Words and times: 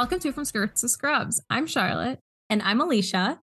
Welcome 0.00 0.20
to 0.20 0.32
From 0.32 0.46
Skirts 0.46 0.80
to 0.80 0.88
Scrubs. 0.88 1.42
I'm 1.50 1.66
Charlotte. 1.66 2.20
And 2.48 2.62
I'm 2.62 2.80
Alicia. 2.80 3.38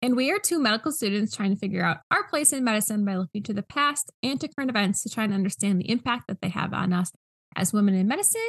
And 0.00 0.16
we 0.16 0.30
are 0.30 0.38
two 0.38 0.58
medical 0.58 0.90
students 0.90 1.36
trying 1.36 1.50
to 1.50 1.60
figure 1.60 1.84
out 1.84 1.98
our 2.10 2.26
place 2.28 2.54
in 2.54 2.64
medicine 2.64 3.04
by 3.04 3.16
looking 3.16 3.42
to 3.42 3.52
the 3.52 3.62
past 3.62 4.10
and 4.22 4.40
to 4.40 4.48
current 4.48 4.70
events 4.70 5.02
to 5.02 5.10
try 5.10 5.24
and 5.24 5.34
understand 5.34 5.78
the 5.78 5.90
impact 5.90 6.28
that 6.28 6.40
they 6.40 6.48
have 6.48 6.72
on 6.72 6.94
us 6.94 7.12
as 7.56 7.74
women 7.74 7.94
in 7.94 8.08
medicine 8.08 8.40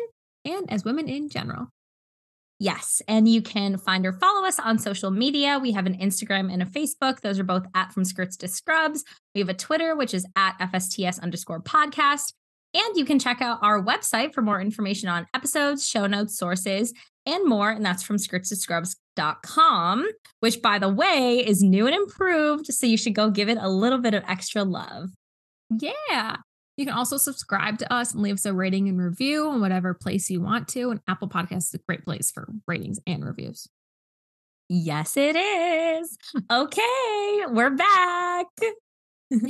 and 0.45 0.71
as 0.71 0.85
women 0.85 1.09
in 1.09 1.27
general. 1.27 1.67
Yes. 2.59 3.01
And 3.09 3.27
you 3.27 3.41
can 3.41 3.75
find 3.75 4.05
or 4.05 4.13
follow 4.13 4.47
us 4.47 4.57
on 4.57 4.79
social 4.79 5.11
media. 5.11 5.59
We 5.59 5.73
have 5.73 5.87
an 5.87 5.97
Instagram 5.97 6.49
and 6.49 6.61
a 6.61 6.65
Facebook. 6.65 7.19
Those 7.19 7.39
are 7.39 7.43
both 7.43 7.65
at 7.75 7.91
From 7.91 8.05
Skirts 8.05 8.37
to 8.37 8.47
Scrubs. 8.47 9.03
We 9.35 9.41
have 9.41 9.49
a 9.49 9.53
Twitter, 9.53 9.97
which 9.97 10.13
is 10.13 10.25
at 10.37 10.57
FSTS 10.59 11.21
underscore 11.21 11.61
podcast. 11.61 12.31
And 12.73 12.95
you 12.95 13.03
can 13.03 13.19
check 13.19 13.41
out 13.41 13.59
our 13.61 13.83
website 13.83 14.33
for 14.33 14.41
more 14.41 14.61
information 14.61 15.09
on 15.09 15.27
episodes, 15.33 15.87
show 15.87 16.07
notes, 16.07 16.37
sources, 16.37 16.93
and 17.25 17.45
more. 17.47 17.69
And 17.69 17.85
that's 17.85 18.01
from 18.01 18.15
skirtstoscrubs.com, 18.15 20.07
which, 20.39 20.61
by 20.61 20.79
the 20.79 20.89
way, 20.89 21.45
is 21.45 21.61
new 21.61 21.85
and 21.85 21.95
improved. 21.95 22.67
So 22.67 22.85
you 22.85 22.97
should 22.97 23.13
go 23.13 23.29
give 23.29 23.49
it 23.49 23.57
a 23.59 23.69
little 23.69 23.99
bit 23.99 24.13
of 24.13 24.23
extra 24.27 24.63
love. 24.63 25.09
Yeah. 25.69 26.37
You 26.77 26.85
can 26.85 26.95
also 26.95 27.17
subscribe 27.17 27.77
to 27.79 27.93
us 27.93 28.13
and 28.13 28.23
leave 28.23 28.35
us 28.35 28.45
a 28.45 28.53
rating 28.53 28.87
and 28.87 28.97
review 28.97 29.49
on 29.49 29.59
whatever 29.59 29.93
place 29.93 30.29
you 30.29 30.41
want 30.41 30.69
to. 30.69 30.91
And 30.91 31.01
Apple 31.07 31.27
Podcasts 31.27 31.67
is 31.67 31.73
a 31.75 31.79
great 31.79 32.05
place 32.05 32.31
for 32.31 32.47
ratings 32.67 32.99
and 33.05 33.25
reviews. 33.25 33.67
Yes, 34.69 35.17
it 35.17 35.35
is. 35.35 36.17
Okay, 36.49 37.41
we're 37.49 37.71
back. 37.71 38.47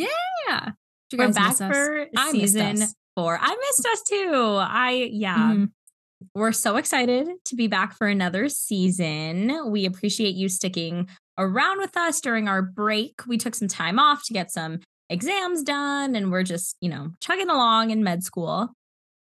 Yeah. 0.48 0.70
We're 1.14 1.34
back 1.34 1.58
for 1.58 2.08
season 2.32 2.88
four. 3.16 3.38
I 3.42 3.56
missed 3.56 3.88
us 3.88 4.04
too. 4.04 4.58
I, 4.60 5.10
yeah. 5.12 5.38
Mm-hmm. 5.38 5.66
We're 6.36 6.52
so 6.52 6.78
excited 6.78 7.30
to 7.46 7.56
be 7.56 7.68
back 7.68 7.98
for 7.98 8.08
another 8.08 8.48
season. 8.48 9.72
We 9.72 9.86
appreciate 9.86 10.36
you 10.36 10.50
sticking 10.50 11.10
around 11.38 11.80
with 11.80 11.98
us 11.98 12.22
during 12.22 12.48
our 12.48 12.62
break. 12.62 13.22
We 13.26 13.38
took 13.38 13.56
some 13.56 13.68
time 13.68 13.98
off 13.98 14.24
to 14.26 14.34
get 14.34 14.52
some 14.52 14.80
exams 15.10 15.64
done 15.64 16.16
and 16.16 16.32
we're 16.32 16.44
just, 16.44 16.78
you 16.80 16.90
know, 16.90 17.10
chugging 17.22 17.50
along 17.50 17.90
in 17.90 18.04
med 18.04 18.24
school. 18.24 18.70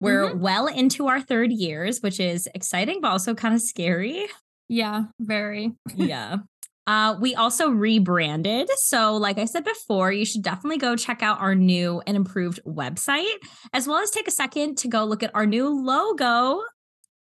We're 0.01 0.29
mm-hmm. 0.29 0.41
well 0.41 0.67
into 0.67 1.09
our 1.09 1.21
third 1.21 1.51
years, 1.53 2.01
which 2.01 2.21
is 2.21 2.49
exciting, 2.55 3.01
but 3.01 3.11
also 3.11 3.35
kind 3.35 3.55
of 3.55 3.61
scary. 3.61 4.27
Yeah, 4.69 5.05
very. 5.21 5.73
yeah. 5.95 6.39
Uh, 6.87 7.17
we 7.21 7.35
also 7.35 7.69
rebranded. 7.69 8.71
So, 8.77 9.17
like 9.17 9.39
I 9.39 9.45
said 9.45 9.65
before, 9.65 10.13
you 10.13 10.25
should 10.25 10.43
definitely 10.43 10.79
go 10.79 10.95
check 10.95 11.23
out 11.23 11.41
our 11.41 11.55
new 11.55 12.01
and 12.07 12.17
improved 12.17 12.61
website, 12.65 13.35
as 13.73 13.89
well 13.89 13.99
as 13.99 14.11
take 14.11 14.29
a 14.29 14.33
second 14.33 14.79
to 14.79 14.89
go 14.89 15.05
look 15.05 15.23
at 15.23 15.35
our 15.35 15.47
new 15.47 15.69
logo. 15.69 16.63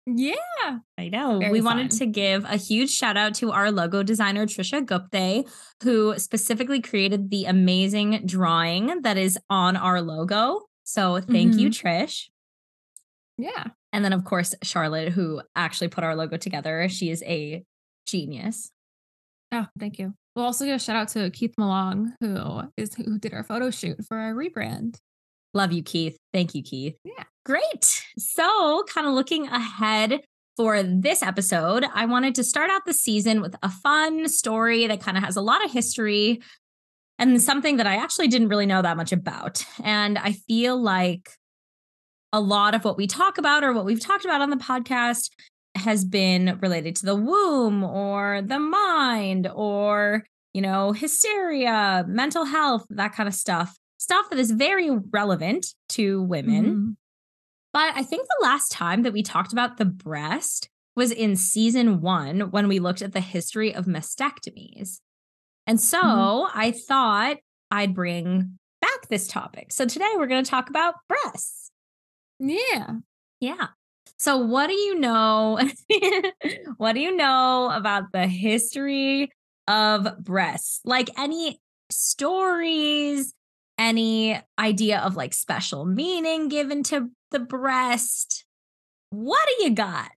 Yeah, 0.06 0.34
I 0.98 1.08
know. 1.08 1.40
Very 1.40 1.52
we 1.54 1.60
fun. 1.60 1.78
wanted 1.78 1.92
to 1.92 2.06
give 2.06 2.44
a 2.44 2.58
huge 2.58 2.90
shout 2.90 3.16
out 3.16 3.36
to 3.36 3.52
our 3.52 3.72
logo 3.72 4.04
designer, 4.04 4.46
Trisha 4.46 4.86
Gupte, 4.86 5.50
who 5.82 6.20
specifically 6.20 6.82
created 6.82 7.30
the 7.30 7.46
amazing 7.46 8.24
drawing 8.26 9.02
that 9.04 9.18
is 9.18 9.38
on 9.50 9.78
our 9.78 10.02
logo. 10.02 10.64
So, 10.84 11.22
thank 11.22 11.52
mm-hmm. 11.52 11.60
you, 11.60 11.70
Trish. 11.70 12.26
Yeah. 13.38 13.68
And 13.94 14.04
then, 14.04 14.12
of 14.12 14.26
course, 14.26 14.54
Charlotte, 14.62 15.14
who 15.14 15.42
actually 15.56 15.88
put 15.88 16.04
our 16.04 16.16
logo 16.16 16.36
together. 16.36 16.90
She 16.90 17.10
is 17.10 17.24
a 17.24 17.64
genius. 18.06 18.72
Oh, 19.54 19.68
thank 19.80 20.00
you. 20.00 20.14
We'll 20.36 20.46
also 20.46 20.66
give 20.66 20.76
a 20.76 20.80
shout 20.80 20.96
out 20.96 21.10
to 21.10 21.30
Keith 21.30 21.54
Malong, 21.60 22.14
who 22.20 22.64
is 22.76 22.96
who 22.96 23.20
did 23.20 23.34
our 23.34 23.44
photo 23.44 23.70
shoot 23.70 24.04
for 24.08 24.18
our 24.18 24.34
rebrand. 24.34 24.98
Love 25.54 25.72
you, 25.72 25.84
Keith. 25.84 26.18
Thank 26.34 26.56
you, 26.56 26.64
Keith. 26.64 26.96
Yeah. 27.04 27.24
Great. 27.46 28.04
So, 28.18 28.84
kind 28.90 29.06
of 29.06 29.14
looking 29.14 29.48
ahead 29.48 30.22
for 30.58 30.82
this 30.82 31.22
episode, 31.22 31.86
I 31.94 32.06
wanted 32.06 32.36
to 32.36 32.44
start 32.44 32.72
out 32.72 32.86
the 32.86 32.94
season 32.94 33.42
with 33.42 33.56
a 33.62 33.70
fun 33.70 34.28
story 34.28 34.88
that 34.88 35.02
kind 35.02 35.18
of 35.18 35.24
has 35.24 35.36
a 35.36 35.42
lot 35.42 35.64
of 35.64 35.72
history 35.72 36.42
and 37.20 37.40
something 37.42 37.78
that 37.78 37.88
I 37.88 37.98
actually 37.98 38.28
didn't 38.28 38.50
really 38.50 38.66
know 38.66 38.82
that 38.82 38.98
much 38.98 39.12
about. 39.12 39.64
And 39.84 40.18
I 40.18 40.32
feel 40.32 40.82
like 40.82 41.30
a 42.32 42.40
lot 42.40 42.74
of 42.74 42.84
what 42.84 42.98
we 42.98 43.06
talk 43.06 43.38
about 43.38 43.64
or 43.64 43.74
what 43.74 43.86
we've 43.86 44.00
talked 44.00 44.26
about 44.26 44.42
on 44.42 44.50
the 44.50 44.58
podcast 44.58 45.30
has 45.76 46.06
been 46.06 46.60
related 46.62 46.96
to 46.98 47.06
the 47.06 47.16
womb 47.16 47.84
or 47.84 48.42
the 48.42 48.60
mind 48.60 49.50
or, 49.54 50.24
you 50.54 50.62
know, 50.62 50.92
hysteria, 50.92 52.06
mental 52.08 52.46
health, 52.46 52.86
that 52.90 53.14
kind 53.14 53.28
of 53.28 53.36
stuff. 53.36 53.78
Stuff 53.98 54.30
that 54.30 54.40
is 54.40 54.52
very 54.52 54.90
relevant 55.12 55.74
to 55.90 56.22
women. 56.24 56.66
Mm-hmm. 56.66 56.90
But 57.72 57.94
I 57.96 58.04
think 58.04 58.28
the 58.28 58.44
last 58.44 58.72
time 58.72 59.04
that 59.04 59.14
we 59.14 59.24
talked 59.24 59.54
about 59.54 59.78
the 59.78 59.86
breast 59.86 60.70
was 60.96 61.12
in 61.12 61.36
season 61.36 62.02
one 62.02 62.52
when 62.52 62.68
we 62.68 62.80
looked 62.80 63.02
at 63.02 63.14
the 63.14 63.20
history 63.20 63.74
of 63.74 63.86
mastectomies. 63.86 65.00
And 65.66 65.80
so 65.82 66.02
mm-hmm. 66.02 66.60
I 66.60 66.72
thought 66.72 67.38
I'd 67.72 67.96
bring 67.96 68.60
back 68.82 69.08
this 69.10 69.28
topic. 69.28 69.72
So 69.72 69.86
today 69.86 70.12
we're 70.18 70.28
going 70.28 70.44
to 70.44 70.50
talk 70.50 70.70
about 70.70 70.96
breasts. 71.08 71.72
Yeah. 72.40 72.98
Yeah. 73.40 73.68
So, 74.24 74.38
what 74.38 74.68
do 74.68 74.74
you 74.74 74.98
know? 74.98 75.60
what 76.78 76.94
do 76.94 77.02
you 77.02 77.14
know 77.14 77.70
about 77.74 78.14
the 78.14 78.26
history 78.26 79.30
of 79.68 80.24
breasts? 80.24 80.80
Like 80.86 81.10
any 81.20 81.60
stories, 81.90 83.34
any 83.78 84.40
idea 84.58 85.00
of 85.00 85.18
like 85.18 85.34
special 85.34 85.84
meaning 85.84 86.48
given 86.48 86.84
to 86.84 87.10
the 87.32 87.42
breast? 87.42 88.46
What 89.10 89.46
do 89.46 89.66
you 89.66 89.72
got? 89.72 90.12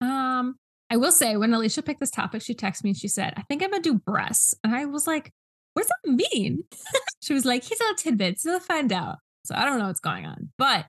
Um, 0.00 0.56
I 0.90 0.96
will 0.96 1.12
say 1.12 1.36
when 1.36 1.54
Alicia 1.54 1.82
picked 1.82 2.00
this 2.00 2.10
topic, 2.10 2.42
she 2.42 2.56
texted 2.56 2.82
me 2.82 2.90
and 2.90 2.98
she 2.98 3.06
said, 3.06 3.34
I 3.36 3.42
think 3.42 3.62
I'm 3.62 3.70
gonna 3.70 3.84
do 3.84 4.00
breasts. 4.00 4.52
And 4.64 4.74
I 4.74 4.86
was 4.86 5.06
like, 5.06 5.30
what 5.74 5.82
does 5.82 5.92
that 6.02 6.28
mean? 6.32 6.64
she 7.22 7.34
was 7.34 7.44
like, 7.44 7.62
he's 7.62 7.78
a 7.78 7.84
little 7.84 7.94
tidbits, 7.98 8.44
you'll 8.44 8.58
find 8.58 8.92
out. 8.92 9.18
So 9.44 9.54
I 9.54 9.64
don't 9.64 9.78
know 9.78 9.86
what's 9.86 10.00
going 10.00 10.26
on. 10.26 10.50
But 10.58 10.86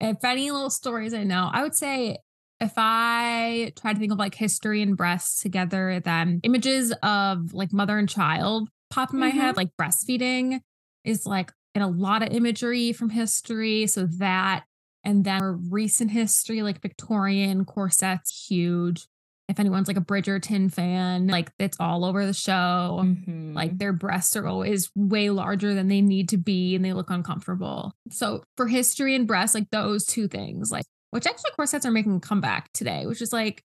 if 0.00 0.24
any 0.24 0.50
little 0.50 0.70
stories 0.70 1.14
I 1.14 1.24
know, 1.24 1.50
I 1.52 1.62
would 1.62 1.74
say 1.74 2.18
if 2.60 2.72
I 2.76 3.72
try 3.76 3.92
to 3.92 3.98
think 3.98 4.12
of 4.12 4.18
like 4.18 4.34
history 4.34 4.82
and 4.82 4.96
breasts 4.96 5.40
together, 5.42 6.00
then 6.00 6.40
images 6.42 6.92
of 7.02 7.52
like 7.52 7.72
mother 7.72 7.98
and 7.98 8.08
child 8.08 8.68
pop 8.90 9.12
in 9.12 9.18
my 9.18 9.30
mm-hmm. 9.30 9.38
head, 9.38 9.56
like 9.56 9.70
breastfeeding 9.80 10.60
is 11.04 11.26
like 11.26 11.52
in 11.74 11.82
a 11.82 11.88
lot 11.88 12.22
of 12.22 12.28
imagery 12.32 12.92
from 12.92 13.10
history. 13.10 13.86
So 13.86 14.06
that, 14.18 14.64
and 15.02 15.24
then 15.24 15.68
recent 15.70 16.12
history, 16.12 16.62
like 16.62 16.80
Victorian 16.80 17.64
corsets, 17.64 18.46
huge 18.48 19.06
if 19.48 19.60
anyone's 19.60 19.88
like 19.88 19.98
a 19.98 20.02
Bridgerton 20.02 20.72
fan, 20.72 21.26
like 21.26 21.50
it's 21.58 21.76
all 21.78 22.04
over 22.04 22.24
the 22.24 22.32
show. 22.32 23.00
Mm-hmm. 23.02 23.52
Like 23.54 23.76
their 23.76 23.92
breasts 23.92 24.36
are 24.36 24.46
always 24.46 24.90
way 24.94 25.28
larger 25.30 25.74
than 25.74 25.88
they 25.88 26.00
need 26.00 26.30
to 26.30 26.38
be 26.38 26.74
and 26.74 26.84
they 26.84 26.94
look 26.94 27.10
uncomfortable. 27.10 27.92
So 28.10 28.44
for 28.56 28.66
history 28.66 29.14
and 29.14 29.26
breasts, 29.26 29.54
like 29.54 29.68
those 29.70 30.06
two 30.06 30.28
things, 30.28 30.70
like 30.72 30.86
which 31.10 31.26
actually 31.26 31.50
corsets 31.52 31.84
are 31.84 31.90
making 31.90 32.16
a 32.16 32.20
comeback 32.20 32.72
today, 32.72 33.06
which 33.06 33.20
is 33.20 33.32
like 33.32 33.62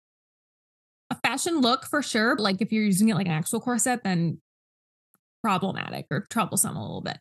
a 1.11 1.17
fashion 1.17 1.61
look 1.61 1.87
for 1.87 2.03
sure. 2.03 2.37
Like 2.37 2.63
if 2.63 2.73
you're 2.73 2.85
using 2.85 3.09
it 3.09 3.17
like 3.17 3.27
an 3.27 3.33
actual 3.33 3.61
corset, 3.61 4.05
then 4.05 4.41
problematic 5.43 6.07
or 6.11 6.27
troublesome 6.31 6.77
a 6.77 6.81
little 6.81 7.03
bit. 7.03 7.19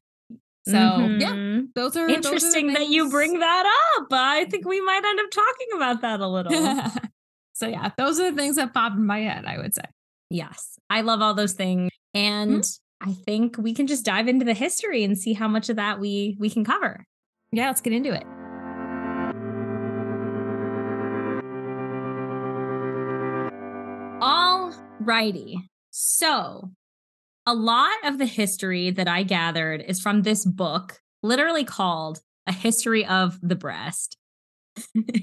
So 0.67 0.77
mm-hmm. 0.77 1.19
yeah, 1.19 1.61
those 1.75 1.97
are 1.97 2.07
interesting 2.07 2.67
those 2.67 2.75
are 2.75 2.79
that 2.79 2.87
you 2.87 3.09
bring 3.09 3.39
that 3.39 3.97
up. 3.97 4.07
I 4.11 4.45
think 4.45 4.65
we 4.65 4.79
might 4.79 5.03
end 5.03 5.19
up 5.19 5.31
talking 5.31 5.67
about 5.75 6.01
that 6.01 6.21
a 6.21 6.27
little. 6.27 6.53
So 7.53 7.67
yeah, 7.67 7.91
those 7.97 8.19
are 8.19 8.31
the 8.31 8.37
things 8.37 8.55
that 8.55 8.73
pop 8.73 8.93
in 8.93 9.05
my 9.05 9.19
head, 9.19 9.45
I 9.45 9.57
would 9.59 9.73
say. 9.73 9.83
Yes. 10.29 10.79
I 10.89 11.01
love 11.01 11.21
all 11.21 11.35
those 11.35 11.53
things. 11.53 11.91
And 12.13 12.61
mm-hmm. 12.61 13.09
I 13.09 13.13
think 13.13 13.57
we 13.57 13.73
can 13.73 13.87
just 13.87 14.05
dive 14.05 14.27
into 14.27 14.45
the 14.45 14.53
history 14.53 15.03
and 15.03 15.17
see 15.17 15.33
how 15.33 15.47
much 15.47 15.69
of 15.69 15.75
that 15.75 15.99
we 15.99 16.35
we 16.39 16.49
can 16.49 16.65
cover. 16.65 17.05
Yeah, 17.51 17.67
let's 17.67 17.81
get 17.81 17.93
into 17.93 18.13
it. 18.13 18.23
All 24.21 24.73
righty. 24.99 25.69
So, 25.91 26.71
a 27.45 27.53
lot 27.53 27.93
of 28.03 28.17
the 28.17 28.25
history 28.25 28.89
that 28.89 29.07
I 29.07 29.23
gathered 29.23 29.83
is 29.87 29.99
from 29.99 30.23
this 30.23 30.45
book, 30.45 31.01
literally 31.21 31.65
called 31.65 32.21
A 32.47 32.53
History 32.53 33.05
of 33.05 33.37
the 33.43 33.55
Breast. 33.55 34.17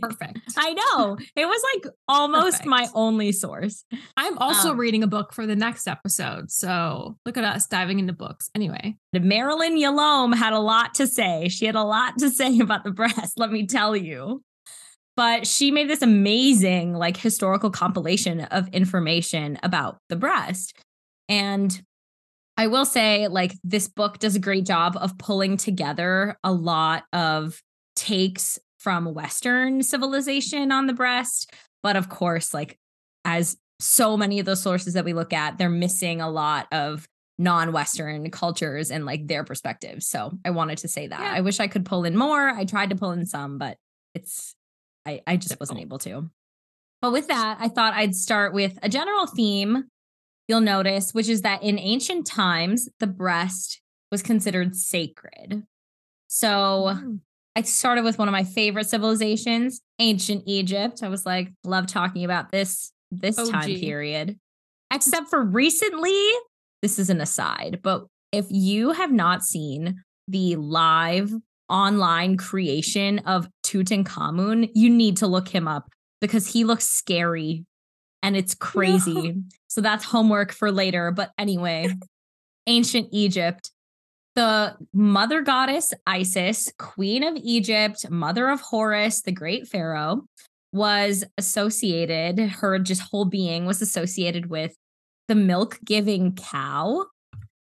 Perfect. 0.00 0.38
I 0.56 0.72
know. 0.72 1.16
It 1.36 1.46
was 1.46 1.62
like 1.74 1.94
almost 2.08 2.62
Perfect. 2.62 2.66
my 2.66 2.88
only 2.94 3.32
source. 3.32 3.84
I'm 4.16 4.38
also 4.38 4.70
um, 4.70 4.78
reading 4.78 5.02
a 5.02 5.08
book 5.08 5.32
for 5.32 5.46
the 5.46 5.56
next 5.56 5.86
episode. 5.86 6.50
So 6.50 7.16
look 7.26 7.36
at 7.36 7.44
us 7.44 7.66
diving 7.66 7.98
into 7.98 8.12
books. 8.12 8.50
Anyway, 8.54 8.96
Marilyn 9.12 9.76
Yalom 9.76 10.34
had 10.34 10.52
a 10.52 10.58
lot 10.58 10.94
to 10.94 11.06
say. 11.06 11.48
She 11.48 11.66
had 11.66 11.74
a 11.74 11.82
lot 11.82 12.18
to 12.18 12.30
say 12.30 12.58
about 12.60 12.84
the 12.84 12.90
breast, 12.92 13.34
let 13.36 13.50
me 13.50 13.66
tell 13.66 13.96
you. 13.96 14.42
But 15.16 15.46
she 15.46 15.70
made 15.70 15.90
this 15.90 16.02
amazing, 16.02 16.94
like, 16.94 17.16
historical 17.16 17.70
compilation 17.70 18.40
of 18.40 18.68
information 18.68 19.58
about 19.62 19.98
the 20.08 20.16
breast. 20.16 20.72
And 21.28 21.82
I 22.56 22.68
will 22.68 22.86
say, 22.86 23.28
like, 23.28 23.52
this 23.62 23.88
book 23.88 24.18
does 24.18 24.36
a 24.36 24.40
great 24.40 24.64
job 24.64 24.96
of 24.98 25.18
pulling 25.18 25.56
together 25.56 26.38
a 26.42 26.52
lot 26.52 27.04
of 27.12 27.60
takes 27.96 28.58
from 28.80 29.14
Western 29.14 29.82
civilization 29.82 30.72
on 30.72 30.86
the 30.86 30.92
breast. 30.92 31.52
But 31.82 31.96
of 31.96 32.08
course, 32.08 32.52
like 32.52 32.78
as 33.24 33.56
so 33.78 34.16
many 34.16 34.40
of 34.40 34.46
those 34.46 34.62
sources 34.62 34.94
that 34.94 35.04
we 35.04 35.12
look 35.12 35.32
at, 35.32 35.58
they're 35.58 35.70
missing 35.70 36.20
a 36.20 36.30
lot 36.30 36.66
of 36.72 37.06
non-Western 37.38 38.30
cultures 38.30 38.90
and 38.90 39.06
like 39.06 39.26
their 39.26 39.44
perspectives. 39.44 40.06
So 40.06 40.32
I 40.44 40.50
wanted 40.50 40.78
to 40.78 40.88
say 40.88 41.06
that. 41.06 41.20
Yeah. 41.20 41.32
I 41.32 41.40
wish 41.40 41.60
I 41.60 41.68
could 41.68 41.86
pull 41.86 42.04
in 42.04 42.16
more. 42.16 42.50
I 42.50 42.64
tried 42.64 42.90
to 42.90 42.96
pull 42.96 43.12
in 43.12 43.24
some, 43.24 43.56
but 43.56 43.78
it's 44.14 44.54
I, 45.06 45.22
I 45.26 45.36
just 45.36 45.58
wasn't 45.58 45.80
able 45.80 45.98
to. 46.00 46.28
But 47.00 47.12
with 47.12 47.28
that, 47.28 47.56
I 47.60 47.68
thought 47.68 47.94
I'd 47.94 48.14
start 48.14 48.52
with 48.52 48.78
a 48.82 48.88
general 48.88 49.26
theme 49.26 49.84
you'll 50.48 50.60
notice, 50.60 51.14
which 51.14 51.28
is 51.28 51.42
that 51.42 51.62
in 51.62 51.78
ancient 51.78 52.26
times, 52.26 52.88
the 52.98 53.06
breast 53.06 53.80
was 54.10 54.22
considered 54.22 54.74
sacred. 54.74 55.62
So 56.26 56.92
Mm. 56.96 57.20
I 57.56 57.62
started 57.62 58.04
with 58.04 58.18
one 58.18 58.28
of 58.28 58.32
my 58.32 58.44
favorite 58.44 58.88
civilizations, 58.88 59.80
ancient 59.98 60.44
Egypt. 60.46 61.02
I 61.02 61.08
was 61.08 61.26
like, 61.26 61.50
love 61.64 61.86
talking 61.86 62.24
about 62.24 62.50
this 62.52 62.92
this 63.10 63.36
time 63.36 63.74
period. 63.74 64.38
Except 64.92 65.28
for 65.28 65.42
recently, 65.42 66.30
this 66.82 66.98
is 66.98 67.10
an 67.10 67.20
aside, 67.20 67.80
but 67.82 68.06
if 68.32 68.46
you 68.48 68.92
have 68.92 69.12
not 69.12 69.42
seen 69.42 70.02
the 70.28 70.56
live 70.56 71.32
online 71.68 72.36
creation 72.36 73.20
of 73.20 73.48
Tutankhamun, 73.64 74.70
you 74.74 74.90
need 74.90 75.16
to 75.18 75.26
look 75.26 75.48
him 75.48 75.68
up 75.68 75.88
because 76.20 76.52
he 76.52 76.64
looks 76.64 76.88
scary 76.88 77.64
and 78.22 78.36
it's 78.36 78.54
crazy. 78.54 79.36
So 79.68 79.80
that's 79.80 80.04
homework 80.04 80.52
for 80.52 80.70
later. 80.70 81.10
But 81.10 81.30
anyway, 81.38 81.88
ancient 82.66 83.08
Egypt, 83.12 83.70
the 84.34 84.76
mother 84.92 85.42
goddess 85.42 85.92
Isis, 86.06 86.72
queen 86.78 87.24
of 87.24 87.36
Egypt, 87.36 88.08
mother 88.10 88.48
of 88.48 88.60
Horus, 88.60 89.22
the 89.22 89.32
great 89.32 89.68
pharaoh, 89.68 90.24
was 90.72 91.24
associated, 91.36 92.38
her 92.38 92.78
just 92.78 93.02
whole 93.02 93.24
being 93.24 93.66
was 93.66 93.82
associated 93.82 94.46
with 94.46 94.74
the 95.28 95.34
milk 95.34 95.78
giving 95.84 96.34
cow, 96.34 97.06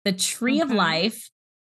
the 0.04 0.12
tree 0.12 0.60
of 0.62 0.72
life, 0.72 1.30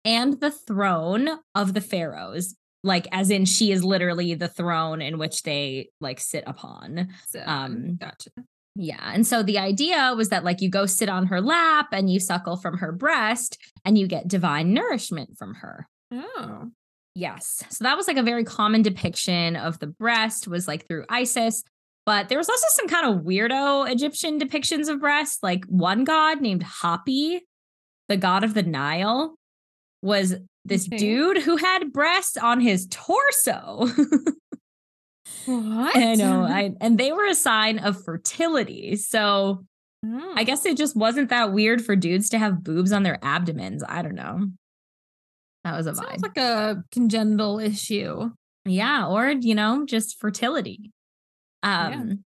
and 0.04 0.39
the 0.39 0.51
throne 0.51 1.30
of 1.54 1.74
the 1.74 1.81
pharaohs. 1.81 2.56
Like, 2.83 3.07
as 3.12 3.31
in, 3.31 3.45
she 3.45 3.72
is 3.72 3.83
literally 3.83 4.36
the 4.36 4.48
throne 4.48 5.01
in 5.01 5.18
which 5.18 5.44
they 5.44 5.89
like 6.00 6.19
sit 6.19 6.44
upon. 6.45 7.10
So, 7.27 7.42
Um, 7.45 7.95
gotcha. 7.95 8.30
Yeah. 8.75 9.00
And 9.13 9.25
so 9.25 9.42
the 9.42 9.57
idea 9.57 10.13
was 10.18 10.30
that, 10.30 10.44
like, 10.44 10.62
you 10.62 10.69
go 10.69 10.86
sit 10.86 11.07
on 11.10 11.27
her 11.27 11.39
lap 11.42 11.88
and 11.94 12.10
you 12.10 12.19
suckle 12.19 12.57
from 12.57 12.77
her 12.80 12.92
breast 12.92 13.57
and 13.86 13.98
you 13.98 14.06
get 14.07 14.27
divine 14.27 14.74
nourishment 14.74 15.38
from 15.38 15.56
her. 15.56 15.88
Oh, 16.12 16.72
Yes. 17.18 17.63
So 17.69 17.86
that 17.86 17.95
was 17.95 18.07
like 18.10 18.18
a 18.18 18.24
very 18.24 18.44
common 18.44 18.81
depiction 18.81 19.56
of 19.56 19.80
the 19.80 19.88
breast, 19.88 20.50
was 20.50 20.68
like 20.68 20.86
through 20.86 21.06
Isis. 21.10 21.63
But 22.06 22.27
there 22.27 22.38
was 22.38 22.50
also 22.50 22.66
some 22.72 22.89
kind 22.89 23.07
of 23.07 23.24
weirdo 23.24 23.89
Egyptian 23.89 24.38
depictions 24.38 24.89
of 24.89 25.00
breast. 25.00 25.39
Like 25.42 25.63
one 25.68 26.04
god 26.04 26.42
named 26.42 26.66
Hapi, 26.66 27.39
the 28.10 28.18
god 28.18 28.44
of 28.44 28.54
the 28.54 28.63
Nile, 28.63 29.36
was 30.01 30.36
this 30.66 30.88
Okay. 30.88 30.98
dude 30.98 31.38
who 31.44 31.56
had 31.56 31.94
breasts 31.94 32.36
on 32.36 32.60
his 32.60 32.86
torso. 32.92 33.88
what? 35.45 35.95
I 35.95 36.15
know. 36.15 36.44
I 36.50 36.71
and 36.81 36.97
they 36.97 37.12
were 37.12 37.25
a 37.27 37.36
sign 37.36 37.80
of 37.80 38.03
fertility. 38.03 38.95
So 38.95 39.65
Oh. 40.07 40.33
I 40.36 40.44
guess 40.44 40.68
it 40.68 40.77
just 40.77 40.95
wasn't 40.95 41.30
that 41.30 41.51
weird 41.51 41.83
for 41.83 41.95
dudes 41.95 42.30
to 42.30 42.38
have 42.38 42.63
boobs 42.63 42.92
on 42.92 43.01
their 43.01 43.18
abdomens. 43.24 43.83
I 43.88 44.03
don't 44.03 44.13
know. 44.13 44.50
That 45.63 45.75
was 45.75 45.88
a 45.88 45.94
vibe. 45.94 45.95
sounds 46.09 46.21
like 46.21 46.38
a 46.38 46.83
congenital 46.92 47.59
issue. 47.59 48.30
yeah, 48.65 49.07
or 49.07 49.30
you 49.31 49.56
know, 49.56 49.83
just 49.88 50.19
fertility. 50.19 50.92
Yeah. 51.63 51.88
Um 51.88 52.24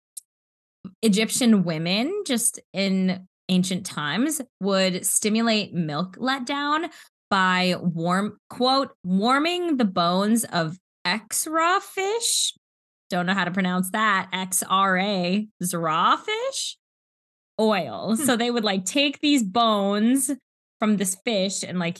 Egyptian 1.02 1.62
women 1.62 2.22
just 2.26 2.58
in 2.72 3.28
ancient 3.48 3.86
times 3.86 4.40
would 4.60 5.06
stimulate 5.06 5.72
milk 5.72 6.16
letdown 6.16 6.90
by 7.30 7.76
warm 7.80 8.38
quote 8.50 8.90
warming 9.04 9.76
the 9.76 9.84
bones 9.84 10.44
of 10.44 10.76
exra 11.06 11.80
fish. 11.80 12.54
Don't 13.10 13.26
know 13.26 13.34
how 13.34 13.44
to 13.44 13.50
pronounce 13.50 13.90
that. 13.90 14.28
XRA, 14.32 15.48
zra 15.62 16.18
fish 16.18 16.76
oil. 17.60 18.16
Hmm. 18.16 18.24
So 18.24 18.36
they 18.36 18.50
would 18.50 18.64
like 18.64 18.84
take 18.84 19.20
these 19.20 19.42
bones 19.42 20.30
from 20.78 20.96
this 20.96 21.16
fish 21.24 21.62
and 21.62 21.78
like 21.78 21.98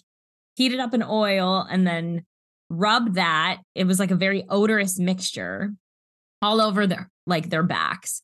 heat 0.57 0.73
it 0.73 0.81
up 0.81 0.95
in 0.95 1.03
oil 1.03 1.67
and 1.69 1.87
then 1.87 2.25
rub 2.71 3.15
that. 3.15 3.59
It 3.75 3.87
was 3.87 3.99
like 3.99 4.11
a 4.11 4.17
very 4.17 4.45
odorous 4.49 4.99
mixture 4.99 5.73
all 6.43 6.61
over 6.61 6.87
their 6.87 7.11
like 7.27 7.51
their 7.51 7.63
backs. 7.63 8.23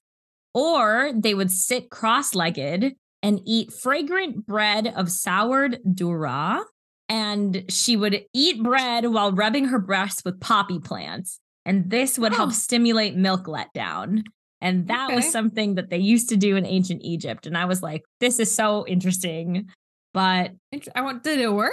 Or 0.52 1.10
they 1.14 1.34
would 1.34 1.50
sit 1.50 1.90
cross-legged 1.90 2.94
and 3.22 3.40
eat 3.44 3.72
fragrant 3.72 4.46
bread 4.46 4.87
of 4.87 5.10
soured 5.10 5.80
durra. 5.84 6.62
And 7.08 7.64
she 7.69 7.96
would 7.96 8.25
eat 8.32 8.62
bread 8.62 9.06
while 9.06 9.32
rubbing 9.32 9.66
her 9.66 9.78
breasts 9.78 10.25
with 10.25 10.40
poppy 10.40 10.78
plants. 10.78 11.40
And 11.66 11.90
this 11.90 12.19
would 12.19 12.32
help 12.34 12.50
Oh. 12.50 12.52
stimulate 12.52 13.14
milk 13.16 13.46
letdown. 13.46 14.22
And 14.61 14.88
that 14.88 15.12
was 15.14 15.31
something 15.31 15.75
that 15.75 15.90
they 15.90 15.99
used 15.99 16.28
to 16.31 16.37
do 16.37 16.56
in 16.56 16.64
ancient 16.64 17.02
Egypt. 17.05 17.46
And 17.46 17.56
I 17.56 17.64
was 17.66 17.82
like, 17.82 18.02
this 18.20 18.38
is 18.38 18.55
so 18.55 18.87
interesting. 18.87 19.69
But 20.14 20.52
I 20.94 21.00
want. 21.02 21.22
Did 21.22 21.40
it 21.40 21.52
work? 21.52 21.72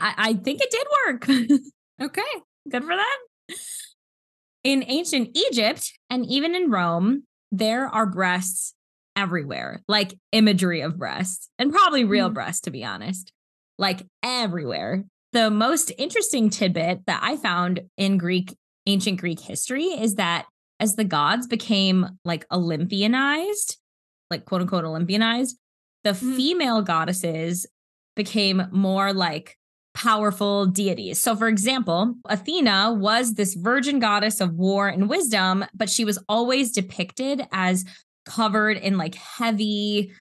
I, 0.00 0.14
I 0.16 0.32
think 0.34 0.60
it 0.62 0.70
did 0.70 0.86
work. 1.06 1.60
Okay. 2.02 2.22
Good 2.68 2.82
for 2.84 2.94
them. 2.94 3.56
In 4.64 4.84
ancient 4.86 5.30
Egypt 5.34 5.92
and 6.10 6.26
even 6.26 6.54
in 6.54 6.70
Rome, 6.70 7.22
there 7.52 7.86
are 7.86 8.04
breasts 8.06 8.74
everywhere, 9.14 9.82
like 9.88 10.14
imagery 10.32 10.80
of 10.82 10.98
breasts, 10.98 11.48
and 11.58 11.72
probably 11.72 12.04
real 12.04 12.28
Mhm. 12.30 12.34
breasts, 12.34 12.60
to 12.62 12.70
be 12.70 12.84
honest, 12.84 13.32
like 13.78 14.02
everywhere. 14.22 15.04
The 15.32 15.50
most 15.50 15.92
interesting 15.96 16.50
tidbit 16.50 17.06
that 17.06 17.20
I 17.22 17.36
found 17.36 17.80
in 17.96 18.18
Greek, 18.18 18.54
ancient 18.86 19.20
Greek 19.20 19.40
history 19.40 19.84
is 19.84 20.14
that 20.16 20.46
as 20.80 20.96
the 20.96 21.04
gods 21.04 21.46
became 21.46 22.06
like 22.24 22.46
Olympianized, 22.50 23.76
like 24.30 24.44
quote 24.44 24.60
unquote 24.62 24.84
Olympianized, 24.84 25.54
the 26.04 26.10
Mhm. 26.10 26.36
female 26.36 26.82
goddesses 26.82 27.66
became 28.14 28.62
more 28.70 29.12
like 29.12 29.56
powerful 29.94 30.66
deities. 30.66 31.20
So, 31.20 31.34
for 31.34 31.48
example, 31.48 32.14
Athena 32.28 32.92
was 32.92 33.34
this 33.34 33.54
virgin 33.54 33.98
goddess 33.98 34.40
of 34.42 34.54
war 34.54 34.88
and 34.88 35.08
wisdom, 35.08 35.64
but 35.74 35.88
she 35.88 36.04
was 36.04 36.18
always 36.28 36.70
depicted 36.72 37.46
as 37.50 37.84
covered 38.26 38.76
in 38.76 38.98
like 38.98 39.14
heavy 39.14 40.12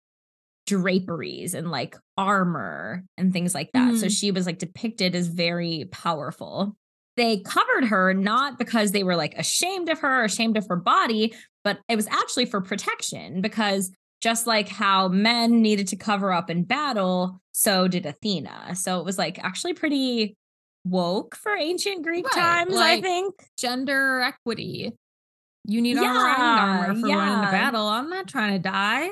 draperies 0.66 1.54
and 1.54 1.70
like 1.70 1.96
armor 2.18 3.04
and 3.18 3.32
things 3.34 3.54
like 3.54 3.72
that. 3.74 3.96
So, 3.98 4.08
Mm. 4.08 4.20
she 4.20 4.32
was 4.32 4.46
like 4.46 4.60
depicted 4.60 5.14
as 5.16 5.28
very 5.28 5.88
powerful. 5.92 6.76
They 7.18 7.40
covered 7.40 7.86
her 7.86 8.14
not 8.14 8.58
because 8.58 8.92
they 8.92 9.04
were 9.04 9.16
like 9.16 9.36
ashamed 9.36 9.90
of 9.90 10.00
her, 10.00 10.24
ashamed 10.24 10.58
of 10.58 10.68
her 10.68 10.76
body, 10.76 11.34
but 11.64 11.80
it 11.88 11.96
was 11.96 12.08
actually 12.08 12.46
for 12.46 12.62
protection 12.62 13.42
because 13.42 13.92
just 14.22 14.48
like 14.48 14.68
how 14.68 15.08
men 15.08 15.62
needed 15.62 15.88
to 15.90 15.96
cover 15.96 16.32
up 16.32 16.50
in 16.50 16.64
battle, 16.64 17.40
so 17.52 17.88
did 17.88 18.06
Athena. 18.06 18.76
So 18.76 19.00
it 19.00 19.06
was 19.06 19.18
like 19.18 19.40
actually 19.44 19.74
pretty 19.74 20.36
woke 20.84 21.36
for 21.36 21.56
ancient 21.56 22.04
Greek 22.04 22.26
Right, 22.26 22.66
times, 22.66 22.76
I 22.76 23.02
think. 23.02 23.36
Gender 23.58 24.22
equity. 24.22 24.94
You 25.66 25.82
need 25.82 25.98
armor. 25.98 26.08
Yeah, 26.08 26.32
need 26.32 26.62
armor 26.62 27.00
for 27.00 27.08
running 27.08 27.42
the 27.42 27.52
battle. 27.52 27.88
I'm 27.88 28.10
not 28.10 28.28
trying 28.28 28.54
to 28.54 28.60
die. 28.60 29.10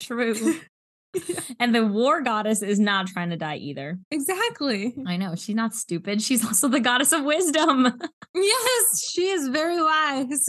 True. 0.00 0.34
and 1.60 1.74
the 1.74 1.86
war 1.86 2.22
goddess 2.22 2.62
is 2.62 2.78
not 2.78 3.06
trying 3.06 3.30
to 3.30 3.36
die 3.36 3.56
either. 3.56 3.98
Exactly. 4.10 4.94
I 5.06 5.16
know 5.16 5.34
she's 5.34 5.54
not 5.54 5.74
stupid. 5.74 6.22
She's 6.22 6.44
also 6.44 6.68
the 6.68 6.80
goddess 6.80 7.12
of 7.12 7.24
wisdom. 7.24 7.98
Yes, 8.38 9.10
she 9.10 9.28
is 9.28 9.48
very 9.48 9.82
wise. 9.82 10.46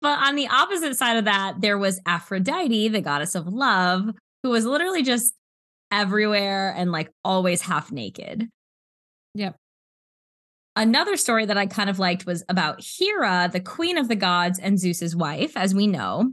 But 0.00 0.18
on 0.20 0.36
the 0.36 0.46
opposite 0.46 0.96
side 0.96 1.16
of 1.16 1.24
that, 1.24 1.54
there 1.60 1.78
was 1.78 2.00
Aphrodite, 2.06 2.88
the 2.88 3.00
goddess 3.00 3.34
of 3.34 3.48
love, 3.48 4.10
who 4.44 4.50
was 4.50 4.64
literally 4.64 5.02
just 5.02 5.34
everywhere 5.90 6.72
and 6.76 6.92
like 6.92 7.10
always 7.24 7.62
half 7.62 7.90
naked. 7.90 8.48
Yep. 9.34 9.56
Another 10.76 11.16
story 11.16 11.44
that 11.46 11.58
I 11.58 11.66
kind 11.66 11.90
of 11.90 11.98
liked 11.98 12.24
was 12.24 12.44
about 12.48 12.80
Hera, 12.80 13.50
the 13.52 13.60
queen 13.60 13.98
of 13.98 14.08
the 14.08 14.16
gods 14.16 14.58
and 14.58 14.78
Zeus's 14.78 15.16
wife, 15.16 15.56
as 15.56 15.74
we 15.74 15.86
know. 15.86 16.30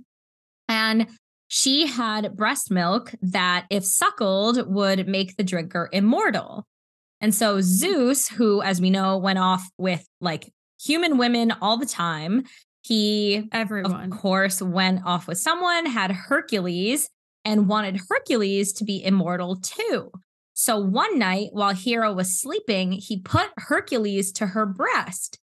And 0.69 1.07
she 1.47 1.87
had 1.87 2.35
breast 2.35 2.71
milk 2.71 3.13
that, 3.21 3.65
if 3.69 3.85
suckled, 3.85 4.67
would 4.67 5.07
make 5.07 5.35
the 5.35 5.43
drinker 5.43 5.89
immortal. 5.91 6.65
And 7.21 7.33
so 7.33 7.61
Zeus, 7.61 8.27
who, 8.27 8.61
as 8.61 8.79
we 8.79 8.89
know, 8.89 9.17
went 9.17 9.39
off 9.39 9.67
with 9.77 10.05
like 10.21 10.51
human 10.79 11.17
women 11.17 11.51
all 11.61 11.77
the 11.77 11.85
time, 11.85 12.43
he 12.81 13.47
Everyone. 13.51 14.11
of 14.11 14.19
course, 14.19 14.61
went 14.61 15.01
off 15.05 15.27
with 15.27 15.37
someone, 15.37 15.85
had 15.85 16.11
Hercules, 16.11 17.09
and 17.43 17.67
wanted 17.67 17.99
Hercules 18.09 18.73
to 18.73 18.83
be 18.83 19.03
immortal 19.03 19.55
too. 19.55 20.11
So 20.53 20.79
one 20.79 21.19
night 21.19 21.49
while 21.51 21.73
Hera 21.73 22.13
was 22.13 22.39
sleeping, 22.39 22.91
he 22.91 23.19
put 23.19 23.47
Hercules 23.57 24.31
to 24.33 24.47
her 24.47 24.65
breast. 24.65 25.39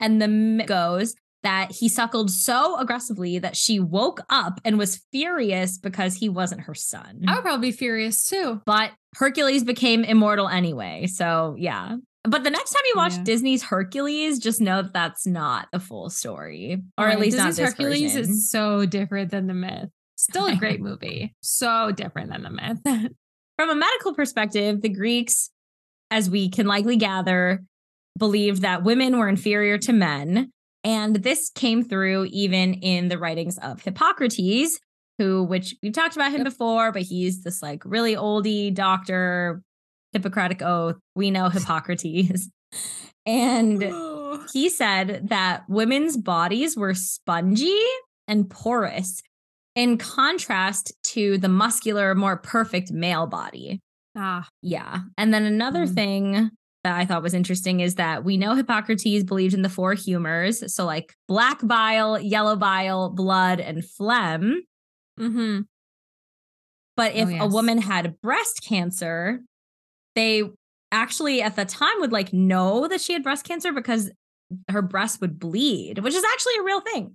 And 0.00 0.20
the 0.20 0.28
myth 0.28 0.66
goes 0.66 1.14
that 1.42 1.70
he 1.72 1.88
suckled 1.88 2.30
so 2.30 2.76
aggressively 2.78 3.38
that 3.38 3.56
she 3.56 3.78
woke 3.78 4.20
up 4.28 4.60
and 4.64 4.76
was 4.78 5.00
furious 5.12 5.78
because 5.78 6.14
he 6.16 6.28
wasn't 6.28 6.62
her 6.62 6.74
son. 6.74 7.22
I 7.28 7.34
would 7.36 7.42
probably 7.44 7.70
be 7.70 7.76
furious 7.76 8.26
too. 8.28 8.60
But 8.66 8.90
Hercules 9.16 9.62
became 9.64 10.02
immortal 10.04 10.48
anyway. 10.48 11.06
So, 11.06 11.54
yeah. 11.58 11.96
But 12.24 12.42
the 12.44 12.50
next 12.50 12.72
time 12.72 12.82
you 12.86 12.94
watch 12.96 13.14
Yeah. 13.14 13.22
Disney's 13.22 13.62
Hercules, 13.62 14.38
just 14.40 14.60
know 14.60 14.82
that 14.82 14.92
that's 14.92 15.26
not 15.26 15.68
the 15.72 15.78
full 15.80 16.10
story, 16.10 16.82
or 16.98 17.06
at 17.06 17.10
Right, 17.10 17.18
least 17.20 17.36
not 17.36 17.46
Disney's 17.46 17.68
Hercules 17.68 18.12
version. 18.14 18.30
is 18.32 18.50
so 18.50 18.84
different 18.84 19.30
than 19.30 19.46
the 19.46 19.54
myth. 19.54 19.88
Still 20.16 20.46
a 20.46 20.56
great 20.56 20.80
movie. 20.80 21.34
So 21.40 21.92
different 21.92 22.30
than 22.32 22.42
the 22.42 22.50
myth. 22.50 22.80
From 23.56 23.70
a 23.70 23.74
medical 23.76 24.12
perspective, 24.14 24.82
the 24.82 24.88
Greeks, 24.88 25.50
as 26.10 26.28
we 26.28 26.50
can 26.50 26.66
likely 26.66 26.96
gather, 26.96 27.62
believed 28.18 28.62
that 28.62 28.82
women 28.82 29.16
were 29.16 29.28
inferior 29.28 29.78
to 29.78 29.92
men. 29.92 30.52
And 30.88 31.16
this 31.16 31.50
came 31.54 31.82
through 31.84 32.28
even 32.30 32.72
in 32.74 33.08
the 33.08 33.18
writings 33.18 33.58
of 33.58 33.82
Hippocrates, 33.82 34.80
who, 35.18 35.42
which 35.44 35.74
we've 35.82 35.92
talked 35.92 36.16
about 36.16 36.30
him 36.30 36.38
Yep. 36.38 36.44
before, 36.46 36.92
but 36.92 37.02
he's 37.02 37.42
this 37.42 37.60
like 37.62 37.82
really 37.84 38.14
oldie 38.16 38.72
doctor, 38.72 39.62
Hippocratic 40.12 40.62
Oath. 40.62 40.96
We 41.14 41.30
know 41.30 41.48
Hippocrates. 41.50 42.48
and 43.26 43.82
he 44.52 44.70
said 44.70 45.28
that 45.28 45.64
women's 45.68 46.16
bodies 46.16 46.76
were 46.76 46.94
spongy 46.94 47.78
and 48.26 48.48
porous 48.48 49.20
in 49.74 49.98
contrast 49.98 50.92
to 51.04 51.38
the 51.38 51.48
muscular, 51.48 52.14
more 52.14 52.36
perfect 52.38 52.90
male 52.92 53.26
body. 53.26 53.80
ah, 54.16 54.48
Yeah. 54.62 55.00
And 55.18 55.32
then 55.34 55.44
another 55.44 55.86
Mm. 55.86 55.94
thing 55.94 56.50
that 56.84 56.96
I 56.96 57.04
thought 57.04 57.22
was 57.22 57.34
interesting 57.34 57.80
is 57.80 57.96
that 57.96 58.24
we 58.24 58.36
know 58.36 58.54
Hippocrates 58.54 59.24
believed 59.24 59.54
in 59.54 59.62
the 59.62 59.68
four 59.68 59.94
humors. 59.94 60.72
So, 60.72 60.84
like 60.84 61.14
black 61.26 61.66
bile, 61.66 62.18
yellow 62.20 62.56
bile, 62.56 63.10
blood, 63.10 63.60
and 63.60 63.84
phlegm. 63.84 64.62
mm-hmm. 65.18 65.60
But 66.96 67.14
if 67.14 67.28
Oh, 67.28 67.44
a 67.44 67.46
woman 67.46 67.78
had 67.78 68.20
breast 68.20 68.62
cancer, 68.66 69.40
they 70.14 70.42
actually 70.90 71.42
at 71.42 71.54
the 71.54 71.64
time 71.64 72.00
would 72.00 72.12
like 72.12 72.32
know 72.32 72.88
that 72.88 73.00
she 73.00 73.12
had 73.12 73.22
breast 73.22 73.44
cancer 73.44 73.72
because 73.72 74.10
her 74.68 74.82
breast 74.82 75.20
would 75.20 75.38
bleed, 75.38 75.98
which 75.98 76.14
is 76.14 76.24
actually 76.24 76.54
a 76.58 76.62
real 76.62 76.80
thing. 76.80 77.14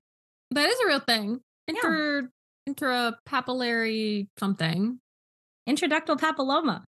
That 0.52 0.70
is 0.70 0.80
a 0.86 0.88
real 0.88 1.00
thing. 1.00 1.40
Yeah. 1.68 1.74
Inter 1.76 2.30
intrapapillary 2.70 4.28
something. 4.40 5.00
Intraductal 5.68 6.18
papilloma. 6.18 6.84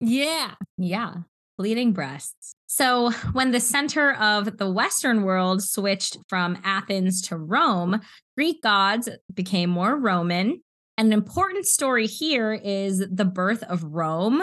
Yeah. 0.00 0.54
Yeah, 0.76 1.14
bleeding 1.56 1.92
breasts. 1.92 2.54
So, 2.66 3.10
when 3.32 3.52
the 3.52 3.60
center 3.60 4.12
of 4.14 4.58
the 4.58 4.68
Western 4.70 5.22
world 5.22 5.62
switched 5.62 6.16
from 6.28 6.58
Athens 6.64 7.22
to 7.28 7.36
Rome, 7.36 8.00
Greek 8.36 8.62
gods 8.62 9.08
became 9.32 9.70
more 9.70 9.96
Roman. 9.96 10.60
An 10.98 11.12
important 11.12 11.66
story 11.66 12.06
here 12.06 12.52
is 12.52 13.04
the 13.10 13.24
birth 13.24 13.62
of 13.64 13.84
Rome 13.84 14.42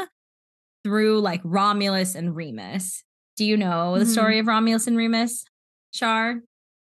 through 0.83 1.19
like 1.21 1.41
Romulus 1.43 2.15
and 2.15 2.35
Remus. 2.35 3.03
Do 3.37 3.45
you 3.45 3.57
know 3.57 3.97
the 3.99 4.05
Mhm. 4.05 4.11
story 4.11 4.39
of 4.39 4.47
Romulus 4.47 4.87
and 4.87 4.97
Remus, 4.97 5.45
Char? 5.93 6.41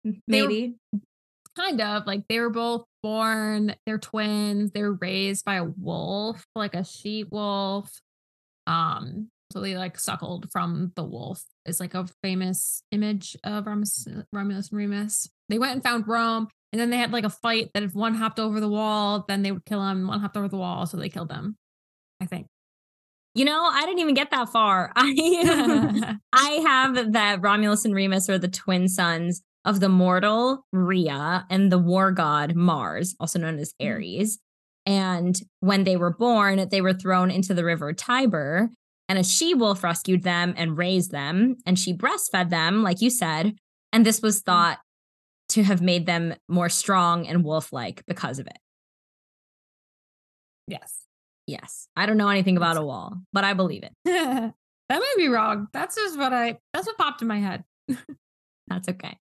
They 0.03 0.11
were- 0.11 0.47
Maybe. 0.49 0.75
Kind 1.55 1.81
of 1.81 2.07
like 2.07 2.27
they 2.27 2.39
were 2.39 2.49
both 2.49 2.85
born, 3.03 3.75
they're 3.85 3.99
twins, 3.99 4.71
they're 4.71 4.93
raised 4.93 5.45
by 5.45 5.55
a 5.55 5.63
wolf, 5.65 6.45
like 6.55 6.73
a 6.73 6.83
sheep 6.83 7.27
wolf. 7.31 8.01
Um, 8.65 9.29
they 9.61 9.77
like 9.77 9.99
suckled 9.99 10.49
from 10.51 10.91
the 10.95 11.03
wolf 11.03 11.43
is 11.65 11.79
like 11.79 11.93
a 11.93 12.07
famous 12.21 12.83
image 12.91 13.35
of 13.43 13.65
Romulus, 13.65 14.07
Romulus 14.31 14.69
and 14.69 14.77
Remus. 14.77 15.29
They 15.49 15.59
went 15.59 15.73
and 15.73 15.83
found 15.83 16.07
Rome, 16.07 16.47
and 16.71 16.79
then 16.79 16.89
they 16.89 16.97
had 16.97 17.11
like 17.11 17.23
a 17.25 17.29
fight 17.29 17.71
that 17.73 17.83
if 17.83 17.93
one 17.93 18.15
hopped 18.15 18.39
over 18.39 18.59
the 18.59 18.69
wall, 18.69 19.25
then 19.27 19.41
they 19.43 19.51
would 19.51 19.65
kill 19.65 19.85
him. 19.87 20.07
One 20.07 20.19
hopped 20.19 20.37
over 20.37 20.47
the 20.47 20.57
wall, 20.57 20.85
so 20.85 20.97
they 20.97 21.09
killed 21.09 21.29
them. 21.29 21.57
I 22.21 22.25
think. 22.25 22.47
You 23.35 23.45
know, 23.45 23.63
I 23.63 23.85
didn't 23.85 23.99
even 23.99 24.13
get 24.13 24.29
that 24.31 24.49
far. 24.49 24.91
I 24.95 26.17
I 26.33 26.49
have 26.65 27.13
that 27.13 27.41
Romulus 27.41 27.83
and 27.85 27.95
Remus 27.95 28.29
are 28.29 28.37
the 28.37 28.47
twin 28.47 28.87
sons 28.87 29.41
of 29.65 29.79
the 29.79 29.89
mortal 29.89 30.65
Rhea 30.71 31.45
and 31.49 31.71
the 31.71 31.79
war 31.79 32.11
god 32.11 32.55
Mars, 32.55 33.15
also 33.19 33.39
known 33.39 33.57
as 33.59 33.73
Mhm. 33.81 33.87
Ares. 33.95 34.39
And 34.85 35.39
when 35.61 35.85
they 35.85 35.95
were 35.95 36.13
born, 36.13 36.67
they 36.69 36.81
were 36.81 36.93
thrown 36.93 37.31
into 37.31 37.53
the 37.53 37.63
river 37.63 37.93
Tiber, 37.93 38.69
and 39.09 39.19
a 39.19 39.23
she 39.23 39.53
wolf 39.53 39.83
rescued 39.83 40.23
them 40.23 40.53
and 40.57 40.77
raised 40.77 41.11
them, 41.11 41.57
and 41.65 41.77
she 41.77 41.93
breastfed 41.93 42.49
them, 42.49 42.83
like 42.83 43.01
you 43.01 43.09
said. 43.09 43.55
And 43.91 44.05
this 44.05 44.21
was 44.21 44.41
mm. 44.41 44.45
thought 44.45 44.79
to 45.49 45.63
have 45.63 45.81
made 45.81 46.05
them 46.05 46.33
more 46.47 46.69
strong 46.69 47.27
and 47.27 47.43
wolf 47.43 47.71
like 47.71 48.03
because 48.07 48.39
of 48.39 48.47
it. 48.47 48.57
yes. 50.67 50.99
Yes. 51.45 51.87
I 51.95 52.05
don't 52.05 52.17
know 52.17 52.29
anything 52.29 52.55
about 52.55 52.77
a 52.77 52.81
wall, 52.81 53.17
but 53.33 53.43
I 53.43 53.53
believe 53.53 53.83
it. 53.83 53.91
that 54.05 54.53
might 54.89 55.13
be 55.17 55.27
wrong. 55.27 55.67
That's 55.73 55.95
just 55.95 56.17
what 56.17 56.33
I 56.33 56.57
that's 56.73 56.87
what 56.87 56.97
popped 56.97 57.21
in 57.21 57.27
my 57.27 57.39
head. 57.39 57.63
That's 58.67 58.87
okay. 58.87 59.17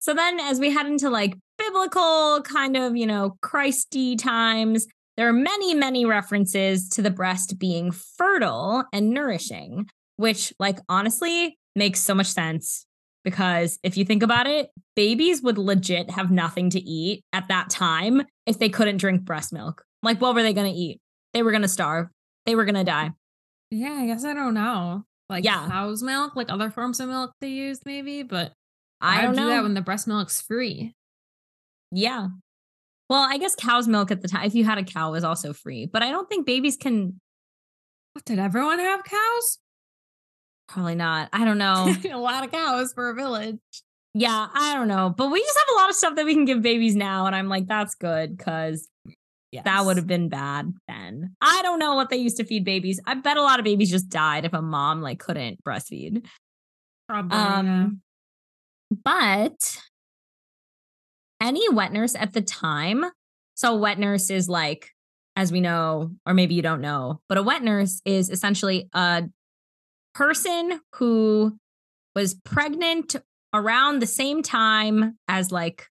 So 0.00 0.14
then, 0.14 0.40
as 0.40 0.60
we 0.60 0.70
head 0.70 0.86
into 0.86 1.08
like 1.08 1.36
biblical 1.58 2.42
kind 2.42 2.76
of, 2.76 2.96
you 2.96 3.06
know, 3.06 3.36
Christy 3.42 4.16
times, 4.16 4.86
there 5.16 5.28
are 5.28 5.32
many, 5.32 5.74
many 5.74 6.04
references 6.04 6.88
to 6.90 7.02
the 7.02 7.10
breast 7.10 7.58
being 7.58 7.90
fertile 7.90 8.84
and 8.92 9.10
nourishing, 9.10 9.86
which, 10.16 10.52
like, 10.58 10.78
honestly 10.88 11.58
makes 11.74 12.00
so 12.00 12.14
much 12.14 12.26
sense 12.26 12.86
because 13.24 13.78
if 13.82 13.96
you 13.96 14.04
think 14.04 14.22
about 14.22 14.46
it, 14.46 14.68
babies 14.94 15.42
would 15.42 15.58
legit 15.58 16.10
have 16.10 16.30
nothing 16.30 16.70
to 16.70 16.80
eat 16.80 17.24
at 17.32 17.48
that 17.48 17.70
time 17.70 18.22
if 18.46 18.58
they 18.58 18.68
couldn't 18.68 18.98
drink 18.98 19.24
breast 19.24 19.52
milk. 19.52 19.84
Like, 20.02 20.20
what 20.20 20.34
were 20.34 20.42
they 20.42 20.52
going 20.52 20.72
to 20.72 20.78
eat? 20.78 21.00
They 21.34 21.42
were 21.42 21.50
going 21.50 21.62
to 21.62 21.68
starve, 21.68 22.08
they 22.44 22.54
were 22.54 22.64
going 22.64 22.76
to 22.76 22.84
die. 22.84 23.10
Yeah, 23.70 23.92
I 23.94 24.06
guess 24.06 24.24
I 24.24 24.32
don't 24.32 24.54
know. 24.54 25.04
Like 25.28 25.44
Yeah. 25.44 25.66
cow's 25.66 26.02
milk, 26.02 26.36
like 26.36 26.52
other 26.52 26.70
forms 26.70 27.00
of 27.00 27.08
milk 27.08 27.32
they 27.40 27.48
use, 27.48 27.80
maybe, 27.84 28.22
but 28.22 28.52
I 29.00 29.22
don't 29.22 29.34
do 29.34 29.40
know. 29.40 29.48
that 29.48 29.62
when 29.64 29.74
the 29.74 29.80
breast 29.82 30.06
milk's 30.06 30.40
free. 30.40 30.94
Yeah. 31.90 32.28
Well, 33.08 33.22
I 33.22 33.38
guess 33.38 33.54
cow's 33.54 33.86
milk 33.86 34.10
at 34.10 34.20
the 34.20 34.28
time, 34.28 34.44
if 34.44 34.54
you 34.54 34.64
had 34.64 34.78
a 34.78 34.82
cow, 34.82 35.12
was 35.12 35.22
also 35.24 35.52
free. 35.52 35.86
But 35.86 36.02
I 36.02 36.10
don't 36.10 36.28
think 36.28 36.44
babies 36.46 36.76
can, 36.76 37.20
What 38.14 38.24
did 38.24 38.38
everyone 38.38 38.78
have 38.78 39.04
cows? 39.04 39.58
probably 40.68 40.96
not. 40.96 41.28
I 41.32 41.44
don't 41.44 41.58
know. 41.58 41.94
a 42.10 42.18
lot 42.18 42.44
of 42.44 42.50
cows 42.50 42.92
for 42.92 43.08
a 43.10 43.14
village. 43.14 43.58
yeah, 44.14 44.48
I 44.52 44.74
don't 44.74 44.88
know. 44.88 45.14
But 45.16 45.30
we 45.30 45.40
just 45.40 45.56
have 45.56 45.76
a 45.76 45.78
lot 45.80 45.90
of 45.90 45.94
stuff 45.94 46.16
that 46.16 46.24
we 46.26 46.34
can 46.34 46.44
give 46.44 46.60
babies 46.60 46.96
now. 46.96 47.26
And 47.26 47.36
I'm 47.36 47.48
like, 47.48 47.68
that's 47.68 47.94
good 47.94 48.36
because 48.36 48.88
that 49.64 49.84
would 49.84 49.96
have 49.96 50.08
been 50.08 50.28
bad 50.28 50.72
then. 50.88 51.36
I 51.40 51.62
don't 51.62 51.78
know 51.78 51.94
what 51.94 52.10
they 52.10 52.16
used 52.16 52.36
to 52.38 52.44
feed 52.44 52.64
babies. 52.64 53.00
I 53.06 53.14
bet 53.14 53.36
a 53.36 53.42
lot 53.42 53.60
of 53.60 53.64
babies 53.64 53.90
just 53.92 54.08
died 54.08 54.44
if 54.44 54.52
a 54.52 54.60
mom 54.60 55.00
like 55.02 55.20
couldn't 55.20 55.62
breastfeed. 55.62 56.26
probably. 57.08 57.38
yeah. 57.38 57.58
Um, 57.58 58.00
but 59.04 59.78
any 61.40 61.68
wet 61.68 61.92
nurse 61.92 62.14
at 62.14 62.32
the 62.32 62.40
time, 62.40 63.04
so 63.54 63.76
wet 63.76 63.98
nurse 63.98 64.30
is 64.30 64.48
like, 64.48 64.90
as 65.34 65.52
we 65.52 65.60
know, 65.60 66.12
or 66.26 66.34
maybe 66.34 66.54
you 66.54 66.62
don't 66.62 66.80
know, 66.80 67.20
but 67.28 67.38
a 67.38 67.42
wet 67.42 67.62
nurse 67.62 68.00
is 68.04 68.30
essentially 68.30 68.88
a 68.92 69.24
person 70.14 70.80
who 70.94 71.56
was 72.14 72.34
pregnant 72.34 73.16
around 73.52 73.98
the 73.98 74.06
same 74.06 74.42
time 74.42 75.18
as 75.28 75.52
like 75.52 75.86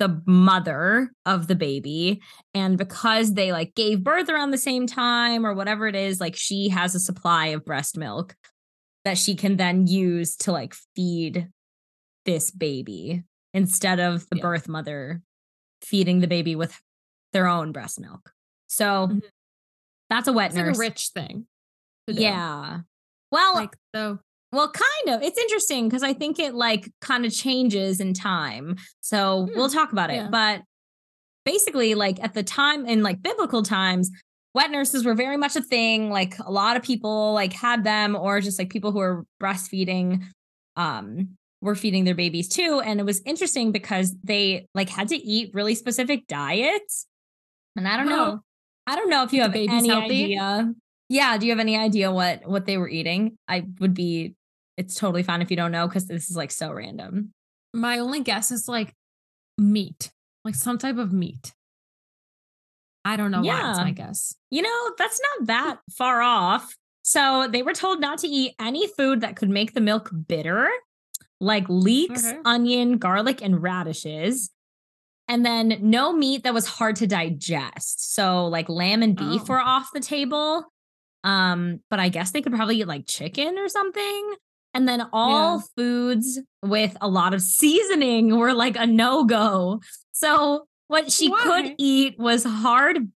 the 0.00 0.20
mother 0.26 1.12
of 1.24 1.46
the 1.46 1.54
baby 1.54 2.20
and 2.52 2.76
because 2.76 3.34
they 3.34 3.52
like 3.52 3.74
gave 3.74 4.02
birth 4.02 4.28
around 4.28 4.50
the 4.50 4.58
same 4.58 4.86
time 4.86 5.46
or 5.46 5.54
whatever 5.54 5.86
it 5.86 5.94
is 5.94 6.20
like 6.20 6.34
she 6.34 6.68
has 6.68 6.94
a 6.94 7.00
supply 7.00 7.48
of 7.48 7.64
breast 7.64 7.96
milk 7.96 8.34
that 9.04 9.16
she 9.16 9.36
can 9.36 9.56
then 9.56 9.86
use 9.86 10.34
to 10.34 10.50
like 10.50 10.74
feed 10.96 11.48
this 12.24 12.50
baby 12.50 13.22
instead 13.54 14.00
of 14.00 14.28
the 14.28 14.36
Yeah. 14.36 14.42
birth 14.42 14.68
mother 14.68 15.22
feeding 15.82 16.20
the 16.20 16.26
baby 16.26 16.54
with 16.56 16.78
their 17.32 17.46
own 17.46 17.72
breast 17.72 17.98
milk. 18.00 18.32
So 18.66 19.08
Mhm. 19.08 19.22
that's 20.10 20.28
a 20.28 20.32
wet 20.32 20.48
It's 20.48 20.56
like 20.56 20.66
nurse. 20.66 20.76
a 20.76 20.80
rich 20.80 21.08
thing. 21.14 21.46
yeah. 22.08 22.80
Well, 23.30 23.54
Like 23.54 23.76
so 23.94 24.18
well, 24.52 24.70
kind 24.70 25.16
of. 25.16 25.22
It's 25.22 25.38
interesting 25.38 25.88
because 25.88 26.02
I 26.04 26.12
think 26.12 26.38
it 26.38 26.54
like 26.54 26.88
kind 27.00 27.24
of 27.26 27.32
changes 27.32 27.98
in 28.00 28.14
time. 28.14 28.76
So 29.00 29.46
Hmm, 29.46 29.56
we'll 29.56 29.68
talk 29.70 29.90
about 29.92 30.10
it. 30.10 30.16
yeah. 30.16 30.28
But 30.28 30.62
basically, 31.44 31.94
like 31.94 32.22
at 32.22 32.34
the 32.34 32.42
time 32.44 32.86
in 32.86 33.02
like 33.02 33.20
biblical 33.22 33.62
times, 33.64 34.10
wet 34.54 34.70
nurses 34.70 35.04
were 35.04 35.14
very 35.14 35.36
much 35.36 35.56
a 35.56 35.60
thing. 35.62 36.08
Like 36.10 36.38
a 36.38 36.52
lot 36.52 36.76
of 36.76 36.82
people 36.84 37.32
like 37.32 37.52
had 37.52 37.82
them, 37.82 38.14
or 38.14 38.40
just 38.40 38.58
like 38.58 38.70
people 38.70 38.92
who 38.92 39.00
are 39.00 39.24
breastfeeding, 39.42 40.22
um, 40.76 41.36
were 41.64 41.74
feeding 41.74 42.04
their 42.04 42.14
babies 42.14 42.48
too. 42.48 42.80
And 42.84 43.00
it 43.00 43.06
was 43.06 43.20
interesting 43.24 43.72
because 43.72 44.14
they 44.22 44.68
like 44.74 44.88
had 44.90 45.08
to 45.08 45.16
eat 45.16 45.50
really 45.54 45.74
specific 45.74 46.26
diets. 46.28 47.06
And 47.74 47.88
I 47.88 47.96
don't 47.96 48.08
know. 48.08 48.40
I 48.86 48.96
don't 48.96 49.08
know 49.08 49.24
if 49.24 49.32
you 49.32 49.40
have 49.40 49.54
any 49.54 49.88
healthy? 49.88 50.24
idea. 50.24 50.72
Yeah, 51.08 51.38
do 51.38 51.46
you 51.46 51.52
have 51.52 51.58
any 51.60 51.76
idea 51.76 52.12
what 52.12 52.46
what 52.46 52.66
they 52.66 52.76
were 52.76 52.88
eating? 52.88 53.36
I 53.48 53.64
would 53.80 53.94
be 53.94 54.34
it's 54.76 54.94
totally 54.94 55.22
fine 55.22 55.40
if 55.42 55.50
you 55.50 55.56
don't 55.56 55.72
know 55.72 55.88
because 55.88 56.06
this 56.06 56.30
is 56.30 56.36
like 56.36 56.50
so 56.50 56.70
random. 56.72 57.32
My 57.72 57.98
only 57.98 58.20
guess 58.20 58.50
is 58.50 58.68
like 58.68 58.92
meat, 59.58 60.10
like 60.44 60.54
some 60.54 60.78
type 60.78 60.98
of 60.98 61.12
meat. 61.12 61.52
I 63.04 63.16
don't 63.16 63.30
know 63.30 63.42
why. 63.42 63.56
That's 63.62 63.78
Yeah. 63.78 63.84
my 63.84 63.90
guess. 63.92 64.34
You 64.50 64.62
know, 64.62 64.90
that's 64.98 65.20
not 65.38 65.46
that 65.46 65.78
far 65.96 66.20
off. 66.22 66.74
So 67.02 67.48
they 67.50 67.62
were 67.62 67.74
told 67.74 68.00
not 68.00 68.18
to 68.20 68.28
eat 68.28 68.54
any 68.58 68.86
food 68.88 69.20
that 69.20 69.36
could 69.36 69.50
make 69.50 69.74
the 69.74 69.80
milk 69.82 70.10
bitter, 70.26 70.70
like 71.44 71.68
leeks, 71.68 72.24
Okay. 72.24 72.38
onion, 72.44 72.98
garlic, 72.98 73.42
and 73.42 73.62
radishes. 73.62 74.50
And 75.28 75.44
then 75.44 75.78
no 75.80 76.12
meat 76.12 76.42
that 76.44 76.52
was 76.54 76.66
hard 76.66 76.96
to 76.96 77.06
digest. 77.06 78.14
So 78.14 78.46
like 78.46 78.68
lamb 78.68 79.02
and 79.02 79.16
beef 79.16 79.42
Oh. 79.42 79.52
were 79.54 79.60
off 79.60 79.90
the 79.92 80.00
table. 80.00 80.64
Um, 81.22 81.80
but 81.88 81.98
I 82.00 82.08
guess 82.10 82.32
they 82.32 82.42
could 82.42 82.52
probably 82.52 82.80
eat 82.80 82.86
like 82.88 83.06
chicken 83.06 83.58
or 83.58 83.68
something. 83.68 84.34
And 84.74 84.86
then 84.88 85.06
all 85.12 85.56
Yeah. 85.58 85.62
foods 85.76 86.40
with 86.62 86.96
a 87.00 87.08
lot 87.08 87.32
of 87.32 87.40
seasoning 87.40 88.36
were 88.36 88.52
like 88.52 88.76
a 88.76 88.86
no-go. 88.86 89.80
So 90.12 90.66
what 90.88 91.10
she 91.10 91.30
could 91.30 91.74
eat 91.78 92.18
was 92.18 92.44
hard 92.44 93.10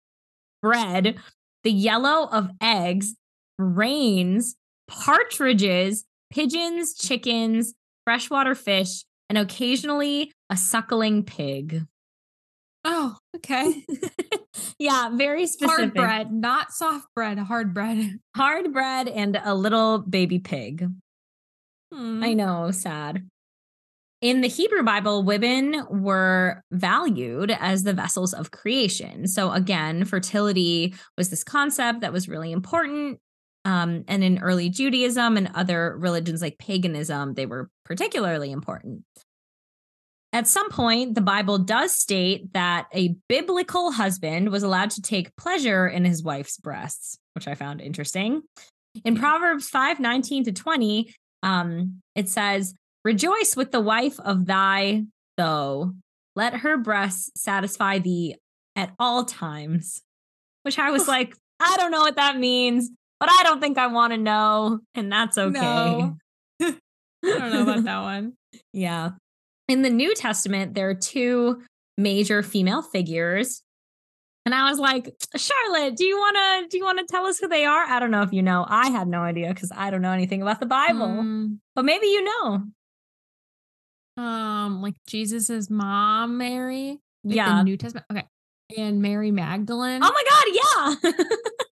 bread, 0.61 1.17
the 1.63 1.71
yellow 1.71 2.27
of 2.29 2.49
eggs, 2.61 3.15
brains, 3.57 4.55
partridges, 4.87 6.05
pigeons, 6.29 6.93
chickens, 6.93 7.73
freshwater 8.07 8.55
fish, 8.55 9.03
and 9.27 9.37
occasionally 9.37 10.31
a 10.49 10.55
suckling 10.55 11.23
pig. 11.23 11.83
Oh, 12.85 13.17
okay. 13.35 13.83
yeah, 14.79 15.09
very 15.09 15.45
specific. 15.45 15.77
hard 15.77 15.93
bread, 15.93 16.31
not 16.31 16.71
soft 16.71 17.07
bread, 17.13 17.37
hard 17.37 17.73
bread. 17.73 18.19
Hard 18.37 18.71
bread 18.71 19.09
and 19.09 19.37
a 19.43 19.53
little 19.53 19.97
baby 19.97 20.39
pig. 20.39 20.87
Hmm. 21.91 22.23
I 22.23 22.33
know, 22.33 22.71
sad. 22.71 23.27
In 24.21 24.39
the 24.39 24.47
Hebrew 24.47 24.83
Bible, 24.83 25.23
women 25.23 25.83
were 25.89 26.61
valued 26.71 27.51
as 27.51 27.83
the 27.83 27.93
vessels 27.93 28.33
of 28.33 28.51
creation. 28.51 29.27
So, 29.27 29.51
again, 29.51 30.05
fertility 30.05 30.95
was 31.17 31.29
this 31.29 31.43
concept 31.43 31.99
that 32.01 32.13
was 32.13 32.29
really 32.29 32.53
important. 32.53 33.19
Um, 33.67 34.05
and 34.07 34.23
in 34.23 34.39
early 34.39 34.69
Judaism 34.69 35.35
and 35.35 35.51
other 35.53 35.97
religions 35.97 36.41
like 36.41 36.57
paganism, 36.57 37.33
they 37.33 37.45
were 37.45 37.69
particularly 37.83 38.49
important. 38.49 39.03
At 40.31 40.47
some 40.47 40.69
point, 40.69 41.15
the 41.15 41.21
Bible 41.21 41.57
does 41.57 41.93
state 41.93 42.53
that 42.53 42.87
a 42.93 43.17
biblical 43.27 43.91
husband 43.91 44.51
was 44.51 44.63
allowed 44.63 44.91
to 44.91 45.01
take 45.01 45.35
pleasure 45.35 45.85
in 45.85 46.05
his 46.05 46.23
wife's 46.23 46.57
breasts, 46.57 47.17
which 47.33 47.45
I 47.45 47.55
found 47.55 47.81
interesting. 47.81 48.41
In 49.03 49.17
Proverbs 49.17 49.67
5 49.67 49.99
19 49.99 50.45
to 50.45 50.53
20, 50.53 51.13
um, 51.43 52.01
it 52.15 52.29
says, 52.29 52.73
Rejoice 53.03 53.57
with 53.57 53.73
the 53.73 53.81
wife 53.81 54.17
of 54.21 54.45
thy 54.45 55.03
though. 55.35 55.91
Let 56.37 56.53
her 56.55 56.77
breasts 56.77 57.31
satisfy 57.35 57.99
thee 57.99 58.35
at 58.77 58.93
all 58.97 59.25
times. 59.25 60.03
Which 60.63 60.79
I 60.79 60.91
was 60.91 61.05
like, 61.05 61.35
I 61.59 61.75
don't 61.77 61.91
know 61.91 62.01
what 62.01 62.15
that 62.15 62.37
means, 62.37 62.91
but 63.19 63.29
I 63.31 63.43
don't 63.43 63.59
think 63.61 63.77
I 63.77 63.87
want 63.87 64.13
to 64.13 64.17
know. 64.17 64.79
And 64.95 65.11
that's 65.11 65.37
okay. 65.37 65.59
No. 65.59 66.15
I 66.63 66.73
don't 67.23 67.51
know 67.51 67.63
about 67.63 67.83
that 67.83 68.01
one. 68.01 68.33
Yeah. 68.73 69.11
In 69.67 69.81
the 69.81 69.89
New 69.89 70.13
Testament, 70.15 70.73
there 70.73 70.89
are 70.89 70.93
two 70.95 71.61
major 71.97 72.41
female 72.43 72.81
figures. 72.81 73.61
And 74.45 74.55
I 74.55 74.69
was 74.69 74.79
like, 74.79 75.13
Charlotte, 75.35 75.97
do 75.97 76.05
you 76.05 76.15
want 76.17 76.35
to 76.37 76.67
do 76.69 76.77
you 76.77 76.85
want 76.85 76.99
to 76.99 77.05
tell 77.05 77.25
us 77.25 77.37
who 77.37 77.47
they 77.49 77.65
are? 77.65 77.83
I 77.83 77.99
don't 77.99 78.11
know 78.11 78.21
if 78.21 78.31
you 78.31 78.41
know. 78.41 78.65
I 78.67 78.89
had 78.89 79.07
no 79.07 79.19
idea 79.21 79.53
cuz 79.53 79.71
I 79.75 79.89
don't 79.91 80.01
know 80.01 80.11
anything 80.13 80.41
about 80.41 80.59
the 80.61 80.65
Bible. 80.67 81.07
Mm, 81.07 81.57
But 81.75 81.83
maybe 81.85 82.07
you 82.07 82.23
know. 82.23 82.63
um, 84.17 84.81
like 84.81 84.95
Jesus's 85.07 85.69
mom, 85.69 86.37
Mary. 86.37 86.99
Like 87.23 87.35
yeah. 87.35 87.57
The 87.57 87.63
New 87.63 87.77
Testament. 87.77 88.05
Okay. 88.11 88.25
And 88.77 89.01
Mary 89.01 89.31
Magdalene. 89.31 90.01
oh 90.03 90.11
my 90.13 90.95
god, 90.95 91.03
yeah. 91.03 91.11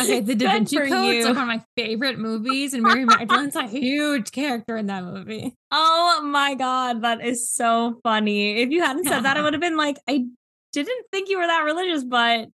Okay, 0.00 0.20
The 0.20 0.34
Da 0.36 0.50
Vinci 0.52 0.76
Code 0.76 1.14
is 1.14 1.24
like 1.26 1.34
one 1.36 1.42
of 1.42 1.48
my 1.48 1.62
favorite 1.76 2.18
movies, 2.18 2.74
and 2.74 2.82
Mary 2.82 3.04
Magdalene's 3.04 3.56
a 3.56 3.66
huge 3.66 4.32
character 4.32 4.76
in 4.76 4.86
that 4.86 5.04
movie. 5.04 5.54
oh 5.70 6.20
my 6.24 6.54
god, 6.54 7.02
that 7.02 7.24
is 7.24 7.48
so 7.50 8.00
funny. 8.02 8.60
If 8.62 8.70
you 8.70 8.82
hadn't 8.82 9.04
said 9.06 9.20
that, 9.20 9.36
I 9.36 9.42
would 9.42 9.52
have 9.54 9.60
been 9.62 9.76
like, 9.76 9.96
I 10.08 10.24
didn't 10.72 11.06
think 11.12 11.28
you 11.28 11.38
were 11.38 11.46
that 11.46 11.62
religious, 11.64 12.02
but 12.04 12.48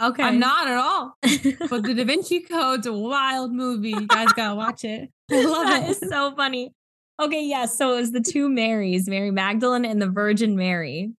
okay. 0.00 0.22
I'm 0.22 0.38
not 0.38 0.68
at 0.68 0.76
all. 0.76 1.16
But 1.70 1.82
The 1.84 1.94
Da 1.94 2.04
Vinci 2.04 2.40
Code's 2.40 2.86
a 2.86 2.92
wild 2.92 3.52
movie. 3.52 3.90
You 3.90 4.06
guys 4.06 4.32
gotta 4.34 4.54
watch 4.54 4.84
it. 4.84 5.08
I 5.30 5.42
love 5.44 5.66
That 5.66 5.84
it. 5.84 5.90
is 5.90 6.00
so 6.10 6.34
funny. 6.36 6.72
Okay, 7.20 7.46
yes. 7.46 7.78
so 7.78 7.92
it 7.94 8.00
was 8.00 8.10
the 8.12 8.20
two 8.20 8.48
Marys, 8.48 9.08
Mary 9.08 9.30
Magdalene 9.30 9.84
and 9.84 10.02
the 10.02 10.08
Virgin 10.10 10.56
Mary. 10.56 11.12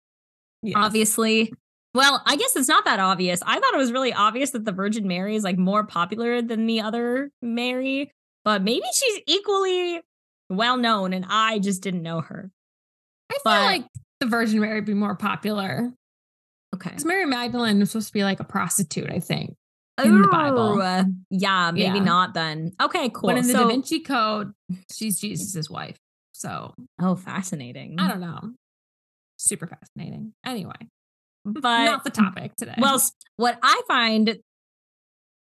Yes. 0.62 0.74
Obviously, 0.76 1.52
well, 1.94 2.22
I 2.26 2.36
guess 2.36 2.56
it's 2.56 2.68
not 2.68 2.84
that 2.86 3.00
obvious. 3.00 3.40
I 3.46 3.58
thought 3.58 3.74
it 3.74 3.78
was 3.78 3.92
really 3.92 4.12
obvious 4.12 4.50
that 4.50 4.64
the 4.64 4.72
Virgin 4.72 5.06
Mary 5.06 5.36
is 5.36 5.44
like 5.44 5.58
more 5.58 5.84
popular 5.84 6.42
than 6.42 6.66
the 6.66 6.80
other 6.80 7.30
Mary, 7.40 8.10
but 8.44 8.62
maybe 8.62 8.84
she's 8.94 9.20
equally 9.26 10.00
well 10.50 10.76
known 10.76 11.12
and 11.12 11.24
I 11.28 11.58
just 11.60 11.82
didn't 11.82 12.02
know 12.02 12.20
her. 12.20 12.50
I 13.30 13.34
feel 13.42 13.52
like 13.64 13.84
the 14.20 14.26
Virgin 14.26 14.60
Mary 14.60 14.74
would 14.74 14.84
be 14.84 14.94
more 14.94 15.16
popular. 15.16 15.90
Okay. 16.74 16.90
Because 16.90 17.04
Mary 17.04 17.24
Magdalene 17.26 17.78
was 17.78 17.90
supposed 17.92 18.08
to 18.08 18.12
be 18.12 18.24
like 18.24 18.40
a 18.40 18.44
prostitute, 18.44 19.10
I 19.10 19.20
think. 19.20 19.54
in 20.02 20.20
the 20.22 20.28
Bible. 20.28 20.82
Uh, 20.82 21.04
yeah, 21.30 21.70
maybe 21.70 21.98
Yeah. 21.98 22.04
not 22.04 22.34
then. 22.34 22.72
Okay, 22.82 23.10
cool. 23.10 23.28
But 23.30 23.38
in 23.38 23.46
the 23.46 23.52
So- 23.52 23.60
Da 23.62 23.68
Vinci 23.68 24.00
Code, 24.00 24.52
she's 24.92 25.20
Jesus's 25.20 25.70
wife. 25.70 25.96
So 26.32 26.74
oh, 27.00 27.14
fascinating. 27.14 27.94
I 28.00 28.08
don't 28.08 28.20
know. 28.20 28.54
Super 29.36 29.68
fascinating. 29.68 30.32
Anyway, 30.44 30.74
but 31.44 31.84
not 31.84 32.04
the 32.04 32.10
topic 32.10 32.56
today. 32.56 32.74
Well, 32.78 33.00
what 33.36 33.58
I 33.62 33.80
find 33.86 34.38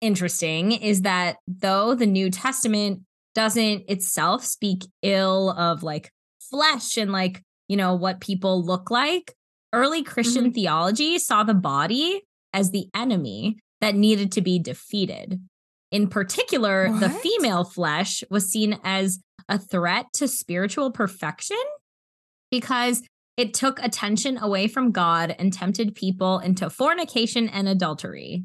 interesting 0.00 0.72
is 0.72 1.02
that 1.02 1.36
though 1.46 1.94
the 1.94 2.06
New 2.06 2.30
Testament 2.30 3.02
doesn't 3.34 3.84
itself 3.88 4.44
speak 4.44 4.84
ill 5.02 5.50
of 5.50 5.82
like 5.82 6.10
flesh 6.40 6.96
and 6.96 7.10
like, 7.10 7.42
you 7.68 7.76
know, 7.76 7.94
what 7.94 8.20
people 8.20 8.62
look 8.62 8.90
like, 8.90 9.34
early 9.72 10.02
Christian 10.02 10.44
mm-hmm. 10.44 10.52
theology 10.52 11.18
saw 11.18 11.42
the 11.42 11.54
body 11.54 12.22
as 12.52 12.70
the 12.70 12.88
enemy 12.94 13.58
that 13.80 13.94
needed 13.94 14.32
to 14.32 14.40
be 14.40 14.58
defeated. 14.58 15.40
In 15.90 16.08
particular, 16.08 16.90
the 16.98 17.10
female 17.10 17.64
flesh 17.64 18.24
was 18.30 18.50
seen 18.50 18.78
as 18.82 19.20
a 19.48 19.58
threat 19.58 20.06
to 20.14 20.26
spiritual 20.26 20.90
perfection 20.90 21.62
because 22.50 23.02
it 23.36 23.54
took 23.54 23.82
attention 23.82 24.38
away 24.38 24.68
from 24.68 24.92
God 24.92 25.34
and 25.38 25.52
tempted 25.52 25.94
people 25.94 26.38
into 26.38 26.70
fornication 26.70 27.48
and 27.48 27.68
adultery. 27.68 28.44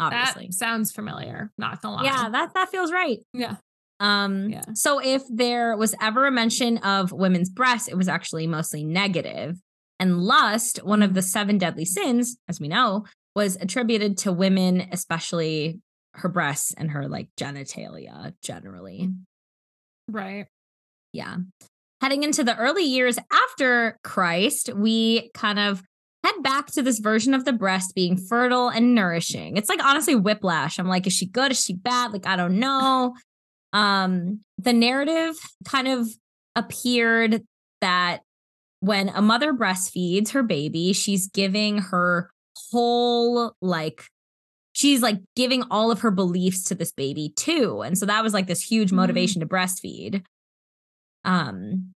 Obviously. 0.00 0.46
that 0.46 0.54
sounds 0.54 0.92
familiar. 0.92 1.50
Not 1.58 1.82
gonna 1.82 1.96
lie. 1.96 2.04
Yeah, 2.04 2.28
that 2.30 2.54
that 2.54 2.70
feels 2.70 2.92
right. 2.92 3.18
yeah. 3.32 3.56
Um 4.00 4.48
Yeah. 4.50 4.62
so 4.74 5.00
if 5.00 5.22
there 5.28 5.76
was 5.76 5.94
ever 6.00 6.26
a 6.26 6.30
mention 6.30 6.78
of 6.78 7.10
women's 7.12 7.50
breasts, 7.50 7.88
it 7.88 7.96
was 7.96 8.06
actually 8.08 8.46
mostly 8.46 8.84
negative. 8.84 9.56
And 9.98 10.20
lust, 10.20 10.78
one 10.84 11.02
of 11.02 11.14
the 11.14 11.22
seven 11.22 11.58
deadly 11.58 11.84
sins, 11.84 12.36
as 12.48 12.60
we 12.60 12.68
know, 12.68 13.04
was 13.34 13.56
attributed 13.56 14.16
to 14.18 14.32
women, 14.32 14.88
especially 14.92 15.80
her 16.14 16.28
breasts 16.28 16.72
and 16.78 16.92
her 16.92 17.08
like 17.08 17.28
genitalia 17.36 18.34
generally. 18.40 19.10
Right. 20.08 20.46
Yeah. 21.12 21.38
Heading 22.00 22.22
into 22.22 22.44
the 22.44 22.56
early 22.56 22.84
years 22.84 23.18
after 23.32 23.98
Christ, 24.04 24.70
we 24.74 25.30
kind 25.34 25.58
of 25.58 25.82
head 26.24 26.34
back 26.42 26.66
to 26.72 26.82
this 26.82 26.98
version 27.00 27.34
of 27.34 27.44
the 27.44 27.52
breast 27.52 27.94
being 27.94 28.16
fertile 28.16 28.68
and 28.68 28.94
nourishing. 28.94 29.56
It's 29.56 29.68
like 29.68 29.82
honestly 29.84 30.14
whiplash. 30.14 30.78
I'm 30.78 30.86
like, 30.88 31.06
is 31.06 31.12
she 31.12 31.26
good? 31.26 31.50
Is 31.52 31.64
she 31.64 31.74
bad? 31.74 32.12
Like, 32.12 32.26
I 32.26 32.36
don't 32.36 32.58
know. 32.60 33.14
Um, 33.72 34.40
the 34.58 34.72
narrative 34.72 35.34
kind 35.66 35.88
of 35.88 36.08
appeared 36.54 37.42
that 37.80 38.20
when 38.80 39.08
a 39.08 39.20
mother 39.22 39.52
breastfeeds 39.52 40.30
her 40.30 40.42
baby, 40.42 40.92
she's 40.92 41.26
giving 41.28 41.78
her 41.78 42.30
whole 42.70 43.52
like 43.60 44.04
she's 44.72 45.02
like 45.02 45.18
giving 45.36 45.64
all 45.70 45.90
of 45.90 46.00
her 46.00 46.10
beliefs 46.10 46.62
to 46.64 46.74
this 46.74 46.92
baby 46.92 47.32
too. 47.36 47.82
And 47.82 47.98
so 47.98 48.06
that 48.06 48.22
was 48.22 48.32
like 48.34 48.46
this 48.46 48.62
huge 48.62 48.90
Mm. 48.90 48.96
motivation 48.96 49.40
to 49.40 49.46
breastfeed. 49.46 50.24
Um 51.28 51.94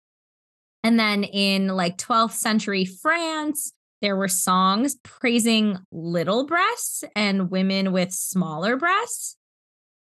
and 0.84 1.00
then 1.00 1.24
in 1.24 1.68
like 1.68 1.98
12th 1.98 2.34
century 2.34 2.86
France, 2.86 3.74
there 4.02 4.16
were 4.16 4.28
songs 4.28 4.96
praising 5.04 5.78
little 5.92 6.46
breasts 6.46 7.04
and 7.16 7.52
women 7.52 7.92
with 7.92 8.12
smaller 8.12 8.78
breasts. 8.78 9.38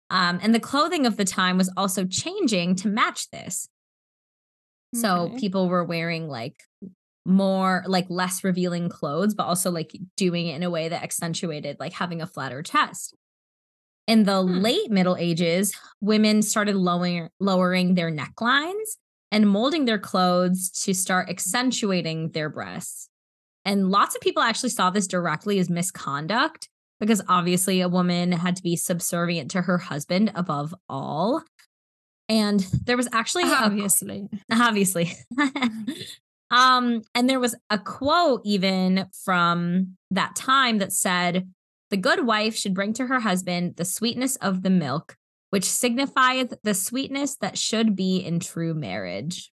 Um, 0.09 0.39
and 0.41 0.53
the 0.53 0.59
clothing 0.59 1.05
of 1.05 1.17
the 1.17 1.23
time 1.25 1.57
was 1.57 1.71
also 1.77 2.05
changing 2.05 2.75
to 2.77 2.87
match 2.87 3.29
this. 3.29 3.69
So 4.93 5.31
people 5.37 5.69
were 5.69 5.85
wearing 5.85 6.27
like 6.27 6.63
more, 7.25 7.83
like 7.87 8.07
less 8.09 8.43
revealing 8.43 8.89
clothes, 8.89 9.35
but 9.35 9.43
also 9.43 9.71
like 9.71 9.95
doing 10.17 10.47
it 10.47 10.55
in 10.55 10.63
a 10.63 10.69
way 10.69 10.89
that 10.89 11.03
accentuated 11.03 11.77
like 11.79 11.93
having 11.93 12.21
a 12.21 12.27
flatter 12.27 12.61
chest. 12.61 13.15
In 14.07 14.23
the 14.23 14.41
Hmm. 14.41 14.59
late 14.59 14.91
Middle 14.91 15.15
Ages, 15.15 15.73
women 16.01 16.41
started 16.41 16.75
lowering 16.75 17.29
lowering 17.39 17.93
their 17.93 18.11
necklines 18.11 18.97
and 19.31 19.49
molding 19.49 19.85
their 19.85 19.99
clothes 19.99 20.69
to 20.69 20.93
start 20.93 21.29
accentuating 21.29 22.29
their 22.31 22.49
breasts. 22.49 23.09
And 23.63 23.89
lots 23.89 24.15
of 24.15 24.21
people 24.21 24.43
actually 24.43 24.69
saw 24.69 24.89
this 24.89 25.07
directly 25.07 25.59
as 25.59 25.69
misconduct 25.69 26.69
because 26.99 27.21
obviously 27.27 27.81
a 27.81 27.89
woman 27.89 28.31
had 28.31 28.55
to 28.55 28.63
be 28.63 28.75
subservient 28.75 29.51
to 29.51 29.61
her 29.63 29.77
husband 29.77 30.31
above 30.35 30.73
all. 30.89 31.43
And 32.29 32.59
there 32.85 32.97
was 32.97 33.09
actually 33.11 33.43
obviously, 33.45 34.29
a, 34.49 34.55
obviously, 34.55 35.11
um, 36.51 37.01
and 37.13 37.29
there 37.29 37.39
was 37.39 37.55
a 37.69 37.77
quote 37.77 38.41
even 38.45 39.07
from 39.23 39.97
that 40.11 40.35
time 40.35 40.77
that 40.77 40.93
said, 40.93 41.49
"The 41.89 41.97
good 41.97 42.25
wife 42.25 42.55
should 42.55 42.73
bring 42.73 42.93
to 42.93 43.07
her 43.07 43.19
husband 43.19 43.75
the 43.75 43.83
sweetness 43.83 44.37
of 44.37 44.63
the 44.63 44.69
milk, 44.69 45.17
which 45.51 45.65
signifieth 45.65 46.53
the 46.63 46.73
sweetness 46.73 47.37
that 47.37 47.57
should 47.57 47.95
be 47.95 48.17
in 48.17 48.39
true 48.39 48.73
marriage." 48.73 49.51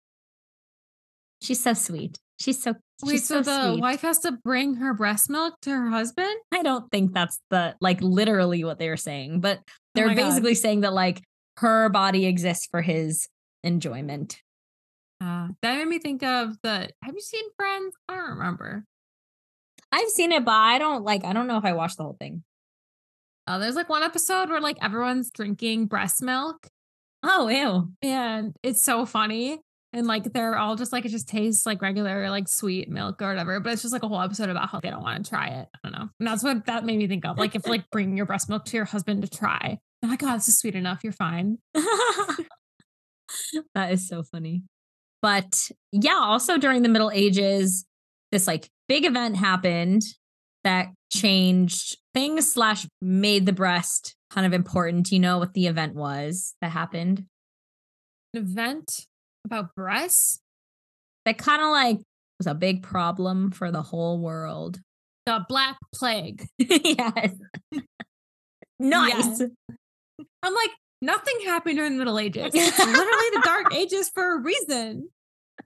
She's 1.42 1.62
so 1.64 1.74
sweet. 1.74 2.20
She's 2.40 2.62
so 2.62 2.76
Wait, 3.04 3.12
she's 3.14 3.28
so, 3.28 3.42
the 3.42 3.72
sweet. 3.72 3.82
wife 3.82 4.02
has 4.02 4.20
to 4.20 4.32
bring 4.32 4.76
her 4.76 4.94
breast 4.94 5.30
milk 5.30 5.56
to 5.62 5.70
her 5.72 5.90
husband? 5.90 6.34
I 6.54 6.62
don't 6.64 6.90
think 6.92 7.14
that's 7.14 7.40
the 7.50 7.76
like 7.82 8.02
literally 8.02 8.64
what 8.64 8.80
they're 8.80 8.98
saying, 8.98 9.42
but 9.42 9.60
they're 9.94 10.06
Oh 10.06 10.10
my 10.10 10.16
God. 10.16 10.30
basically 10.30 10.56
saying 10.56 10.82
that 10.82 10.94
like 10.94 11.22
her 11.58 11.90
body 11.90 12.26
exists 12.26 12.68
for 12.70 12.82
his 12.82 13.28
enjoyment. 13.64 14.40
Uh, 15.22 15.50
that 15.62 15.78
made 15.78 15.88
me 15.88 16.00
think 16.00 16.24
of 16.24 16.56
the. 16.64 16.90
Have 17.04 17.14
you 17.16 17.22
seen 17.22 17.44
Friends? 17.56 17.96
I 18.10 18.16
don't 18.16 18.30
remember. 18.32 18.84
I've 19.92 20.10
seen 20.10 20.32
it, 20.32 20.44
but 20.44 20.52
I 20.54 20.80
don't 20.80 21.04
like 21.04 21.24
I 21.26 21.34
don't 21.34 21.48
know 21.48 21.58
if 21.58 21.66
I 21.66 21.74
watched 21.74 21.98
the 21.98 22.04
whole 22.04 22.18
thing. 22.20 22.44
Uh, 23.48 23.58
there's 23.58 23.76
like 23.76 23.90
one 23.90 24.04
episode 24.04 24.50
where 24.50 24.62
like 24.62 24.78
everyone's 24.82 25.30
drinking 25.32 25.88
breast 25.88 26.22
milk, 26.22 26.68
Oh, 27.24 27.48
ew. 27.48 27.92
and 28.02 28.56
it's 28.64 28.84
so 28.84 29.06
funny. 29.06 29.60
And 29.96 30.08
like 30.08 30.34
they're 30.34 30.58
all 30.58 30.76
just 30.76 30.92
like 30.92 31.06
it 31.06 31.10
just 31.10 31.28
tastes 31.30 31.66
like 31.68 31.82
regular 31.82 32.30
like 32.32 32.48
sweet 32.48 32.90
milk 32.90 33.22
or 33.22 33.28
whatever. 33.28 33.60
But 33.60 33.74
it's 33.74 33.82
just 33.84 33.94
like 33.94 34.02
a 34.02 34.08
whole 34.08 34.22
episode 34.22 34.50
about 34.50 34.70
how 34.70 34.80
they 34.80 34.90
don't 34.90 35.04
want 35.04 35.24
to 35.24 35.30
try 35.30 35.48
it. 35.50 35.68
I 35.76 35.78
don't 35.84 35.92
know. 35.92 36.10
And 36.20 36.28
that's 36.28 36.42
what 36.44 36.66
that 36.66 36.84
made 36.84 36.98
me 36.98 37.08
think 37.08 37.26
of. 37.26 37.38
Like 37.38 37.54
if 37.54 37.68
like 37.68 37.84
bringing 37.92 38.18
your 38.18 38.26
breast 38.26 38.50
milk 38.50 38.66
to 38.66 38.76
your 38.78 38.86
husband 38.86 39.22
to 39.22 39.30
try. 39.30 39.78
Oh 40.04 40.08
my 40.08 40.16
god, 40.16 40.38
this 40.38 40.48
is 40.48 40.58
sweet 40.58 40.74
enough. 40.76 41.02
You're 41.04 41.14
fine. 41.14 41.60
that 43.76 43.92
is 43.92 44.08
so 44.08 44.24
funny. 44.24 44.64
But 45.22 45.70
yeah, 45.92 46.20
also 46.20 46.58
during 46.58 46.82
the 46.82 46.90
Middle 46.90 47.12
Ages, 47.12 47.86
this 48.32 48.48
like 48.48 48.70
big 48.88 49.06
event 49.06 49.38
happened 49.38 50.02
that 50.64 50.88
changed 51.14 51.98
things 52.14 52.52
slash 52.52 52.88
made 53.02 53.46
the 53.46 53.54
breast 53.54 54.16
kind 54.30 54.46
of 54.46 54.54
important. 54.54 55.08
Do 55.08 55.16
you 55.16 55.22
know 55.22 55.38
what 55.38 55.54
the 55.54 55.68
event 55.68 55.96
was 55.96 56.56
that 56.62 56.72
happened? 56.72 57.26
An 58.34 58.42
event 58.42 59.06
about 59.46 59.76
breasts. 59.76 60.40
That 61.26 61.38
kind 61.38 61.62
of 61.62 61.70
like 61.70 62.00
was 62.40 62.48
a 62.48 62.56
big 62.56 62.84
problem 62.84 63.52
for 63.52 63.72
the 63.72 63.82
whole 63.82 64.20
world. 64.20 64.80
The 65.26 65.46
Black 65.48 65.78
Plague. 65.96 66.46
yes. 66.58 67.32
nice. 68.80 69.42
I'm 70.42 70.54
like, 70.54 70.72
nothing 71.02 71.36
happened 71.46 71.78
during 71.78 71.94
the 71.94 72.00
Middle 72.00 72.20
Ages. 72.20 72.52
It's 72.54 72.80
literally 72.80 73.30
the 73.34 73.42
Dark 73.46 73.74
Ages 73.74 74.10
for 74.14 74.36
a 74.36 74.40
reason. 74.40 75.10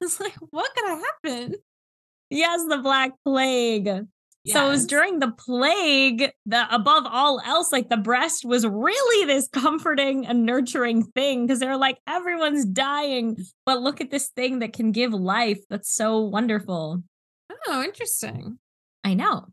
It's 0.01 0.19
like, 0.19 0.35
what 0.51 0.69
could 0.75 0.87
have 0.89 0.99
happened? 0.99 1.55
Yes, 2.29 2.61
the 2.67 2.77
Black 2.77 3.13
Plague. 3.25 4.05
So 4.53 4.65
it 4.65 4.69
was 4.69 4.85
during 4.85 5.19
the 5.19 5.31
plague 5.31 6.31
that 6.45 6.69
above 6.71 7.05
all 7.05 7.39
else, 7.45 7.71
like 7.71 7.89
the 7.89 7.97
breast 7.97 8.45
was 8.45 8.65
really 8.65 9.25
this 9.25 9.47
comforting 9.47 10.25
and 10.25 10.45
nurturing 10.45 11.03
thing 11.03 11.45
because 11.45 11.59
they're 11.59 11.77
like, 11.77 11.97
everyone's 12.07 12.65
dying, 12.65 13.37
but 13.65 13.81
look 13.81 13.99
at 14.01 14.09
this 14.11 14.29
thing 14.29 14.59
that 14.59 14.73
can 14.73 14.91
give 14.91 15.13
life. 15.13 15.59
That's 15.69 15.93
so 15.93 16.19
wonderful. 16.19 17.03
Oh, 17.67 17.83
interesting. 17.83 18.59
I 19.03 19.13
know. 19.13 19.47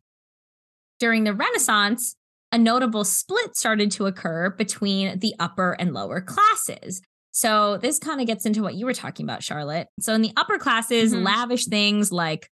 During 1.01 1.25
the 1.25 1.35
Renaissance, 1.35 2.17
a 2.53 2.59
notable 2.59 3.05
split 3.05 3.57
started 3.57 3.91
to 3.93 4.07
occur 4.07 4.51
between 4.51 5.19
the 5.19 5.35
upper 5.41 5.73
and 5.73 5.93
lower 5.93 6.21
classes. 6.21 7.03
So 7.33 7.79
this 7.79 7.99
kind 7.99 8.21
of 8.21 8.29
gets 8.29 8.47
into 8.47 8.63
what 8.63 8.75
you 8.75 8.87
were 8.87 8.95
talking 8.95 9.27
about, 9.27 9.43
Charlotte. 9.43 9.89
So 9.99 10.15
in 10.15 10.23
the 10.23 10.31
upper 10.37 10.57
classes, 10.57 11.13
Mhm. 11.13 11.25
lavish 11.25 11.67
things 11.67 12.13
like 12.13 12.49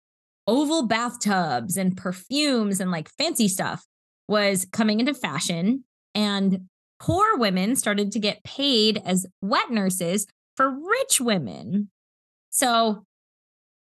oval 0.47 0.87
bathtubs 0.87 1.77
and 1.77 1.97
perfumes 1.97 2.81
and 2.81 2.91
like 2.91 3.09
fancy 3.17 3.49
stuff 3.49 3.85
was 4.29 4.67
coming 4.73 5.01
into 5.01 5.15
fashion. 5.15 5.85
And 6.15 6.69
poor 7.01 7.37
women 7.37 7.77
started 7.77 8.13
to 8.13 8.19
get 8.19 8.45
paid 8.45 9.01
as 9.05 9.27
wet 9.41 9.71
nurses 9.71 10.27
for 10.57 10.71
rich 10.71 11.21
women. 11.21 11.91
So 12.51 13.05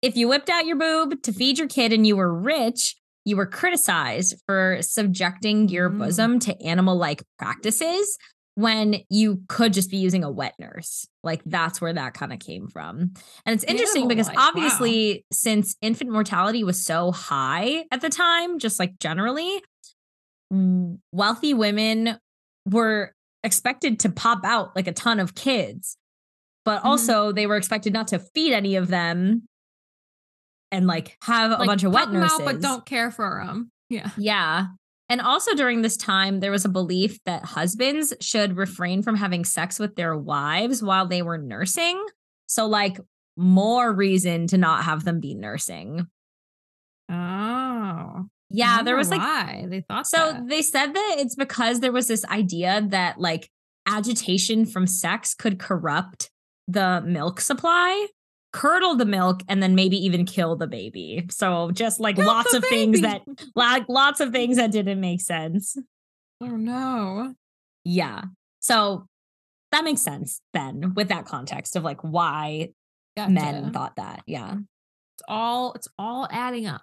if 0.01 0.15
you 0.15 0.27
whipped 0.27 0.49
out 0.49 0.65
your 0.65 0.77
boob 0.77 1.21
to 1.23 1.33
feed 1.33 1.57
your 1.57 1.67
kid 1.67 1.93
and 1.93 2.05
you 2.05 2.15
were 2.15 2.33
rich, 2.33 2.95
you 3.25 3.37
were 3.37 3.45
criticized 3.45 4.35
for 4.45 4.79
subjecting 4.81 5.69
your 5.69 5.89
Mm. 5.89 5.99
bosom 5.99 6.39
to 6.39 6.61
animal 6.61 6.95
like 6.97 7.23
practices 7.39 8.17
when 8.55 8.97
you 9.09 9.41
could 9.47 9.73
just 9.73 9.89
be 9.89 9.97
using 9.97 10.23
a 10.23 10.29
wet 10.31 10.53
nurse. 10.59 11.07
Like 11.23 11.41
that's 11.45 11.81
where 11.81 11.93
that 11.93 12.13
kind 12.13 12.31
of 12.31 12.39
came 12.39 12.67
from. 12.67 13.13
And 13.45 13.53
it's 13.55 13.63
interesting 13.63 14.07
because 14.07 14.27
Animal-like, 14.29 14.53
wow. 14.55 14.61
obviously, 14.63 15.25
since 15.31 15.75
infant 15.81 16.11
mortality 16.11 16.63
was 16.63 16.85
so 16.85 17.11
high 17.11 17.85
at 17.91 18.01
the 18.01 18.09
time, 18.09 18.59
just 18.59 18.79
like 18.79 18.99
generally, 18.99 19.61
wealthy 21.11 21.53
women 21.53 22.17
were 22.67 23.13
expected 23.43 23.99
to 24.01 24.09
pop 24.09 24.45
out 24.45 24.75
like 24.75 24.87
a 24.87 24.93
ton 24.93 25.19
of 25.19 25.33
kids, 25.35 25.97
but 26.63 26.81
Mhm. 26.83 26.85
also 26.85 27.31
they 27.31 27.47
were 27.47 27.57
expected 27.57 27.91
not 27.91 28.07
to 28.09 28.19
feed 28.19 28.53
any 28.53 28.75
of 28.75 28.87
them 28.87 29.47
and 30.71 30.85
like 30.87 31.17
have 31.23 31.51
a 31.51 31.65
bunch 31.65 31.83
of 31.83 31.91
wet 31.91 32.11
nurses. 32.11 32.39
out, 32.39 32.45
but 32.45 32.61
don't 32.61 32.85
care 32.85 33.09
for 33.11 33.41
them. 33.45 33.71
Yeah. 33.89 34.11
Yeah. 34.17 34.67
And 35.09 35.21
also 35.21 35.53
during 35.53 35.81
this 35.81 35.97
time, 35.97 36.39
there 36.39 36.51
was 36.51 36.65
a 36.65 36.69
belief 36.69 37.19
that 37.25 37.45
husbands 37.45 38.13
should 38.21 38.57
refrain 38.57 39.03
from 39.03 39.15
having 39.15 39.45
sex 39.45 39.79
with 39.79 39.95
their 39.95 40.17
wives 40.17 40.81
while 40.81 41.05
they 41.05 41.21
were 41.21 41.37
nursing. 41.37 42.03
So, 42.47 42.65
like, 42.65 42.97
more 43.35 43.91
reason 43.91 44.47
to 44.47 44.57
not 44.57 44.83
have 44.85 45.03
them 45.03 45.19
be 45.19 45.35
nursing. 45.35 46.07
Oh. 47.09 48.25
Yeah, 48.49 48.83
there 48.83 48.95
was 48.95 49.09
like, 49.09 49.19
why 49.19 49.65
they 49.67 49.81
thought 49.81 50.05
so 50.05 50.33
that. 50.33 50.47
they 50.47 50.61
said 50.61 50.93
that 50.93 51.15
it's 51.17 51.35
because 51.35 51.79
there 51.79 51.91
was 51.91 52.07
this 52.07 52.23
idea 52.25 52.85
that 52.89 53.19
like 53.19 53.49
agitation 53.87 54.67
from 54.67 54.85
sex 54.85 55.33
could 55.33 55.57
corrupt 55.57 56.29
the 56.67 57.01
milk 57.01 57.41
supply, 57.41 58.07
curdle 58.53 58.95
the 58.95 59.05
milk, 59.05 59.41
and 59.49 59.61
then 59.61 59.75
maybe 59.75 59.97
even 60.05 60.25
kill 60.25 60.55
the 60.55 60.67
baby. 60.67 61.25
So, 61.29 61.71
just 61.71 61.99
like 61.99 62.15
Kill 62.15 62.25
lots 62.27 62.53
of 62.53 62.63
things 62.63 63.01
that, 63.01 63.21
like, 63.55 63.83
lots 63.89 64.19
of 64.21 64.31
things 64.31 64.55
that 64.57 64.71
didn't 64.71 65.01
make 65.01 65.19
sense. 65.21 65.75
Oh 66.41 66.55
no. 66.55 67.33
Yeah. 67.83 68.23
So 68.59 69.07
that 69.71 69.83
makes 69.83 70.01
sense 70.01 70.41
then 70.53 70.93
with 70.93 71.09
that 71.09 71.25
context 71.25 71.75
of 71.75 71.83
like 71.83 72.01
why 72.01 72.69
men 73.17 73.71
thought 73.71 73.95
that. 73.95 74.21
Yeah. 74.27 74.53
It's 74.53 75.23
all 75.27 75.73
it's 75.73 75.87
all 75.97 76.27
adding 76.31 76.65
up. 76.67 76.81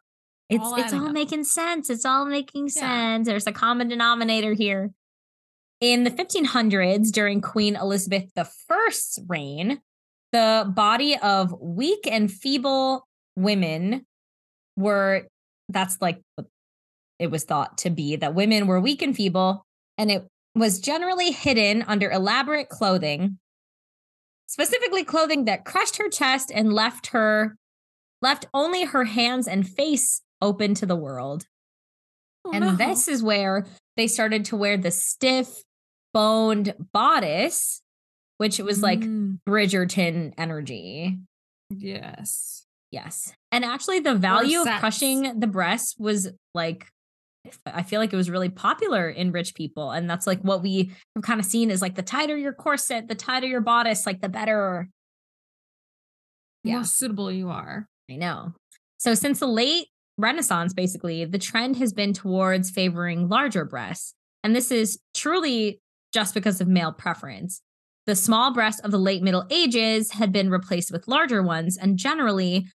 It's 0.48 0.62
All 0.64 0.76
it's 0.76 0.92
all 0.92 1.06
up. 1.09 1.12
making 1.12 1.44
sense. 1.44 1.90
It's 1.90 2.04
all 2.04 2.24
making 2.26 2.64
Yeah. 2.74 2.80
sense. 3.16 3.26
There's 3.28 3.46
a 3.46 3.52
common 3.52 3.88
denominator 3.88 4.52
here. 4.54 4.92
In 5.80 6.04
the 6.04 6.11
1500s, 6.11 7.11
during 7.12 7.40
Queen 7.40 7.76
Elizabeth 7.76 8.30
I's 8.37 9.18
reign, 9.28 9.80
the 10.33 10.71
body 10.75 11.16
of 11.16 11.55
weak 11.61 12.07
and 12.11 12.31
feeble 12.31 13.07
women 13.37 14.07
were 14.77 15.27
that's 15.69 16.01
like 16.01 16.21
it 17.19 17.31
was 17.31 17.45
thought 17.45 17.79
to 17.79 17.90
be 17.90 18.16
that 18.16 18.35
women 18.35 18.66
were 18.66 18.81
weak 18.81 19.03
and 19.03 19.14
feeble, 19.14 19.64
and 19.99 20.11
it 20.11 20.27
was 20.55 20.81
generally 20.81 21.31
hidden 21.31 21.85
under 21.87 22.11
elaborate 22.11 22.69
clothing, 22.69 23.38
specifically 24.47 25.05
clothing 25.05 25.45
that 25.45 25.64
crushed 25.64 25.99
her 25.99 26.09
chest 26.09 26.51
and 26.53 26.73
left 26.73 27.09
her 27.09 27.57
left 28.23 28.47
only 28.53 28.85
her 28.85 29.05
hands 29.05 29.47
and 29.49 29.69
face 29.69 30.23
open 30.43 30.75
to 30.75 30.87
the 30.87 30.97
world. 30.97 31.47
Oh, 32.45 32.53
and 32.53 32.64
no. 32.64 32.77
this 32.77 33.09
is 33.09 33.23
where 33.23 33.66
they 33.97 34.07
started 34.07 34.47
to 34.47 34.57
wear 34.57 34.77
the 34.77 34.90
stiff 34.90 35.62
boned 36.12 36.75
bodice, 36.93 37.83
which 38.40 38.59
was 38.59 38.83
like 38.83 39.00
Mm, 39.00 39.38
Bridgerton 39.46 40.33
energy. 40.38 41.18
yes. 41.68 42.64
Yes. 42.90 43.35
And 43.53 43.66
actually, 43.66 44.00
the 44.00 44.14
value 44.14 44.61
of 44.62 44.66
crushing 44.81 45.38
the 45.38 45.46
breasts 45.46 45.94
was 45.98 46.33
like, 46.55 46.87
I 47.66 47.83
feel 47.83 48.00
like 48.00 48.14
it 48.14 48.16
was 48.16 48.31
really 48.31 48.48
popular 48.48 49.11
in 49.11 49.31
rich 49.31 49.55
people. 49.55 49.90
And 49.90 50.09
that's 50.09 50.26
like 50.26 50.40
what 50.40 50.62
we 50.62 50.90
have 51.14 51.22
kind 51.22 51.38
of 51.38 51.44
seen 51.44 51.70
is 51.70 51.83
like 51.83 51.96
the 51.96 52.03
tighter 52.03 52.37
your 52.37 52.55
corset, 52.55 53.09
the 53.09 53.14
tighter 53.14 53.46
your 53.46 53.61
bodice, 53.61 54.07
like 54.07 54.22
the 54.22 54.29
better. 54.31 54.88
Yeah. 56.64 56.76
more 56.76 56.85
suitable 56.85 57.31
you 57.31 57.50
are. 57.50 57.87
I 58.11 58.16
know. 58.16 58.55
So, 58.98 59.14
since 59.14 59.38
the 59.38 59.46
late 59.46 59.88
Renaissance, 60.18 60.72
basically, 60.74 61.26
the 61.26 61.38
trend 61.38 61.76
has 61.76 61.92
been 61.92 62.12
towards 62.14 62.70
favoring 62.70 63.29
larger 63.29 63.64
breasts. 63.66 64.14
And 64.42 64.57
this 64.57 64.70
is 64.70 64.98
truly 65.14 65.79
just 66.12 66.33
because 66.35 66.61
of 66.61 66.68
male 66.68 66.92
preference. 66.92 67.61
The 68.06 68.16
small 68.16 68.52
breasts 68.52 68.80
of 68.80 68.90
the 68.90 68.98
late 68.98 69.22
Middle 69.22 69.46
Ages 69.50 70.12
had 70.12 70.32
been 70.32 70.50
replaced 70.50 70.90
with 70.90 71.06
larger 71.08 71.42
ones. 71.42 71.76
And 71.76 71.96
generally, 71.96 72.66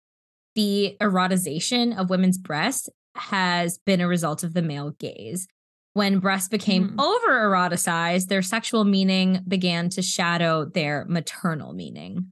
the 0.56 0.96
eroticization 1.02 1.98
of 1.98 2.10
women's 2.10 2.38
breasts 2.38 2.90
has 3.16 3.80
been 3.86 4.02
a 4.02 4.08
result 4.08 4.44
of 4.44 4.54
the 4.54 4.62
male 4.62 4.92
gaze. 4.92 5.48
When 5.94 6.20
breasts 6.20 6.50
became 6.50 6.90
Mm. 6.90 7.02
over 7.02 7.28
eroticized, 7.50 8.28
their 8.28 8.42
sexual 8.42 8.84
meaning 8.84 9.44
began 9.48 9.90
to 9.92 10.02
shadow 10.02 10.66
their 10.66 11.06
maternal 11.06 11.74
meaning. 11.74 12.32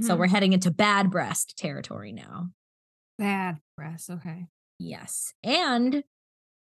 So 0.00 0.14
Mhm. 0.14 0.18
we're 0.18 0.28
heading 0.28 0.52
into 0.52 0.70
bad 0.70 1.10
breast 1.10 1.56
territory 1.56 2.12
now. 2.12 2.50
bad 3.18 3.58
breasts. 3.78 4.10
Okay. 4.10 4.46
Yes. 4.78 5.32
And 5.42 6.04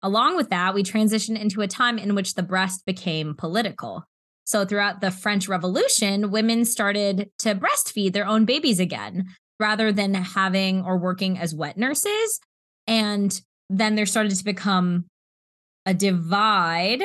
along 0.02 0.36
with 0.36 0.50
that, 0.50 0.72
we 0.72 0.84
transition 0.84 1.36
into 1.36 1.62
a 1.62 1.66
time 1.66 1.98
in 1.98 2.14
which 2.14 2.34
the 2.34 2.44
breast 2.44 2.84
became 2.86 3.34
political. 3.34 4.04
So 4.44 4.64
throughout 4.64 5.00
the 5.00 5.10
French 5.10 5.48
Revolution, 5.48 6.30
women 6.30 6.64
started 6.64 7.30
to 7.40 7.54
breastfeed 7.54 8.12
their 8.12 8.26
own 8.26 8.44
babies 8.44 8.78
again 8.78 9.26
rather 9.58 9.90
than 9.92 10.14
having 10.14 10.82
or 10.82 10.98
working 10.98 11.38
as 11.38 11.54
wet 11.54 11.78
nurses. 11.78 12.40
And 12.86 13.40
then 13.70 13.94
there 13.94 14.06
started 14.06 14.34
to 14.36 14.44
become 14.44 15.06
a 15.86 15.94
divide. 15.94 17.02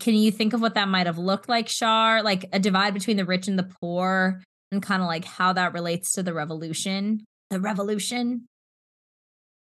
Can 0.00 0.14
you 0.14 0.30
think 0.30 0.52
of 0.52 0.60
what 0.60 0.74
that 0.74 0.88
might 0.88 1.06
have 1.06 1.18
looked 1.18 1.48
like, 1.48 1.68
Shar? 1.68 2.22
Like 2.22 2.46
a 2.52 2.58
divide 2.58 2.94
between 2.94 3.16
the 3.16 3.24
rich 3.24 3.48
and 3.48 3.58
the 3.58 3.70
poor, 3.80 4.42
and 4.72 4.82
kind 4.82 5.02
of 5.02 5.08
like 5.08 5.24
how 5.24 5.52
that 5.52 5.74
relates 5.74 6.12
to 6.12 6.22
the 6.22 6.34
revolution? 6.34 7.24
The 7.50 7.60
revolution? 7.60 8.46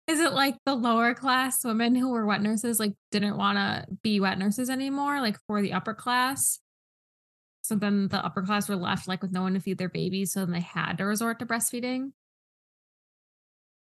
Is 0.07 0.21
it 0.21 0.33
like 0.33 0.57
the 0.67 0.75
lower 0.75 1.15
class 1.15 1.65
women 1.65 1.95
who 1.95 2.11
were 2.11 2.27
wet 2.27 2.43
nurses 2.43 2.79
like 2.79 2.93
didn't 3.11 3.39
want 3.39 3.57
to 3.57 3.87
be 4.03 4.21
wet 4.21 4.39
nurses 4.39 4.69
anymore, 4.69 5.21
like 5.21 5.39
for 5.47 5.63
the 5.63 5.73
upper 5.73 5.95
class? 5.95 6.61
So 7.63 7.75
then 7.75 8.09
the 8.09 8.23
upper 8.23 8.43
class 8.43 8.69
were 8.69 8.77
left 8.77 9.09
like 9.09 9.23
with 9.23 9.33
no 9.33 9.43
one 9.43 9.55
to 9.55 9.61
feed 9.61 9.79
their 9.79 9.89
babies, 9.89 10.33
so 10.33 10.41
then 10.41 10.53
they 10.53 10.61
had 10.61 10.99
to 10.99 11.05
resort 11.07 11.39
to 11.39 11.47
breastfeeding. 11.47 12.13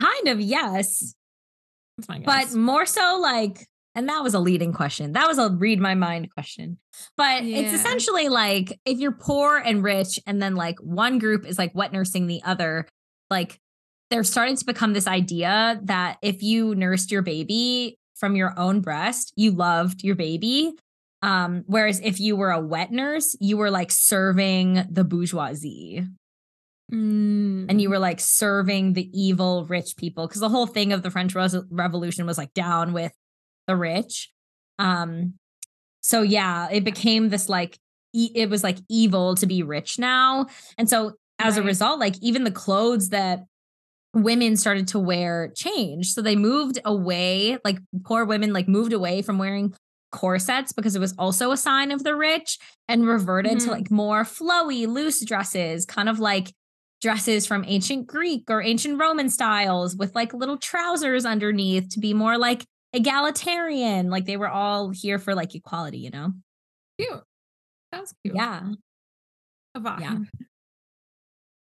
Kind 0.00 0.28
of, 0.28 0.40
yes. 0.40 1.14
That's 1.98 2.08
my 2.08 2.20
But 2.20 2.54
more 2.54 2.86
so 2.86 3.18
like, 3.20 3.66
and 3.94 4.08
that 4.08 4.22
was 4.22 4.32
a 4.32 4.40
leading 4.40 4.72
question. 4.72 5.12
That 5.12 5.28
was 5.28 5.36
a 5.36 5.50
read 5.50 5.80
my 5.80 5.94
mind 5.94 6.32
question. 6.32 6.78
But 7.18 7.44
it's 7.44 7.74
essentially 7.74 8.28
like 8.28 8.78
if 8.86 8.98
you're 8.98 9.12
poor 9.12 9.58
and 9.58 9.82
rich, 9.82 10.18
and 10.26 10.40
then 10.40 10.54
like 10.54 10.78
one 10.80 11.18
group 11.18 11.46
is 11.46 11.58
like 11.58 11.74
wet 11.74 11.92
nursing 11.92 12.26
the 12.26 12.42
other, 12.44 12.86
like 13.30 13.58
they're 14.10 14.24
starting 14.24 14.56
to 14.56 14.64
become 14.64 14.92
this 14.92 15.06
idea 15.06 15.80
that 15.84 16.18
if 16.22 16.42
you 16.42 16.74
nursed 16.74 17.10
your 17.10 17.22
baby 17.22 17.98
from 18.14 18.36
your 18.36 18.58
own 18.58 18.80
breast, 18.80 19.32
you 19.36 19.50
loved 19.50 20.04
your 20.04 20.14
baby. 20.14 20.72
Um, 21.22 21.64
whereas 21.66 22.00
if 22.04 22.20
you 22.20 22.36
were 22.36 22.50
a 22.50 22.60
wet 22.60 22.92
nurse, 22.92 23.36
you 23.40 23.56
were 23.56 23.70
like 23.70 23.90
serving 23.90 24.84
the 24.90 25.04
bourgeoisie 25.04 26.06
Mm. 26.92 27.66
and 27.68 27.80
you 27.82 27.90
were 27.90 27.98
like 27.98 28.20
serving 28.20 28.92
the 28.92 29.10
evil 29.12 29.64
rich 29.66 29.96
people 29.96 30.28
because 30.28 30.40
the 30.40 30.48
whole 30.48 30.68
thing 30.68 30.92
of 30.92 31.02
the 31.02 31.10
French 31.10 31.34
Revolution 31.34 32.26
was 32.26 32.38
like 32.38 32.54
down 32.54 32.92
with 32.92 33.12
the 33.66 33.74
rich. 33.74 34.30
Um, 34.78 35.34
so 36.00 36.22
yeah, 36.22 36.68
it 36.70 36.84
became 36.84 37.28
this 37.28 37.48
like 37.48 37.76
e- 38.12 38.30
it 38.36 38.48
was 38.48 38.62
like 38.62 38.78
evil 38.88 39.34
to 39.34 39.46
be 39.46 39.64
rich 39.64 39.98
now, 39.98 40.46
and 40.78 40.88
so 40.88 41.14
as 41.40 41.56
a 41.56 41.62
result, 41.64 41.98
like 41.98 42.14
even 42.22 42.44
the 42.44 42.52
clothes 42.52 43.08
that 43.08 43.40
women 44.22 44.56
started 44.56 44.88
to 44.88 44.98
wear 44.98 45.52
change. 45.54 46.12
So 46.12 46.22
they 46.22 46.36
moved 46.36 46.78
away, 46.84 47.58
like 47.64 47.78
poor 48.04 48.24
women 48.24 48.52
like 48.52 48.66
moved 48.68 48.92
away 48.92 49.22
from 49.22 49.38
wearing 49.38 49.74
corsets 50.12 50.72
because 50.72 50.96
it 50.96 51.00
was 51.00 51.14
also 51.18 51.50
a 51.52 51.56
sign 51.56 51.90
of 51.90 52.02
the 52.04 52.14
rich 52.16 52.58
and 52.88 53.06
reverted 53.06 53.60
to 53.60 53.66
Mhm. 53.66 53.70
like 53.70 53.90
more 53.90 54.22
flowy, 54.24 54.86
loose 54.86 55.22
dresses, 55.24 55.84
kind 55.84 56.08
of 56.08 56.18
like 56.18 56.54
dresses 57.02 57.46
from 57.46 57.64
ancient 57.66 58.06
Greek 58.06 58.44
or 58.48 58.62
ancient 58.62 58.98
Roman 58.98 59.28
styles 59.28 59.94
with 59.96 60.14
like 60.14 60.32
little 60.32 60.56
trousers 60.56 61.26
underneath 61.26 61.90
to 61.90 62.00
be 62.00 62.14
more 62.14 62.38
like 62.38 62.64
egalitarian. 62.94 64.08
Like 64.08 64.24
they 64.24 64.38
were 64.38 64.48
all 64.48 64.90
here 64.90 65.18
for 65.18 65.34
like 65.34 65.54
equality, 65.54 65.98
you 65.98 66.10
know? 66.10 66.32
cute. 66.98 67.22
Sounds 67.92 68.14
cute. 68.24 68.34
Yeah. 68.34 68.72
A 69.74 69.80
vibe. 69.80 70.00
Yeah. 70.00 70.18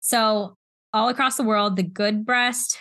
So 0.01 0.57
all 0.93 1.09
across 1.09 1.37
the 1.37 1.45
world, 1.45 1.77
the 1.77 1.83
good 1.83 2.25
breast 2.25 2.79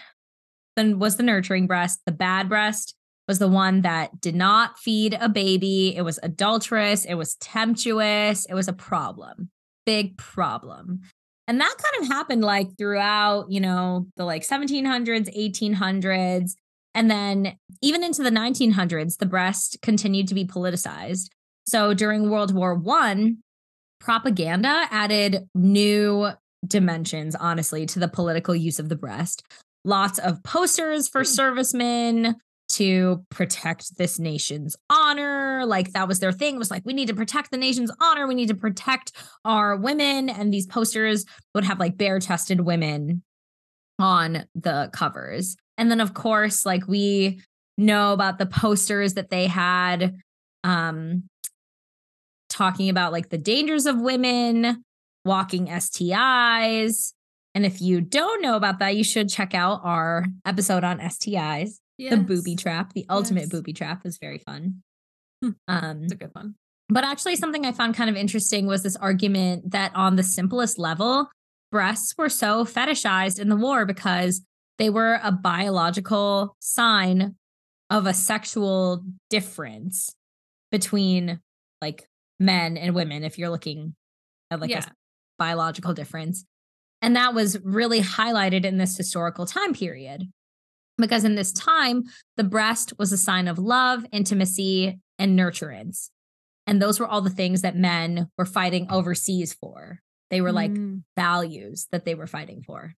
then 0.76 1.00
was 1.00 1.17
the 1.17 1.24
nurturing 1.24 1.67
breast. 1.67 2.00
The 2.06 2.12
bad 2.12 2.50
breast 2.50 2.95
was 3.28 3.39
the 3.39 3.47
one 3.47 3.82
that 3.82 4.19
did 4.19 4.36
not 4.36 4.80
feed 4.80 5.17
a 5.19 5.30
baby. 5.30 5.95
It 5.95 6.02
was 6.02 6.19
adulterous. 6.24 7.06
It 7.06 7.15
was 7.15 7.36
temptuous. 7.36 8.45
It 8.45 8.54
was 8.54 8.67
a 8.67 8.74
problem, 8.74 9.50
big 9.86 10.17
problem. 10.17 11.02
And 11.47 11.60
that 11.60 11.76
kind 11.78 12.04
of 12.04 12.10
happened 12.10 12.43
like 12.43 12.78
throughout, 12.78 13.47
you 13.50 13.60
know, 13.60 14.08
the 14.15 14.26
like 14.26 14.43
1700s, 14.43 15.36
1800s. 15.36 16.52
And 16.93 17.10
then 17.10 17.58
even 17.82 18.04
into 18.04 18.24
the 18.24 18.30
1900s, 18.30 19.17
the 19.17 19.26
breast 19.26 19.78
continued 19.82 20.28
to 20.28 20.36
be 20.36 20.45
politicized. 20.45 21.30
So 21.67 21.93
during 21.93 22.30
World 22.30 22.54
War 22.54 22.76
One, 22.76 23.38
propaganda 24.00 24.88
added 24.89 25.47
new 25.54 26.32
dimensions, 26.65 27.36
honestly, 27.36 27.86
to 27.88 28.00
the 28.00 28.08
political 28.08 28.56
use 28.56 28.80
of 28.80 28.89
the 28.89 28.95
breast. 28.95 29.43
Lots 29.84 30.19
of 30.19 30.43
posters 30.43 31.08
for 31.08 31.21
Hmm. 31.21 31.26
servicemen 31.26 32.36
to 32.74 33.26
protect 33.30 33.97
this 33.97 34.17
nation's 34.17 34.78
honor. 34.89 35.65
Like 35.65 35.91
that 35.91 36.08
was 36.08 36.19
their 36.19 36.32
thing, 36.32 36.56
it 36.56 36.60
was 36.60 36.71
like, 36.71 36.84
we 36.86 36.93
need 36.93 37.10
to 37.10 37.15
protect 37.15 37.52
the 37.52 37.58
nation's 37.58 37.91
honor. 38.00 38.28
We 38.28 38.36
need 38.36 38.47
to 38.47 38.56
protect 38.56 39.12
our 39.43 39.76
women. 39.76 40.30
And 40.30 40.54
these 40.54 40.67
posters 40.67 41.26
would 41.54 41.65
have 41.65 41.80
like 41.80 41.97
bare 41.97 42.19
chested 42.19 42.62
women 42.62 43.24
on 44.00 44.45
the 44.56 44.89
covers. 44.93 45.58
And 45.78 45.91
then, 45.91 46.00
of 46.00 46.13
course, 46.13 46.65
like 46.65 46.88
we 46.88 47.41
know 47.78 48.13
about 48.13 48.38
the 48.38 48.45
posters 48.45 49.15
that 49.15 49.30
they 49.30 49.47
had 49.47 50.15
um 50.63 51.24
talking 52.50 52.89
about 52.89 53.12
like 53.12 53.30
the 53.30 53.38
dangers 53.38 53.86
of 53.86 54.00
women 54.00 54.84
walking 55.26 55.68
STIs. 55.68 57.14
And 57.54 57.66
if 57.66 57.82
you 57.82 58.02
don't 58.02 58.42
know 58.42 58.56
about 58.56 58.80
that, 58.80 58.96
you 58.96 59.04
should 59.04 59.30
check 59.30 59.54
out 59.54 59.82
our 59.84 60.26
episode 60.46 60.84
on 60.84 61.00
STIs. 61.00 61.80
The 62.00 62.18
booby 62.18 62.56
trap, 62.56 62.94
the 62.94 63.06
ultimate 63.10 63.42
Yes. 63.42 63.50
booby 63.50 63.74
trap 63.74 64.04
was 64.04 64.18
very 64.18 64.40
fun. 64.40 64.82
Hmm. 65.44 65.50
Um 65.68 66.04
It's 66.04 66.14
a 66.14 66.16
good 66.16 66.32
one. 66.34 66.56
but 66.90 67.04
actually, 67.04 67.36
something 67.36 67.66
I 67.66 67.72
found 67.74 67.96
kind 67.96 68.10
of 68.10 68.16
interesting 68.16 68.66
was 68.68 68.82
this 68.84 68.96
argument 68.96 69.72
that 69.72 69.96
on 69.96 70.16
the 70.16 70.24
simplest 70.24 70.80
level, 70.80 71.30
breasts 71.72 72.16
were 72.18 72.30
so 72.30 72.66
fetishized 72.66 73.40
in 73.40 73.50
the 73.50 73.56
war 73.56 73.86
because 73.86 74.42
they 74.80 74.90
were 74.90 75.20
a 75.24 75.32
biological 75.32 76.56
sign 76.60 77.36
of 77.92 78.08
a 78.08 78.14
sexual 78.14 79.04
difference 79.30 80.10
between 80.72 81.40
like 81.82 82.08
men 82.40 82.78
and 82.78 82.96
women, 82.96 83.24
if 83.24 83.38
you're 83.38 83.50
looking 83.50 83.94
at 84.50 84.60
like 84.60 84.70
a 84.70 84.74
Yeah. 84.74 84.78
s- 84.80 84.88
biological 85.46 85.94
difference. 85.96 86.46
And 87.02 87.16
that 87.16 87.34
was 87.34 87.58
really 87.64 88.02
highlighted 88.02 88.64
in 88.64 88.78
this 88.78 88.96
historical 88.96 89.48
time 89.48 89.74
period. 89.74 90.30
Because 91.00 91.24
in 91.24 91.34
this 91.34 91.52
time, 91.52 92.04
the 92.38 92.44
breast 92.44 92.94
was 93.00 93.12
a 93.12 93.18
sign 93.18 93.48
of 93.48 93.58
love, 93.58 94.06
intimacy, 94.12 95.00
and 95.18 95.38
nurturance. 95.40 96.10
And 96.68 96.80
those 96.80 97.00
were 97.00 97.08
all 97.08 97.22
the 97.22 97.32
things 97.42 97.62
that 97.64 97.76
men 97.76 98.28
were 98.38 98.46
fighting 98.46 98.86
overseas 98.92 99.52
for. 99.54 100.00
They 100.30 100.42
were 100.42 100.52
like 100.52 100.72
Mm. 100.72 101.02
values 101.18 101.88
that 101.92 102.06
they 102.06 102.14
were 102.14 102.28
fighting 102.28 102.62
for. 102.62 102.94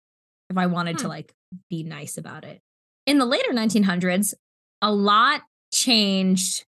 If 0.49 0.57
I 0.57 0.65
wanted 0.65 0.97
to 0.99 1.07
like 1.07 1.33
be 1.69 1.83
nice 1.83 2.17
about 2.17 2.43
it. 2.43 2.59
In 3.05 3.19
the 3.19 3.25
later 3.25 3.53
1900s, 3.53 4.33
a 4.81 4.91
lot 4.91 5.41
changed 5.73 6.65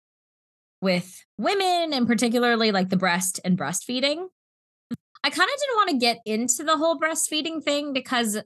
with 0.82 1.26
women 1.38 1.94
and 1.94 2.06
particularly 2.06 2.72
like 2.72 2.90
the 2.90 2.98
breast 3.06 3.40
and 3.44 3.58
breastfeeding. 3.58 4.28
I 5.24 5.30
kind 5.30 5.50
of 5.50 5.60
didn't 5.60 5.76
want 5.76 5.90
to 5.92 5.98
get 5.98 6.20
into 6.26 6.64
the 6.64 6.78
whole 6.78 7.00
breastfeeding 7.00 7.64
thing 7.64 7.94
because 7.94 8.38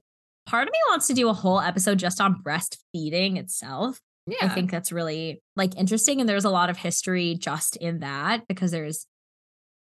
part 0.45 0.67
of 0.67 0.71
me 0.71 0.77
wants 0.89 1.07
to 1.07 1.13
do 1.13 1.29
a 1.29 1.33
whole 1.33 1.59
episode 1.59 1.97
just 1.99 2.21
on 2.21 2.41
breastfeeding 2.43 3.37
itself. 3.37 3.99
yeah. 4.27 4.37
I 4.41 4.49
think 4.49 4.69
that's 4.71 4.91
really 4.91 5.41
like 5.55 5.75
interesting. 5.75 6.19
And 6.19 6.29
there's 6.29 6.45
a 6.45 6.49
lot 6.49 6.69
of 6.69 6.77
history 6.77 7.35
just 7.35 7.75
in 7.77 7.99
that 7.99 8.47
because 8.47 8.71
there's 8.71 9.07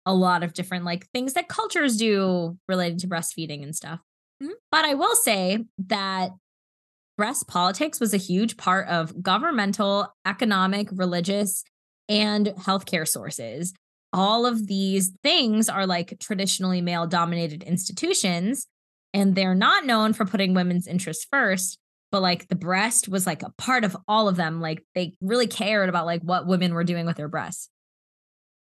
a 0.06 0.14
lot 0.14 0.44
of 0.44 0.54
different 0.54 0.86
like 0.86 1.08
things 1.14 1.34
that 1.34 1.48
cultures 1.48 1.98
do 1.98 2.58
related 2.68 3.00
to 3.00 3.08
breastfeeding 3.08 3.64
and 3.64 3.76
stuff. 3.76 4.00
Mhm. 4.42 4.52
But 4.72 4.86
I 4.86 4.94
will 4.96 5.16
say 5.16 5.66
that 5.88 6.32
breast 7.18 7.48
politics 7.48 8.00
was 8.00 8.14
a 8.14 8.18
huge 8.18 8.58
part 8.58 8.88
of 8.88 9.22
governmental, 9.24 10.14
economic, 10.26 10.90
religious, 10.92 11.64
and 12.10 12.48
healthcare 12.48 13.08
sources. 13.08 13.74
All 14.14 14.46
of 14.46 14.68
these 14.68 15.12
things 15.24 15.68
are 15.70 15.88
like 15.88 16.18
traditionally 16.20 16.82
male 16.82 17.08
dominated 17.08 17.64
institutions, 17.64 18.68
and 19.14 19.36
they're 19.36 19.56
not 19.56 19.86
known 19.86 20.14
for 20.14 20.26
putting 20.26 20.54
women's 20.54 20.88
interests 20.88 21.26
first 21.30 21.80
but 22.12 22.22
like 22.22 22.48
the 22.48 22.56
breast 22.56 23.10
was 23.10 23.26
like 23.26 23.42
a 23.42 23.52
part 23.58 23.84
of 23.84 23.98
all 24.08 24.28
of 24.28 24.36
them 24.36 24.62
like 24.62 24.86
they 24.94 25.16
really 25.20 25.48
cared 25.48 25.90
about 25.90 26.06
like 26.06 26.22
what 26.22 26.46
women 26.46 26.74
were 26.76 26.84
doing 26.84 27.08
with 27.08 27.18
their 27.18 27.28
breasts 27.28 27.70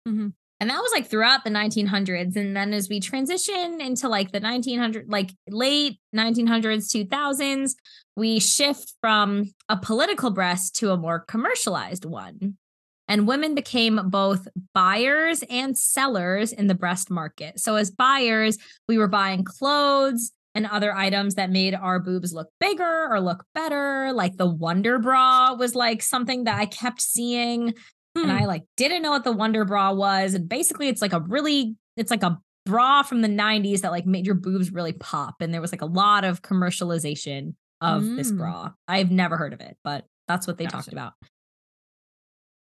Mhm. 0.07 0.33
And 0.59 0.69
that 0.69 0.81
was 0.81 0.91
like 0.91 1.07
throughout 1.07 1.43
the 1.43 1.49
1900s. 1.49 2.35
And 2.35 2.55
then 2.55 2.73
as 2.73 2.87
we 2.87 2.99
transition 2.99 3.81
into 3.81 4.07
like 4.07 4.31
the 4.31 4.39
1900, 4.39 5.09
like 5.09 5.31
late 5.49 5.99
1900s, 6.15 6.87
2000s, 6.87 7.75
we 8.15 8.39
shift 8.39 8.93
from 9.01 9.51
a 9.69 9.77
political 9.77 10.29
breast 10.29 10.75
to 10.75 10.91
a 10.91 10.97
more 10.97 11.19
commercialized 11.19 12.05
one. 12.05 12.57
And 13.11 13.27
women 13.27 13.55
became 13.55 13.99
both 14.09 14.47
buyers 14.73 15.43
and 15.49 15.77
sellers 15.77 16.53
in 16.53 16.67
the 16.67 16.75
breast 16.75 17.11
market. 17.11 17.59
So, 17.59 17.75
as 17.75 17.91
buyers, 17.91 18.57
we 18.87 18.97
were 18.97 19.09
buying 19.09 19.43
clothes 19.43 20.31
and 20.55 20.65
other 20.65 20.95
items 20.95 21.35
that 21.35 21.49
made 21.49 21.75
our 21.75 21.99
boobs 21.99 22.31
look 22.31 22.47
bigger 22.61 23.09
or 23.11 23.19
look 23.19 23.43
better. 23.53 24.13
Like 24.13 24.37
the 24.37 24.47
Wonder 24.47 24.97
Bra 24.97 25.55
was 25.55 25.75
like 25.75 26.01
something 26.01 26.45
that 26.45 26.57
I 26.57 26.65
kept 26.65 27.01
seeing. 27.01 27.73
Hmm. 28.15 28.23
And 28.23 28.31
I 28.31 28.45
like 28.45 28.63
didn't 28.77 29.01
know 29.01 29.11
what 29.11 29.25
the 29.25 29.33
Wonder 29.33 29.65
Bra 29.65 29.91
was. 29.91 30.33
And 30.33 30.47
basically, 30.47 30.87
it's 30.87 31.01
like 31.01 31.11
a 31.11 31.19
really, 31.19 31.75
it's 31.97 32.11
like 32.11 32.23
a 32.23 32.39
bra 32.65 33.03
from 33.03 33.19
the 33.21 33.27
90s 33.27 33.81
that 33.81 33.91
like 33.91 34.05
made 34.05 34.25
your 34.25 34.35
boobs 34.35 34.71
really 34.71 34.93
pop. 34.93 35.41
And 35.41 35.53
there 35.53 35.59
was 35.59 35.73
like 35.73 35.81
a 35.81 35.85
lot 35.85 36.23
of 36.23 36.41
commercialization 36.41 37.55
of 37.81 38.03
mm. 38.03 38.15
this 38.15 38.31
bra. 38.31 38.71
I've 38.87 39.11
never 39.11 39.35
heard 39.35 39.51
of 39.51 39.59
it, 39.59 39.75
but 39.83 40.05
that's 40.29 40.47
what 40.47 40.57
they 40.57 40.63
gotcha. 40.63 40.77
talked 40.77 40.93
about. 40.93 41.11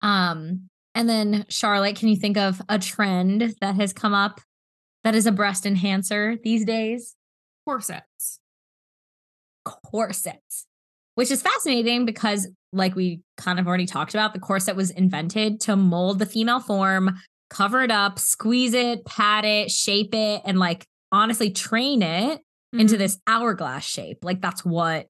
Um, 0.03 0.69
and 0.93 1.09
then 1.09 1.45
Charlotte, 1.49 1.95
can 1.95 2.09
you 2.09 2.15
think 2.15 2.37
of 2.37 2.61
a 2.69 2.77
trend 2.77 3.55
that 3.61 3.75
has 3.75 3.93
come 3.93 4.13
up 4.13 4.41
that 5.03 5.15
is 5.15 5.25
a 5.25 5.31
breast 5.31 5.65
enhancer 5.65 6.37
these 6.43 6.65
days? 6.65 7.15
Corsets. 7.65 8.39
Corsets. 9.65 10.67
Which 11.15 11.31
is 11.31 11.41
fascinating 11.41 12.05
because, 12.05 12.47
like 12.71 12.95
we 12.95 13.21
kind 13.37 13.59
of 13.59 13.67
already 13.67 13.85
talked 13.85 14.13
about, 14.13 14.33
the 14.33 14.39
corset 14.39 14.75
was 14.75 14.89
invented 14.91 15.61
to 15.61 15.75
mold 15.75 16.19
the 16.19 16.25
female 16.25 16.59
form, 16.59 17.19
cover 17.49 17.81
it 17.83 17.91
up, 17.91 18.19
squeeze 18.19 18.73
it, 18.73 19.05
pat 19.05 19.45
it, 19.45 19.71
shape 19.71 20.13
it, 20.13 20.41
and 20.43 20.57
like 20.59 20.85
honestly 21.11 21.51
train 21.51 22.01
it 22.01 22.39
mm-hmm. 22.39 22.79
into 22.79 22.97
this 22.97 23.19
hourglass 23.27 23.85
shape. 23.85 24.19
Like 24.23 24.41
that's 24.41 24.65
what 24.65 25.07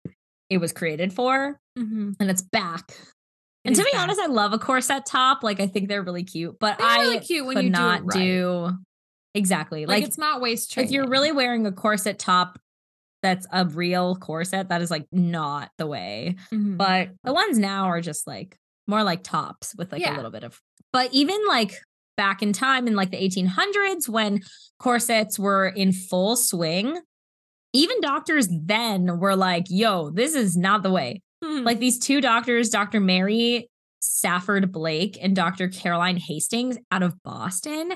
it 0.50 0.58
was 0.58 0.74
created 0.74 1.14
for. 1.14 1.60
Mm-hmm. 1.78 2.12
And 2.20 2.30
it's 2.30 2.42
back 2.42 2.92
and 3.66 3.76
to 3.76 3.84
be 3.84 3.98
honest, 3.98 4.20
I 4.20 4.28
love 4.28 4.54
a 4.54 4.60
corset 4.60 5.06
top. 5.06 5.44
Like 5.44 5.60
I 5.60 5.68
think 5.68 5.88
they're 5.88 6.04
really 6.04 6.24
cute, 6.24 6.60
but 6.60 6.78
they're 6.78 6.88
I 6.88 7.02
really 7.02 7.20
cute 7.20 7.46
when 7.46 7.64
you 7.64 7.70
not 7.70 8.02
do, 8.02 8.06
right. 8.06 8.20
do 8.20 8.78
exactly 9.34 9.86
like, 9.86 10.02
like, 10.02 10.08
it's 10.08 10.18
not 10.18 10.42
waist 10.42 10.72
training. 10.72 10.90
If 10.90 10.94
you're 10.94 11.08
really 11.08 11.32
wearing 11.32 11.66
a 11.66 11.72
corset 11.72 12.20
top 12.20 12.60
that's 13.22 13.48
a 13.52 13.66
real 13.66 14.16
corset, 14.16 14.70
that 14.70 14.82
is 14.82 14.92
like 14.92 15.08
not 15.12 15.72
the 15.78 15.88
way. 15.88 16.36
Mm-hmm. 16.52 16.78
But 16.78 17.10
the 17.24 17.34
ones 17.34 17.58
now 17.58 17.86
are 17.86 18.02
just 18.02 18.28
like 18.28 18.58
more 18.86 19.04
like 19.04 19.24
tops 19.24 19.74
with 19.76 19.92
like 19.92 20.02
yeah. 20.02 20.14
a 20.14 20.18
little 20.18 20.32
bit 20.32 20.44
of. 20.44 20.60
But 20.92 21.14
even 21.14 21.40
like 21.48 21.74
back 22.18 22.44
in 22.44 22.54
time 22.54 22.86
in 22.86 22.96
like 22.96 23.12
the 23.12 23.18
1800s 23.18 24.08
when 24.08 24.42
corsets 24.78 25.40
were 25.40 25.68
in 25.68 25.94
full 25.94 26.36
swing, 26.36 27.00
even 27.72 28.02
doctors 28.02 28.48
then 28.52 29.20
were 29.20 29.36
like, 29.36 29.66
"Yo, 29.70 30.12
this 30.12 30.36
is 30.36 30.56
not 30.56 30.84
the 30.84 30.92
way." 30.92 31.22
Hmm. 31.44 31.64
Like 31.64 31.80
these 31.80 32.00
two 32.00 32.22
doctors, 32.22 32.70
Dr. 32.70 33.00
Mary 33.00 33.70
Safford 34.00 34.72
Blake 34.72 35.18
and 35.22 35.36
Dr. 35.36 35.68
Caroline 35.68 36.18
Hastings 36.18 36.78
out 36.92 37.04
of 37.04 37.22
Boston, 37.24 37.94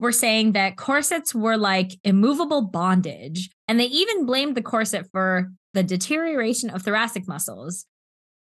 were 0.00 0.12
saying 0.12 0.52
that 0.52 0.76
corsets 0.76 1.34
were 1.34 1.56
like 1.56 1.92
immovable 2.04 2.62
bondage. 2.62 3.50
And 3.66 3.78
they 3.78 3.86
even 3.86 4.26
blamed 4.26 4.56
the 4.56 4.62
corset 4.62 5.06
for 5.12 5.50
the 5.74 5.82
deterioration 5.82 6.70
of 6.70 6.82
thoracic 6.82 7.28
muscles. 7.28 7.84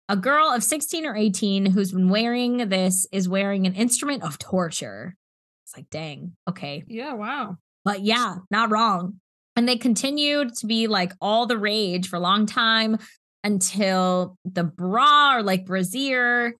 A 0.10 0.16
girl 0.16 0.48
of 0.48 0.64
16 0.64 1.06
or 1.06 1.16
18 1.16 1.68
who's 1.68 1.92
been 1.92 2.10
wearing 2.10 2.70
this 2.70 3.06
is 3.12 3.30
wearing 3.30 3.68
an 3.68 3.76
instrument 3.76 4.24
of 4.24 4.40
torture. 4.40 5.16
It's 5.66 5.78
like, 5.78 5.90
dang, 5.90 6.36
okay. 6.50 6.84
Yeah, 6.88 7.14
wow. 7.14 7.58
But 7.86 8.02
yeah, 8.02 8.38
not 8.50 8.72
wrong. 8.72 9.20
And 9.56 9.68
they 9.68 9.78
continued 9.78 10.56
to 10.56 10.66
be 10.66 10.88
like 10.88 11.14
all 11.22 11.46
the 11.46 11.58
rage 11.58 12.08
for 12.08 12.16
a 12.16 12.22
long 12.22 12.46
time 12.46 12.98
until 13.44 14.38
the 14.46 14.64
bra 14.64 15.38
or 15.38 15.44
like 15.44 15.66
brassiere 15.66 16.56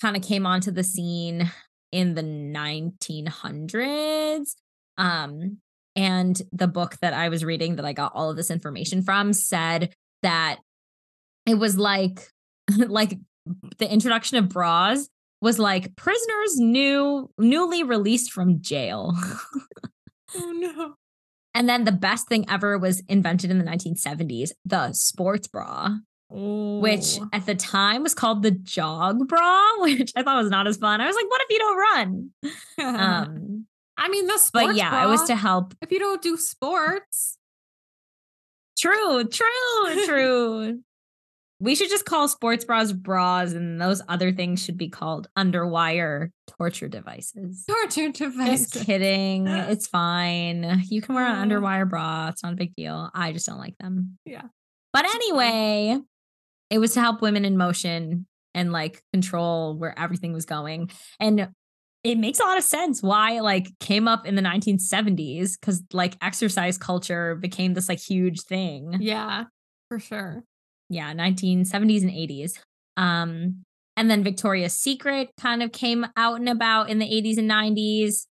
kind 0.00 0.16
of 0.16 0.22
came 0.22 0.46
onto 0.46 0.70
the 0.70 0.84
scene 0.84 1.50
in 1.92 2.14
the 2.14 2.22
1900s. 2.22 4.54
Um, 4.98 5.58
and 5.94 6.42
the 6.52 6.68
book 6.68 6.96
that 7.02 7.12
I 7.12 7.28
was 7.28 7.44
reading 7.44 7.76
that 7.76 7.84
I 7.84 7.92
got 7.92 8.12
all 8.14 8.30
of 8.30 8.36
this 8.36 8.50
information 8.50 9.02
from 9.02 9.34
said 9.34 9.94
that 10.22 10.60
it 11.46 11.54
was 11.54 11.76
like 11.76 12.28
like 12.76 13.18
the 13.78 13.90
introduction 13.90 14.36
of 14.38 14.48
bras 14.48 15.08
was 15.40 15.58
like 15.58 15.96
prisoners 15.96 16.58
new 16.58 17.28
newly 17.38 17.82
released 17.82 18.30
from 18.32 18.62
jail. 18.62 19.14
oh 20.34 20.52
no. 20.52 20.94
And 21.54 21.68
then 21.68 21.84
the 21.84 21.92
best 21.92 22.28
thing 22.28 22.46
ever 22.48 22.78
was 22.78 23.02
invented 23.08 23.50
in 23.50 23.58
the 23.58 23.64
1970s, 23.64 24.52
the 24.64 24.94
sports 24.94 25.48
bra. 25.48 25.96
Ooh. 26.34 26.80
which 26.80 27.18
at 27.32 27.46
the 27.46 27.54
time 27.54 28.02
was 28.02 28.14
called 28.14 28.42
the 28.42 28.50
jog 28.50 29.28
bra, 29.28 29.60
which 29.78 30.12
I 30.16 30.22
thought 30.22 30.42
was 30.42 30.50
not 30.50 30.66
as 30.66 30.76
fun. 30.76 31.00
I 31.00 31.06
was 31.06 31.16
like, 31.16 31.28
what 31.28 31.42
if 31.42 31.50
you 31.50 31.58
don't 31.58 31.78
run? 31.78 32.30
um, 32.96 33.66
I 33.96 34.08
mean, 34.08 34.26
the 34.26 34.38
sports 34.38 34.68
but 34.68 34.76
yeah, 34.76 34.90
bra, 34.90 35.04
it 35.04 35.08
was 35.08 35.24
to 35.24 35.36
help. 35.36 35.74
If 35.80 35.92
you 35.92 35.98
don't 35.98 36.22
do 36.22 36.36
sports, 36.36 37.38
true, 38.78 39.24
true, 39.24 40.06
true. 40.06 40.80
we 41.60 41.76
should 41.76 41.90
just 41.90 42.04
call 42.04 42.26
sports 42.26 42.64
bras 42.64 42.92
bras, 42.92 43.52
and 43.52 43.80
those 43.80 44.02
other 44.08 44.32
things 44.32 44.64
should 44.64 44.76
be 44.76 44.88
called 44.88 45.28
underwire 45.38 46.30
torture 46.58 46.88
devices. 46.88 47.64
Torture 47.68 48.10
devices. 48.10 48.70
Just 48.72 48.86
kidding. 48.86 49.46
it's 49.46 49.86
fine. 49.86 50.82
You 50.88 51.00
can 51.00 51.14
wear 51.14 51.26
an 51.26 51.48
underwire 51.48 51.88
bra. 51.88 52.28
It's 52.28 52.42
not 52.42 52.54
a 52.54 52.56
big 52.56 52.74
deal. 52.74 53.10
I 53.14 53.32
just 53.32 53.46
don't 53.46 53.58
like 53.58 53.78
them. 53.78 54.18
Yeah. 54.24 54.42
But 54.92 55.04
anyway, 55.06 56.00
it 56.72 56.78
was 56.78 56.94
to 56.94 57.00
help 57.00 57.20
women 57.20 57.44
in 57.44 57.58
motion 57.58 58.26
and 58.54 58.72
like 58.72 59.02
control 59.12 59.76
where 59.76 59.96
everything 59.98 60.32
was 60.32 60.46
going. 60.46 60.90
And 61.20 61.50
it 62.02 62.16
makes 62.16 62.40
a 62.40 62.44
lot 62.44 62.56
of 62.56 62.64
sense 62.64 63.02
why 63.02 63.32
it 63.32 63.42
like 63.42 63.68
came 63.78 64.08
up 64.08 64.26
in 64.26 64.36
the 64.36 64.42
1970s 64.42 65.60
because 65.60 65.82
like 65.92 66.16
exercise 66.22 66.78
culture 66.78 67.34
became 67.36 67.74
this 67.74 67.90
like 67.90 68.00
huge 68.00 68.40
thing. 68.40 68.96
Yeah, 69.00 69.44
for 69.88 69.98
sure. 69.98 70.44
Yeah, 70.88 71.12
1970s 71.12 72.02
and 72.02 72.10
80s. 72.10 72.58
Um, 72.96 73.64
and 73.98 74.10
then 74.10 74.24
Victoria's 74.24 74.74
Secret 74.74 75.28
kind 75.38 75.62
of 75.62 75.72
came 75.72 76.06
out 76.16 76.40
and 76.40 76.48
about 76.48 76.88
in 76.88 76.98
the 76.98 77.06
80s 77.06 77.36
and 77.36 77.50
90s. 77.50 78.26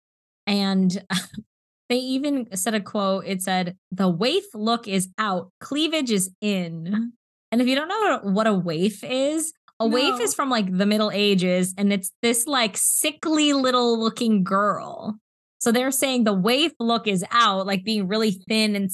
And 0.47 1.03
they 1.89 1.97
even 1.97 2.55
said 2.55 2.73
a 2.73 2.79
quote. 2.79 3.25
It 3.27 3.41
said, 3.41 3.75
The 3.91 4.09
waif 4.09 4.45
look 4.53 4.87
is 4.87 5.09
out, 5.17 5.51
cleavage 5.59 6.09
is 6.09 6.31
in. 6.39 7.11
And 7.51 7.61
if 7.61 7.67
you 7.67 7.75
don't 7.75 7.87
know 7.87 8.19
what 8.31 8.47
a 8.47 8.53
waif 8.53 9.03
is, 9.03 9.53
a 9.79 9.87
no. 9.87 9.95
waif 9.95 10.19
is 10.19 10.33
from 10.33 10.49
like 10.49 10.77
the 10.77 10.85
Middle 10.85 11.11
Ages 11.11 11.73
and 11.77 11.91
it's 11.91 12.11
this 12.21 12.47
like 12.47 12.75
sickly 12.75 13.53
little 13.53 13.99
looking 13.99 14.43
girl. 14.43 15.17
So 15.59 15.71
they're 15.71 15.91
saying 15.91 16.23
the 16.23 16.33
waif 16.33 16.71
look 16.79 17.07
is 17.07 17.25
out, 17.31 17.65
like 17.65 17.83
being 17.83 18.07
really 18.07 18.31
thin 18.31 18.75
and 18.75 18.89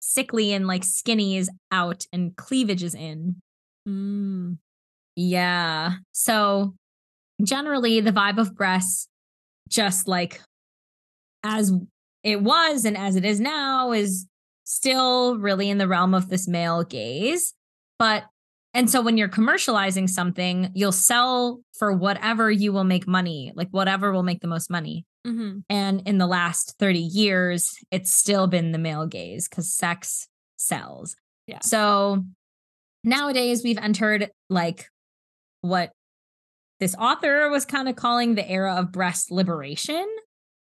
sickly 0.00 0.52
and 0.52 0.66
like 0.66 0.84
skinny 0.84 1.36
is 1.36 1.50
out 1.70 2.06
and 2.12 2.36
cleavage 2.36 2.82
is 2.82 2.94
in. 2.94 3.36
Mm. 3.88 4.58
Yeah. 5.16 5.94
So 6.12 6.74
generally, 7.42 8.00
the 8.00 8.12
vibe 8.12 8.38
of 8.38 8.54
breasts, 8.54 9.08
just 9.68 10.08
like 10.08 10.40
as 11.44 11.72
it 12.22 12.42
was 12.42 12.84
and 12.84 12.96
as 12.96 13.16
it 13.16 13.24
is 13.24 13.40
now, 13.40 13.92
is 13.92 14.26
still 14.64 15.38
really 15.38 15.68
in 15.70 15.78
the 15.78 15.88
realm 15.88 16.14
of 16.14 16.28
this 16.28 16.48
male 16.48 16.84
gaze. 16.84 17.54
But 18.02 18.24
and 18.74 18.90
so 18.90 19.00
when 19.00 19.16
you're 19.16 19.28
commercializing 19.28 20.10
something, 20.10 20.72
you'll 20.74 20.90
sell 20.90 21.60
for 21.72 21.92
whatever 21.92 22.50
you 22.50 22.72
will 22.72 22.82
make 22.82 23.06
money, 23.06 23.52
like 23.54 23.68
whatever 23.70 24.10
will 24.10 24.24
make 24.24 24.40
the 24.40 24.48
most 24.48 24.70
money. 24.70 25.06
Mm-hmm. 25.24 25.58
And 25.70 26.02
in 26.04 26.18
the 26.18 26.26
last 26.26 26.74
30 26.80 26.98
years, 26.98 27.76
it's 27.92 28.12
still 28.12 28.48
been 28.48 28.72
the 28.72 28.78
male 28.78 29.06
gaze 29.06 29.48
because 29.48 29.72
sex 29.72 30.26
sells. 30.56 31.14
Yeah. 31.46 31.60
So 31.60 32.24
nowadays 33.04 33.62
we've 33.62 33.78
entered 33.78 34.32
like 34.50 34.88
what 35.60 35.92
this 36.80 36.96
author 36.96 37.50
was 37.50 37.64
kind 37.64 37.88
of 37.88 37.94
calling 37.94 38.34
the 38.34 38.50
era 38.50 38.74
of 38.80 38.90
breast 38.90 39.30
liberation. 39.30 40.08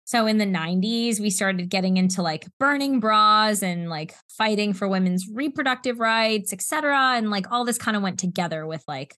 So 0.09 0.25
in 0.25 0.39
the 0.39 0.45
90s, 0.45 1.19
we 1.19 1.29
started 1.29 1.69
getting 1.69 1.97
into 1.97 2.23
like 2.23 2.47
burning 2.59 2.99
bras 2.99 3.61
and 3.61 3.91
like 3.91 4.15
fighting 4.27 4.73
for 4.73 4.87
women's 4.87 5.27
reproductive 5.31 5.99
rights, 5.99 6.51
etc. 6.51 7.13
And 7.15 7.29
like 7.29 7.51
all 7.51 7.63
this 7.63 7.77
kind 7.77 7.95
of 7.95 8.01
went 8.01 8.17
together 8.17 8.65
with 8.65 8.83
like 8.87 9.15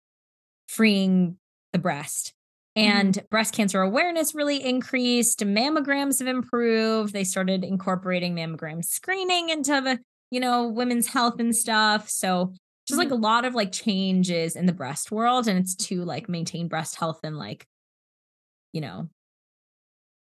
freeing 0.68 1.38
the 1.72 1.80
breast. 1.80 2.34
And 2.76 3.14
mm-hmm. 3.14 3.26
breast 3.32 3.54
cancer 3.54 3.80
awareness 3.80 4.36
really 4.36 4.62
increased. 4.62 5.40
Mammograms 5.40 6.20
have 6.20 6.28
improved. 6.28 7.14
They 7.14 7.24
started 7.24 7.64
incorporating 7.64 8.36
mammogram 8.36 8.84
screening 8.84 9.48
into 9.48 9.80
the, 9.80 9.98
you 10.30 10.42
know, 10.42 10.68
women's 10.68 11.08
health 11.08 11.40
and 11.40 11.56
stuff. 11.56 12.10
So 12.10 12.54
just 12.86 12.98
like 12.98 13.12
a 13.12 13.14
mm-hmm. 13.14 13.24
lot 13.24 13.46
of 13.46 13.56
like 13.56 13.72
changes 13.72 14.58
in 14.58 14.66
the 14.66 14.74
breast 14.74 15.10
world. 15.10 15.48
And 15.48 15.58
it's 15.58 15.74
to 15.88 16.04
like 16.04 16.28
maintain 16.28 16.68
breast 16.68 16.98
health 16.98 17.22
and 17.24 17.38
like, 17.38 17.66
you 18.74 18.82
know, 18.82 19.08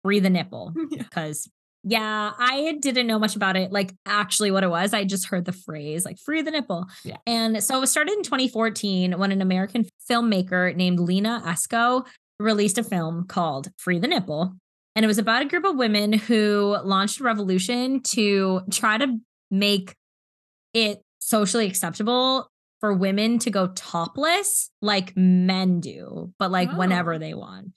free 0.04 0.20
the 0.20 0.30
nipple 0.30 0.72
Yeah. 0.90 1.02
because 1.02 1.48
yeah, 1.82 2.32
I 2.38 2.76
didn't 2.80 3.06
know 3.06 3.18
much 3.18 3.36
about 3.36 3.56
it, 3.56 3.72
like 3.72 3.94
actually 4.04 4.50
what 4.50 4.62
it 4.64 4.68
was. 4.68 4.92
I 4.92 5.04
just 5.04 5.26
heard 5.28 5.46
the 5.46 5.52
phrase 5.52 6.04
like 6.04 6.18
free 6.18 6.42
the 6.42 6.50
nipple. 6.50 6.84
Yeah. 7.06 7.16
And 7.26 7.62
so 7.64 7.78
it 7.78 7.80
was 7.80 7.90
started 7.90 8.12
in 8.12 8.22
2014 8.22 9.18
when 9.18 9.32
an 9.32 9.40
American 9.40 9.86
filmmaker 10.10 10.76
named 10.76 11.00
Lina 11.00 11.42
Esco 11.46 12.06
released 12.38 12.76
a 12.76 12.82
film 12.84 13.26
called 13.26 13.68
Free 13.78 13.98
the 13.98 14.08
Nipple. 14.08 14.54
And 14.94 15.04
it 15.04 15.08
was 15.08 15.16
about 15.16 15.40
a 15.40 15.46
group 15.46 15.64
of 15.64 15.76
women 15.76 16.12
who 16.12 16.76
launched 16.84 17.20
a 17.20 17.24
revolution 17.24 18.02
to 18.08 18.60
try 18.70 18.98
to 18.98 19.16
make 19.50 19.94
it 20.74 21.00
socially 21.20 21.66
acceptable 21.66 22.46
for 22.80 22.92
women 22.92 23.38
to 23.38 23.50
go 23.50 23.68
topless 23.68 24.70
like 24.82 25.16
men 25.16 25.80
do, 25.80 26.32
but 26.38 26.50
like 26.50 26.68
Oh. 26.72 26.76
whenever 26.76 27.18
they 27.18 27.32
want. 27.32 27.68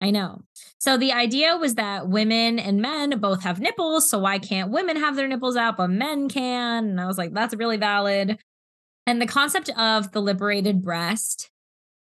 I 0.00 0.10
know. 0.10 0.42
So 0.78 0.96
the 0.96 1.12
idea 1.12 1.56
was 1.56 1.74
that 1.74 2.08
women 2.08 2.58
and 2.58 2.80
men 2.80 3.18
both 3.18 3.42
have 3.42 3.60
nipples. 3.60 4.08
So 4.08 4.18
why 4.20 4.38
can't 4.38 4.70
women 4.70 4.96
have 4.96 5.16
their 5.16 5.26
nipples 5.26 5.56
out, 5.56 5.76
but 5.76 5.90
men 5.90 6.28
can? 6.28 6.84
And 6.88 7.00
I 7.00 7.06
was 7.06 7.18
like, 7.18 7.34
that's 7.34 7.54
really 7.54 7.78
valid. 7.78 8.38
And 9.06 9.20
the 9.20 9.26
concept 9.26 9.70
of 9.70 10.12
the 10.12 10.20
liberated 10.20 10.82
breast 10.82 11.48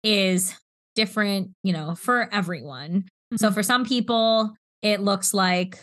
is 0.03 0.55
different, 0.95 1.53
you 1.63 1.73
know, 1.73 1.95
for 1.95 2.29
everyone. 2.35 3.07
So 3.37 3.49
Mhm. 3.51 3.55
for 3.55 3.63
some 3.63 3.85
people, 3.85 4.55
it 4.83 5.01
looks 5.01 5.33
like 5.33 5.79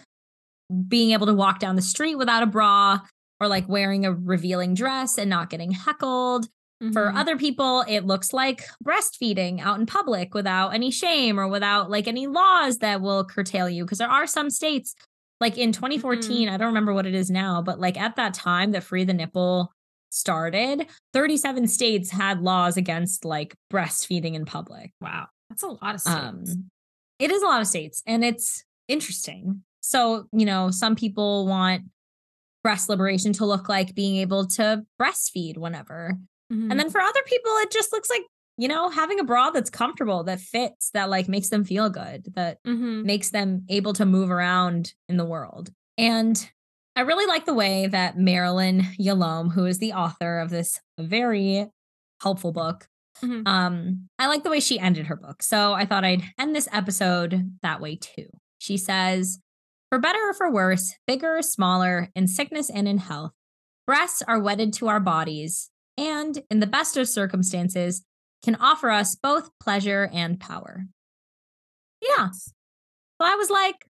being 0.87 1.11
able 1.11 1.27
to 1.27 1.33
walk 1.33 1.59
down 1.59 1.75
the 1.75 1.81
street 1.81 2.15
without 2.15 2.43
a 2.43 2.47
bra 2.47 2.99
or 3.39 3.47
like 3.47 3.69
wearing 3.69 4.05
a 4.05 4.13
revealing 4.13 4.73
dress 4.73 5.17
and 5.17 5.29
not 5.29 5.49
getting 5.49 5.71
heckled. 5.71 6.47
For 6.93 7.11
Mhm. 7.11 7.17
other 7.17 7.37
people, 7.37 7.83
it 7.87 8.05
looks 8.05 8.33
like 8.33 8.63
breastfeeding 8.85 9.59
out 9.59 9.79
in 9.79 9.85
public 9.87 10.33
without 10.35 10.75
any 10.75 10.91
shame 10.91 11.39
or 11.39 11.47
without 11.47 11.89
like 11.89 12.07
any 12.07 12.27
laws 12.27 12.77
that 12.79 13.01
will 13.01 13.25
curtail 13.25 13.67
you. 13.67 13.83
Because 13.83 13.97
there 13.97 14.09
are 14.11 14.27
some 14.27 14.49
states, 14.51 14.93
like 15.41 15.57
in 15.57 15.71
2014, 15.71 16.49
I 16.49 16.57
don't 16.57 16.67
remember 16.67 16.93
what 16.93 17.05
it 17.07 17.15
is 17.15 17.31
now, 17.31 17.61
but 17.63 17.79
like 17.79 17.97
at 17.97 18.15
that 18.17 18.33
time 18.35 18.71
that 18.73 18.83
Free 18.83 19.03
the 19.03 19.13
Nipple 19.13 19.71
started, 20.09 20.87
37 21.13 21.67
states 21.67 22.11
had 22.11 22.41
laws 22.41 22.77
against 22.77 23.25
like 23.25 23.55
breastfeeding 23.73 24.35
in 24.35 24.45
public. 24.45 24.91
wow, 25.01 25.27
that's 25.49 25.63
a 25.63 25.67
lot 25.67 25.95
of 25.95 26.01
states. 26.01 26.15
Um, 26.15 26.69
it 27.19 27.31
is 27.31 27.41
a 27.41 27.45
lot 27.45 27.61
of 27.61 27.67
states 27.67 28.03
and 28.05 28.23
it's 28.23 28.63
interesting. 28.87 29.63
So, 29.81 30.27
you 30.31 30.45
know, 30.45 30.69
some 30.69 30.95
people 30.95 31.47
want 31.47 31.85
breast 32.63 32.87
liberation 32.89 33.33
to 33.33 33.45
look 33.45 33.67
like 33.67 33.95
being 33.95 34.17
able 34.17 34.45
to 34.47 34.85
breastfeed 35.01 35.57
whenever. 35.57 36.17
Mhm. 36.51 36.71
And 36.71 36.79
then 36.79 36.89
for 36.89 37.01
other 37.01 37.21
people, 37.25 37.51
it 37.57 37.71
just 37.71 37.91
looks 37.91 38.09
like, 38.09 38.23
you 38.57 38.67
know, 38.67 38.89
having 38.89 39.19
a 39.19 39.23
bra 39.23 39.49
that's 39.51 39.69
comfortable, 39.69 40.23
that 40.23 40.39
fits, 40.39 40.89
that 40.91 41.09
like 41.09 41.27
makes 41.27 41.49
them 41.49 41.63
feel 41.63 41.89
good, 41.89 42.25
that 42.35 42.63
Mhm. 42.65 43.03
makes 43.05 43.29
them 43.29 43.65
able 43.69 43.93
to 43.93 44.05
move 44.05 44.31
around 44.31 44.93
in 45.09 45.17
the 45.17 45.25
world. 45.25 45.71
And 45.97 46.49
I 46.95 47.01
really 47.01 47.27
like 47.27 47.45
the 47.45 47.53
way 47.53 47.85
that 47.87 48.17
Marilyn 48.17 48.81
Yalom, 48.99 49.51
who 49.53 49.65
is 49.65 49.77
the 49.77 49.93
author 49.93 50.39
of 50.39 50.49
this 50.49 50.79
very 50.99 51.69
helpful 52.21 52.51
book, 52.51 52.87
Mhm. 53.21 53.47
um, 53.47 54.09
I 54.17 54.27
like 54.27 54.43
the 54.43 54.49
way 54.49 54.59
she 54.59 54.79
ended 54.79 55.07
her 55.07 55.15
book. 55.15 55.43
So 55.43 55.73
I 55.73 55.85
thought 55.85 56.03
I'd 56.05 56.23
end 56.39 56.55
this 56.55 56.67
episode 56.71 57.57
that 57.61 57.79
way 57.81 57.95
too. 57.97 58.29
She 58.59 58.77
says, 58.77 59.39
For 59.89 59.99
better 59.99 60.19
or 60.27 60.33
for 60.33 60.51
worse, 60.51 60.93
bigger 61.05 61.37
or 61.37 61.41
smaller, 61.41 62.09
in 62.15 62.27
sickness 62.27 62.69
and 62.69 62.87
in 62.89 62.97
health, 62.97 63.31
breasts 63.85 64.21
are 64.23 64.39
wedded 64.39 64.73
to 64.73 64.87
our 64.89 64.99
bodies 64.99 65.69
and, 65.97 66.41
in 66.49 66.59
the 66.59 66.67
best 66.67 66.97
of 66.97 67.07
circumstances, 67.09 68.03
can 68.43 68.55
offer 68.55 68.89
us 68.89 69.15
both 69.15 69.49
pleasure 69.59 70.09
and 70.13 70.39
power. 70.39 70.85
Yeah. 72.01 72.29
So 72.31 72.47
I 73.21 73.35
was 73.35 73.49
like, 73.49 73.87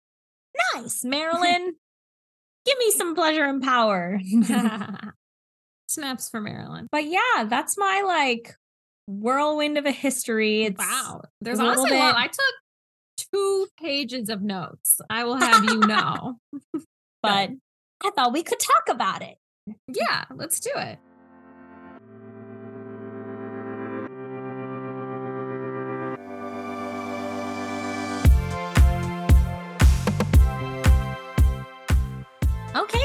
nice, 0.75 1.03
Marilyn. 1.03 1.73
Give 2.65 2.77
me 2.77 2.91
some 2.91 3.15
pleasure 3.15 3.43
and 3.43 3.61
power. 3.61 4.19
Snaps 5.87 6.29
for 6.29 6.39
Marilyn. 6.41 6.87
but 6.91 7.05
yeah, 7.05 7.45
that's 7.45 7.77
my 7.77 8.03
like 8.05 8.55
whirlwind 9.07 9.77
of 9.77 9.85
a 9.85 9.91
history. 9.91 10.63
It's 10.63 10.79
Wow. 10.79 11.23
There's 11.41 11.59
a 11.59 11.63
honestly 11.63 11.91
a 11.91 11.99
lot. 11.99 12.15
I 12.15 12.27
took 12.27 13.27
two 13.33 13.67
pages 13.79 14.29
of 14.29 14.41
notes. 14.41 15.01
I 15.09 15.23
will 15.25 15.35
have 15.39 15.65
you 15.65 15.79
know. 15.79 16.37
but 17.21 17.51
I 18.03 18.09
thought 18.15 18.33
we 18.33 18.43
could 18.43 18.59
talk 18.59 18.89
about 18.89 19.21
it. 19.21 19.37
yeah, 19.87 20.25
let's 20.33 20.59
do 20.59 20.71
it. 20.75 20.99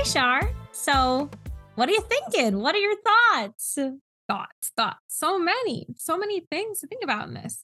Okay, 0.09 0.21
Shar. 0.21 0.51
So, 0.73 1.29
what 1.75 1.89
are 1.91 1.93
you 1.93 2.01
thinking? 2.01 2.61
What 2.61 2.75
are 2.75 2.79
your 2.79 2.97
thoughts? 3.03 3.79
Thoughts, 4.27 4.73
thoughts. 4.75 5.01
So 5.09 5.39
many, 5.39 5.87
so 5.97 6.17
many 6.17 6.47
things 6.51 6.81
to 6.81 6.87
think 6.87 7.05
about 7.05 7.29
in 7.29 7.35
this. 7.35 7.63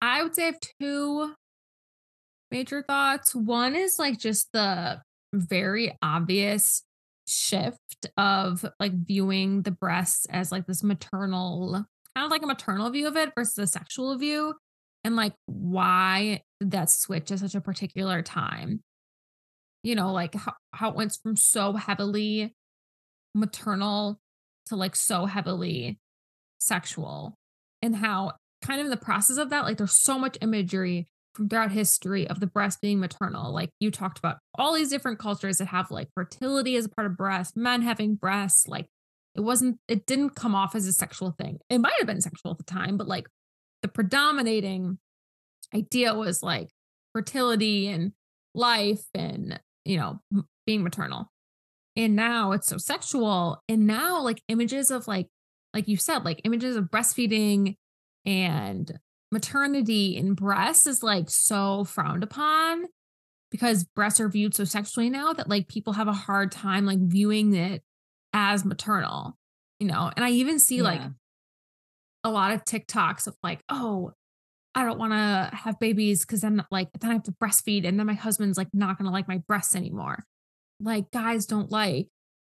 I 0.00 0.22
would 0.22 0.36
say 0.36 0.42
I 0.42 0.46
have 0.46 0.60
two 0.80 1.34
major 2.52 2.82
thoughts. 2.82 3.34
One 3.34 3.74
is 3.74 3.98
like 3.98 4.20
just 4.20 4.52
the 4.52 5.00
very 5.32 5.96
obvious 6.00 6.84
shift 7.26 8.06
of 8.16 8.64
like 8.78 8.92
viewing 8.92 9.62
the 9.62 9.72
breasts 9.72 10.26
as 10.30 10.52
like 10.52 10.66
this 10.66 10.84
maternal, 10.84 11.86
kind 12.14 12.24
of 12.24 12.30
like 12.30 12.42
a 12.42 12.46
maternal 12.46 12.88
view 12.90 13.08
of 13.08 13.16
it 13.16 13.32
versus 13.34 13.58
a 13.58 13.66
sexual 13.66 14.16
view, 14.16 14.54
and 15.02 15.16
like 15.16 15.32
why 15.46 16.42
that 16.60 16.88
switch 16.88 17.32
at 17.32 17.40
such 17.40 17.56
a 17.56 17.60
particular 17.60 18.22
time. 18.22 18.80
You 19.84 19.94
know, 19.94 20.12
like 20.12 20.34
how, 20.34 20.54
how 20.72 20.90
it 20.90 20.96
went 20.96 21.16
from 21.22 21.36
so 21.36 21.74
heavily 21.74 22.52
maternal 23.34 24.18
to 24.66 24.76
like 24.76 24.96
so 24.96 25.26
heavily 25.26 26.00
sexual 26.58 27.36
and 27.82 27.94
how 27.94 28.32
kind 28.62 28.80
of 28.80 28.86
in 28.86 28.90
the 28.90 28.96
process 28.96 29.36
of 29.36 29.50
that 29.50 29.64
like 29.64 29.76
there's 29.76 30.00
so 30.00 30.18
much 30.18 30.38
imagery 30.40 31.06
from 31.34 31.48
throughout 31.48 31.70
history 31.70 32.26
of 32.26 32.40
the 32.40 32.46
breast 32.46 32.80
being 32.80 32.98
maternal 32.98 33.52
like 33.52 33.68
you 33.80 33.90
talked 33.90 34.18
about 34.18 34.38
all 34.54 34.72
these 34.72 34.88
different 34.88 35.18
cultures 35.18 35.58
that 35.58 35.66
have 35.66 35.90
like 35.90 36.08
fertility 36.14 36.76
as 36.76 36.86
a 36.86 36.88
part 36.88 37.06
of 37.06 37.16
breast 37.16 37.56
men 37.56 37.82
having 37.82 38.14
breasts 38.14 38.66
like 38.66 38.86
it 39.34 39.40
wasn't 39.40 39.78
it 39.88 40.06
didn't 40.06 40.30
come 40.30 40.54
off 40.54 40.74
as 40.74 40.86
a 40.86 40.92
sexual 40.92 41.32
thing. 41.32 41.58
It 41.68 41.78
might 41.78 41.98
have 41.98 42.06
been 42.06 42.20
sexual 42.20 42.52
at 42.52 42.58
the 42.58 42.64
time 42.64 42.96
but 42.96 43.08
like 43.08 43.26
the 43.82 43.88
predominating 43.88 44.98
idea 45.74 46.14
was 46.14 46.42
like 46.42 46.68
fertility 47.12 47.88
and 47.88 48.12
life 48.54 49.04
and 49.14 49.60
you 49.84 49.96
know 49.96 50.20
being 50.66 50.82
maternal. 50.82 51.30
And 51.96 52.16
now 52.16 52.52
it's 52.52 52.66
so 52.66 52.76
sexual 52.76 53.62
and 53.68 53.86
now 53.86 54.20
like 54.22 54.42
images 54.48 54.90
of 54.90 55.06
like 55.06 55.28
like 55.72 55.88
you 55.88 55.96
said 55.96 56.24
like 56.24 56.40
images 56.44 56.76
of 56.76 56.86
breastfeeding 56.86 57.76
and 58.26 58.98
maternity 59.30 60.16
and 60.16 60.36
breasts 60.36 60.86
is 60.86 61.02
like 61.02 61.28
so 61.28 61.84
frowned 61.84 62.22
upon 62.22 62.84
because 63.50 63.84
breasts 63.84 64.20
are 64.20 64.28
viewed 64.28 64.54
so 64.54 64.64
sexually 64.64 65.10
now 65.10 65.32
that 65.32 65.48
like 65.48 65.68
people 65.68 65.92
have 65.92 66.08
a 66.08 66.12
hard 66.12 66.50
time 66.50 66.86
like 66.86 66.98
viewing 66.98 67.54
it 67.54 67.82
as 68.32 68.64
maternal 68.64 69.36
you 69.80 69.86
know? 69.86 70.10
And 70.16 70.24
i 70.24 70.30
even 70.30 70.58
see 70.58 70.82
like 70.82 71.02
a 72.22 72.30
lot 72.30 72.52
of 72.52 72.64
TikToks 72.64 73.26
of 73.26 73.36
like, 73.42 73.60
oh, 73.68 74.12
I 74.74 74.84
don't 74.84 74.98
want 74.98 75.12
to 75.12 75.56
have 75.56 75.78
babies 75.78 76.24
because 76.24 76.40
then 76.40 76.64
like 76.70 76.88
then 76.98 77.10
I 77.10 77.14
have 77.14 77.22
to 77.24 77.32
breastfeed 77.32 77.86
and 77.86 77.98
then 77.98 78.06
my 78.06 78.14
husband's 78.14 78.58
like 78.58 78.68
not 78.72 78.98
gonna 78.98 79.10
like 79.10 79.28
my 79.28 79.38
breasts 79.46 79.76
anymore. 79.76 80.24
Like 80.80 81.10
guys 81.12 81.46
don't 81.46 81.70
like 81.70 82.08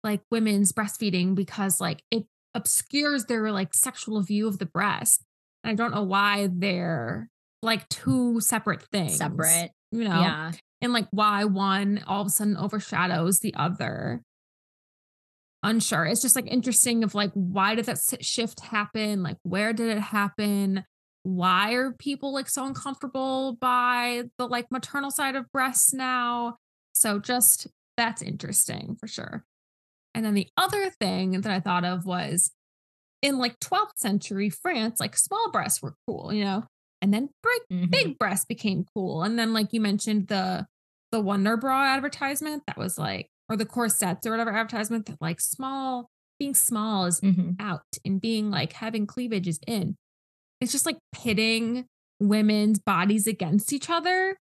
like 0.05 0.21
women's 0.31 0.73
breastfeeding 0.73 1.35
because 1.35 1.81
like 1.81 2.03
it 2.11 2.25
obscures 2.55 3.27
their 3.27 3.51
like 3.53 3.75
sexual 3.75 4.21
view 4.23 4.49
of 4.49 4.59
the 4.59 4.66
breast. 4.66 5.25
And 5.64 5.71
I 5.71 5.75
don't 5.75 5.95
know 5.95 6.03
why 6.03 6.49
they're 6.53 7.29
like 7.62 7.89
two 7.89 8.41
separate 8.41 8.83
things. 8.83 9.16
Separate. 9.16 9.71
You 9.93 10.05
know? 10.05 10.21
Yeah. 10.21 10.53
and 10.81 10.93
like 10.93 11.09
why 11.11 11.45
one 11.45 12.05
all 12.07 12.21
of 12.21 12.27
a 12.29 12.31
sudden 12.31 12.57
overshadows 12.57 13.41
the 13.41 13.55
other 13.55 14.23
unsure 15.62 16.07
it's 16.07 16.23
just 16.23 16.37
like 16.37 16.47
interesting 16.47 17.05
of 17.05 17.14
like 17.14 17.31
why 17.35 17.75
did 17.75 17.85
that 17.85 17.99
shift 18.21 18.61
happen 18.61 19.23
like 19.23 19.37
where 19.43 19.73
did 19.75 19.95
it 19.95 20.01
happen 20.01 20.85
why 21.23 21.73
are 21.73 21.93
people 21.93 22.33
like 22.33 22.49
so 22.49 22.64
uncomfortable 22.66 23.57
by 23.61 24.25
the 24.39 24.47
like 24.47 24.66
maternal 24.71 25.11
side 25.11 25.37
of 25.37 25.51
breasts 25.53 25.93
now 25.93 26.57
so 26.93 27.18
just 27.18 27.66
that's 27.97 28.23
interesting 28.23 28.97
for 28.99 29.07
sure 29.07 29.45
and 30.14 30.25
then 30.25 30.35
the 30.35 30.49
other 30.57 30.91
thing 30.91 31.41
that 31.41 31.53
i 31.53 31.61
thought 31.61 31.85
of 31.85 32.07
was 32.07 32.51
in 33.23 33.37
like 33.39 33.59
12th 33.61 33.99
century 33.99 34.49
france 34.49 34.99
like 34.99 35.16
small 35.16 35.51
breasts 35.51 35.83
were 35.83 35.95
cool 36.07 36.33
you 36.33 36.45
know 36.45 36.64
and 37.03 37.12
then 37.14 37.29
big 37.43 37.79
Mhm. 37.81 37.91
big 37.91 38.18
breasts 38.18 38.45
became 38.45 38.85
cool. 38.95 39.23
And 39.23 39.39
then 39.39 39.53
like 39.55 39.73
you 39.73 39.81
mentioned 39.81 40.29
the 40.29 40.66
the 41.12 41.21
Wonder 41.21 41.57
Bra 41.57 41.85
advertisement 41.85 42.64
that 42.66 42.77
was 42.77 42.99
like 42.99 43.29
or 43.49 43.57
the 43.57 43.64
corsets 43.64 44.27
or 44.27 44.31
whatever 44.33 44.51
advertisement 44.51 45.07
that 45.07 45.16
like 45.21 45.41
small 45.41 46.11
being 46.39 46.55
small 46.55 47.07
is 47.07 47.21
Mhm. 47.23 47.57
out 47.59 47.83
and 48.05 48.21
being 48.21 48.51
like 48.51 48.75
having 48.75 49.07
cleavage 49.07 49.49
is 49.49 49.61
in. 49.66 49.97
It's 50.61 50.73
just 50.73 50.87
like 50.87 50.99
pitting 51.13 51.87
women's 52.21 52.79
bodies 52.79 53.27
against 53.27 53.73
each 53.73 53.89
other 53.89 54.37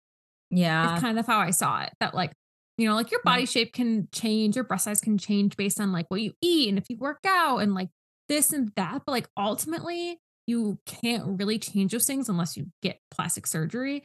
Yeah. 0.49 0.93
It's 0.93 1.01
kind 1.01 1.19
of 1.19 1.25
how 1.27 1.39
I 1.39 1.51
saw 1.51 1.81
it. 1.81 1.91
That 1.99 2.13
like, 2.13 2.31
you 2.77 2.87
know, 2.87 2.95
like 2.95 3.11
your 3.11 3.21
body 3.23 3.45
shape 3.45 3.73
can 3.73 4.07
change, 4.13 4.55
your 4.55 4.63
breast 4.63 4.85
size 4.85 5.01
can 5.01 5.17
change 5.17 5.57
based 5.57 5.79
on 5.79 5.91
like 5.91 6.05
what 6.09 6.21
you 6.21 6.33
eat 6.41 6.69
and 6.69 6.77
if 6.77 6.85
you 6.89 6.97
work 6.97 7.19
out 7.25 7.57
and 7.59 7.73
like 7.73 7.89
this 8.29 8.53
and 8.53 8.71
that. 8.75 9.01
But 9.05 9.11
like 9.11 9.27
ultimately, 9.37 10.19
you 10.47 10.77
can't 10.85 11.39
really 11.39 11.57
change 11.57 11.91
those 11.91 12.05
things 12.05 12.29
unless 12.29 12.55
you 12.55 12.67
get 12.81 12.99
plastic 13.11 13.47
surgery. 13.47 14.03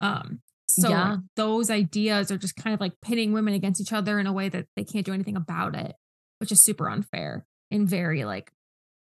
Um, 0.00 0.40
so 0.66 0.88
Yeah. 0.88 1.10
like, 1.10 1.20
those 1.36 1.70
ideas 1.70 2.30
are 2.32 2.38
just 2.38 2.56
kind 2.56 2.72
of 2.74 2.80
like 2.80 2.92
pitting 3.02 3.32
women 3.32 3.54
against 3.54 3.80
each 3.80 3.92
other 3.92 4.18
in 4.18 4.26
a 4.26 4.32
way 4.32 4.48
that 4.48 4.66
they 4.74 4.84
can't 4.84 5.04
do 5.04 5.12
anything 5.12 5.36
about 5.36 5.76
it, 5.76 5.94
which 6.38 6.50
is 6.50 6.60
super 6.60 6.88
unfair 6.88 7.44
and 7.70 7.88
very 7.88 8.24
like 8.24 8.50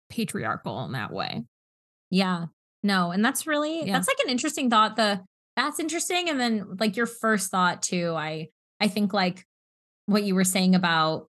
patriarchal 0.09 0.85
in 0.85 0.91
that 0.93 1.11
way. 1.11 1.43
Yeah. 2.09 2.45
No, 2.83 3.11
and 3.11 3.23
that's 3.23 3.47
really 3.47 3.85
Yeah. 3.85 3.93
that's 3.93 4.07
like 4.07 4.19
an 4.23 4.29
interesting 4.31 4.69
thought. 4.69 4.95
The 4.95 5.21
that's 5.55 5.79
interesting 5.79 6.29
and 6.29 6.39
then 6.39 6.77
like 6.79 6.95
your 6.95 7.07
first 7.07 7.49
thought 7.51 7.81
too. 7.81 8.13
I 8.15 8.49
I 8.79 8.87
think 8.87 9.13
like 9.13 9.45
what 10.05 10.23
you 10.23 10.35
were 10.35 10.43
saying 10.43 10.75
about 10.75 11.27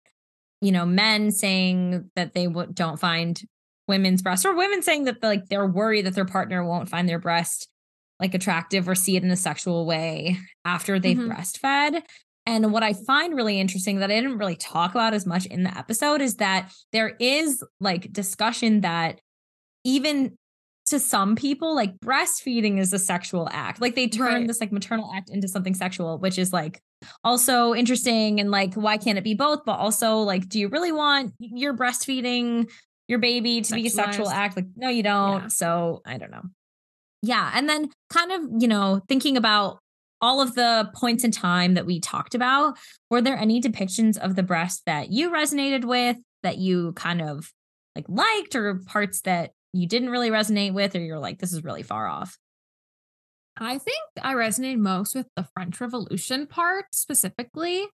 you 0.60 0.72
know 0.72 0.84
men 0.86 1.30
saying 1.30 2.10
that 2.16 2.34
they 2.34 2.46
w- 2.46 2.70
don't 2.72 3.00
find 3.00 3.40
women's 3.88 4.20
breasts 4.22 4.44
or 4.44 4.54
women 4.54 4.82
saying 4.82 5.04
that 5.04 5.22
like 5.22 5.46
they're 5.48 5.66
worried 5.66 6.04
that 6.06 6.14
their 6.14 6.26
partner 6.26 6.62
won't 6.64 6.88
find 6.90 7.08
their 7.08 7.18
breast 7.18 7.68
like 8.20 8.34
attractive 8.34 8.88
or 8.88 8.94
see 8.94 9.16
it 9.16 9.22
in 9.22 9.30
a 9.30 9.36
sexual 9.36 9.86
way 9.86 10.36
after 10.64 10.98
they've 10.98 11.16
Mhm. 11.16 11.34
breastfed. 11.34 12.02
And 12.46 12.72
what 12.72 12.82
I 12.82 12.92
find 12.94 13.34
really 13.34 13.60
interesting 13.60 13.98
that 14.00 14.10
I 14.10 14.14
didn't 14.20 14.38
really 14.38 14.56
talk 14.56 14.90
about 14.92 15.14
as 15.14 15.24
much 15.26 15.46
in 15.46 15.62
the 15.62 15.76
episode 15.78 16.20
is 16.20 16.36
that 16.36 16.72
there 16.92 17.14
is 17.20 17.62
like 17.80 18.12
discussion 18.12 18.80
that 18.82 19.20
even 19.84 20.36
to 20.88 20.98
some 20.98 21.36
people, 21.36 21.74
like 21.74 21.98
breastfeeding 21.98 22.78
is 22.78 22.92
a 22.92 22.98
sexual 22.98 23.48
act. 23.50 23.80
Like 23.80 23.94
they 23.94 24.08
turn 24.08 24.32
Right. 24.32 24.46
this 24.46 24.60
like 24.60 24.72
maternal 24.72 25.10
act 25.14 25.30
into 25.30 25.48
something 25.48 25.74
sexual, 25.74 26.18
which 26.18 26.38
is 26.38 26.52
like 26.52 26.80
also 27.24 27.74
interesting. 27.74 28.40
And 28.40 28.50
like, 28.50 28.74
why 28.74 28.96
can't 28.96 29.18
it 29.18 29.24
be 29.24 29.34
both? 29.34 29.64
But 29.64 29.78
also, 29.78 30.18
like, 30.18 30.48
do 30.48 30.58
you 30.58 30.68
really 30.68 30.92
want 30.92 31.32
your 31.38 31.76
breastfeeding 31.76 32.70
your 33.06 33.18
baby 33.18 33.60
to 33.62 33.74
be 33.74 33.86
a 33.86 33.90
sexual 33.90 34.28
act? 34.28 34.56
Like, 34.56 34.66
no, 34.76 34.88
you 34.88 35.02
don't. 35.02 35.42
Yeah. 35.42 35.48
So 35.48 36.02
I 36.04 36.18
don't 36.18 36.30
know. 36.30 36.42
Yeah. 37.22 37.50
And 37.54 37.68
then 37.68 37.90
kind 38.10 38.32
of, 38.32 38.42
you 38.60 38.68
know, 38.68 39.02
thinking 39.08 39.36
about 39.36 39.78
all 40.20 40.40
of 40.40 40.54
the 40.54 40.90
points 40.94 41.24
in 41.24 41.30
time 41.30 41.74
that 41.74 41.86
we 41.86 42.00
talked 42.00 42.34
about, 42.34 42.76
were 43.10 43.20
there 43.20 43.36
any 43.36 43.60
depictions 43.60 44.18
of 44.18 44.34
the 44.36 44.42
breast 44.42 44.82
that 44.86 45.10
you 45.10 45.30
resonated 45.30 45.84
with 45.84 46.16
that 46.42 46.58
you 46.58 46.92
kind 46.92 47.22
of 47.22 47.52
like 47.96 48.04
liked 48.08 48.54
or 48.54 48.76
parts 48.86 49.20
that 49.22 49.50
you 49.72 49.86
didn't 49.86 50.10
really 50.10 50.30
resonate 50.30 50.72
with 50.72 50.94
or 50.96 51.00
you're 51.00 51.18
like 51.18 51.38
this 51.38 51.52
is 51.52 51.64
really 51.64 51.82
far 51.82 52.06
off 52.06 52.38
I 53.56 53.78
think 53.78 53.98
I 54.22 54.34
resonated 54.34 54.78
most 54.78 55.14
with 55.14 55.26
the 55.36 55.46
French 55.54 55.80
Revolution 55.80 56.46
part 56.46 56.86
specifically 56.94 57.86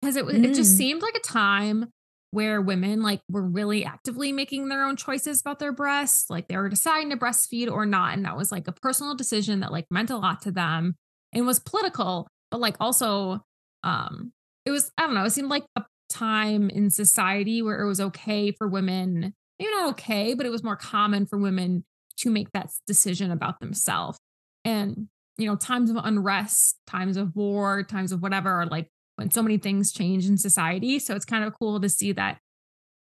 because 0.00 0.16
it 0.16 0.24
was 0.24 0.36
it 0.42 0.54
just 0.54 0.74
Mm. 0.74 0.76
seemed 0.76 1.02
like 1.02 1.14
a 1.16 1.20
time 1.20 1.90
where 2.32 2.60
women 2.60 3.02
like 3.02 3.20
were 3.28 3.42
really 3.46 3.84
actively 3.84 4.32
making 4.32 4.68
their 4.68 4.84
own 4.84 4.96
choices 4.96 5.40
about 5.40 5.58
their 5.58 5.72
breasts, 5.72 6.30
like 6.30 6.48
they 6.48 6.56
were 6.56 6.68
deciding 6.68 7.10
to 7.10 7.16
breastfeed 7.16 7.70
or 7.70 7.86
not, 7.86 8.14
and 8.14 8.24
that 8.24 8.36
was 8.36 8.52
like 8.52 8.68
a 8.68 8.72
personal 8.72 9.14
decision 9.14 9.60
that 9.60 9.72
like 9.72 9.86
meant 9.90 10.10
a 10.10 10.16
lot 10.16 10.42
to 10.42 10.52
them 10.52 10.96
and 11.32 11.46
was 11.46 11.60
political, 11.60 12.28
but 12.50 12.60
like 12.60 12.76
also 12.80 13.44
um 13.84 14.32
it 14.66 14.70
was 14.72 14.90
I 14.98 15.02
don't 15.06 15.14
know, 15.14 15.24
it 15.24 15.30
seemed 15.30 15.50
like 15.50 15.66
a 15.76 15.84
time 16.08 16.70
in 16.70 16.90
society 16.90 17.62
where 17.62 17.80
it 17.80 17.86
was 17.88 18.00
okay 18.00 18.52
for 18.52 18.68
women, 18.68 19.34
maybe 19.60 19.70
not 19.72 19.90
okay, 19.90 20.34
but 20.34 20.46
it 20.46 20.50
was 20.50 20.64
more 20.64 20.76
common 20.76 21.26
for 21.26 21.38
women 21.38 21.84
to 22.18 22.30
make 22.30 22.50
that 22.52 22.70
decision 22.86 23.30
about 23.30 23.60
themselves. 23.60 24.18
And 24.64 25.08
you 25.38 25.46
know 25.46 25.56
times 25.56 25.88
of 25.90 25.96
unrest 25.96 26.76
times 26.86 27.16
of 27.16 27.34
war 27.34 27.82
times 27.82 28.12
of 28.12 28.20
whatever 28.20 28.50
are 28.50 28.66
like 28.66 28.88
when 29.16 29.30
so 29.30 29.42
many 29.42 29.56
things 29.58 29.92
change 29.92 30.26
in 30.26 30.36
society. 30.36 30.98
So 30.98 31.14
it's 31.14 31.24
kind 31.24 31.44
of 31.44 31.54
cool 31.58 31.80
to 31.80 31.88
see 31.88 32.12
that 32.12 32.38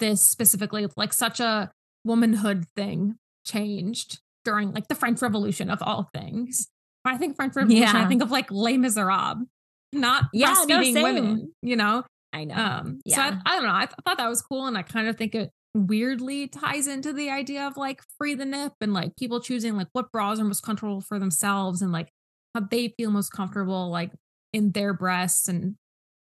this 0.00 0.20
specifically 0.22 0.86
like 0.96 1.12
such 1.12 1.40
a 1.40 1.70
womanhood 2.04 2.66
thing 2.76 3.16
changed 3.46 4.20
during 4.44 4.72
like 4.72 4.88
the 4.88 4.94
french 4.94 5.22
revolution 5.22 5.70
of 5.70 5.78
all 5.82 6.10
things. 6.14 6.68
When 7.02 7.14
i 7.14 7.18
think 7.18 7.36
french 7.36 7.54
revolution 7.54 7.96
i 7.96 8.06
think 8.08 8.22
of 8.22 8.30
like 8.30 8.50
les 8.50 8.76
miserables 8.76 9.46
not 9.92 10.24
Yeah, 10.32 10.52
no, 10.68 10.78
breastfeeding 10.78 10.92
same. 10.92 11.02
women 11.02 11.52
you 11.62 11.76
know? 11.76 12.04
I 12.32 12.44
know. 12.44 12.54
Um, 12.54 13.00
so 13.08 13.20
I, 13.20 13.38
I 13.46 13.56
don't 13.56 13.64
know. 13.64 13.74
I, 13.74 13.86
th- 13.86 13.96
thought 14.04 14.18
that 14.18 14.28
was 14.28 14.42
cool, 14.42 14.66
and 14.66 14.76
I 14.76 14.82
kind 14.82 15.08
of 15.08 15.16
think 15.16 15.34
it 15.34 15.50
weirdly 15.76 16.48
ties 16.48 16.86
into 16.86 17.12
the 17.12 17.30
idea 17.30 17.66
of 17.66 17.76
like 17.76 18.02
free 18.18 18.34
the 18.34 18.44
nip 18.44 18.72
and 18.80 18.94
like 18.94 19.16
people 19.16 19.40
choosing 19.40 19.76
like 19.76 19.88
what 19.92 20.10
bras 20.12 20.40
are 20.40 20.44
most 20.44 20.62
comfortable 20.62 21.00
for 21.00 21.18
themselves 21.18 21.82
and 21.82 21.92
like 21.92 22.08
how 22.54 22.60
they 22.60 22.88
feel 22.96 23.10
most 23.10 23.30
comfortable 23.30 23.90
like 23.90 24.10
in 24.52 24.72
their 24.72 24.92
breasts 24.92 25.48
and 25.48 25.76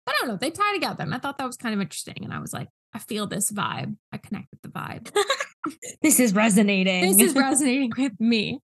I 0.09 0.15
don't 0.19 0.29
know. 0.29 0.37
They 0.37 0.51
tie 0.51 0.73
together, 0.73 1.03
and 1.03 1.15
I 1.15 1.19
thought 1.19 1.37
that 1.37 1.47
was 1.47 1.59
kind 1.59 1.75
of 1.75 1.83
interesting. 1.83 2.17
And 2.23 2.33
I 2.33 2.39
was 2.39 2.53
like, 2.55 2.69
I 2.95 2.99
feel 2.99 3.27
this 3.27 3.53
vibe. 3.53 3.95
I 4.11 4.17
connected 4.17 4.59
the 4.63 4.71
vibe. 4.71 5.15
this 6.03 6.19
is 6.19 6.35
resonating 6.35 7.17
this 7.19 7.31
is 7.31 7.35
resonating 7.37 7.93
with 7.97 8.19
me. 8.19 8.61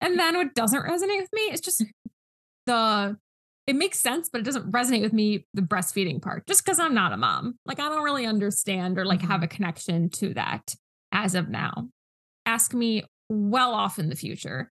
And 0.00 0.18
then 0.18 0.36
what 0.36 0.54
doesn't 0.54 0.82
resonate 0.82 1.20
with 1.20 1.32
me 1.32 1.42
is 1.42 1.60
just 1.60 1.82
the 2.66 3.16
it 3.66 3.76
makes 3.76 3.98
sense, 3.98 4.28
but 4.28 4.40
it 4.40 4.44
doesn't 4.44 4.70
resonate 4.70 5.00
with 5.00 5.12
me 5.12 5.46
the 5.54 5.62
breastfeeding 5.62 6.20
part. 6.20 6.46
Just 6.46 6.64
because 6.64 6.78
I'm 6.78 6.94
not 6.94 7.12
a 7.12 7.16
mom. 7.16 7.58
Like 7.64 7.80
I 7.80 7.88
don't 7.88 8.02
really 8.02 8.26
understand 8.26 8.98
or 8.98 9.04
like 9.04 9.22
have 9.22 9.42
a 9.42 9.46
mm-hmm. 9.46 9.56
connection 9.56 10.10
to 10.10 10.34
that 10.34 10.74
as 11.12 11.34
of 11.34 11.48
now. 11.48 11.88
Ask 12.44 12.74
me 12.74 13.04
well 13.28 13.72
off 13.72 13.98
in 13.98 14.10
the 14.10 14.16
future. 14.16 14.70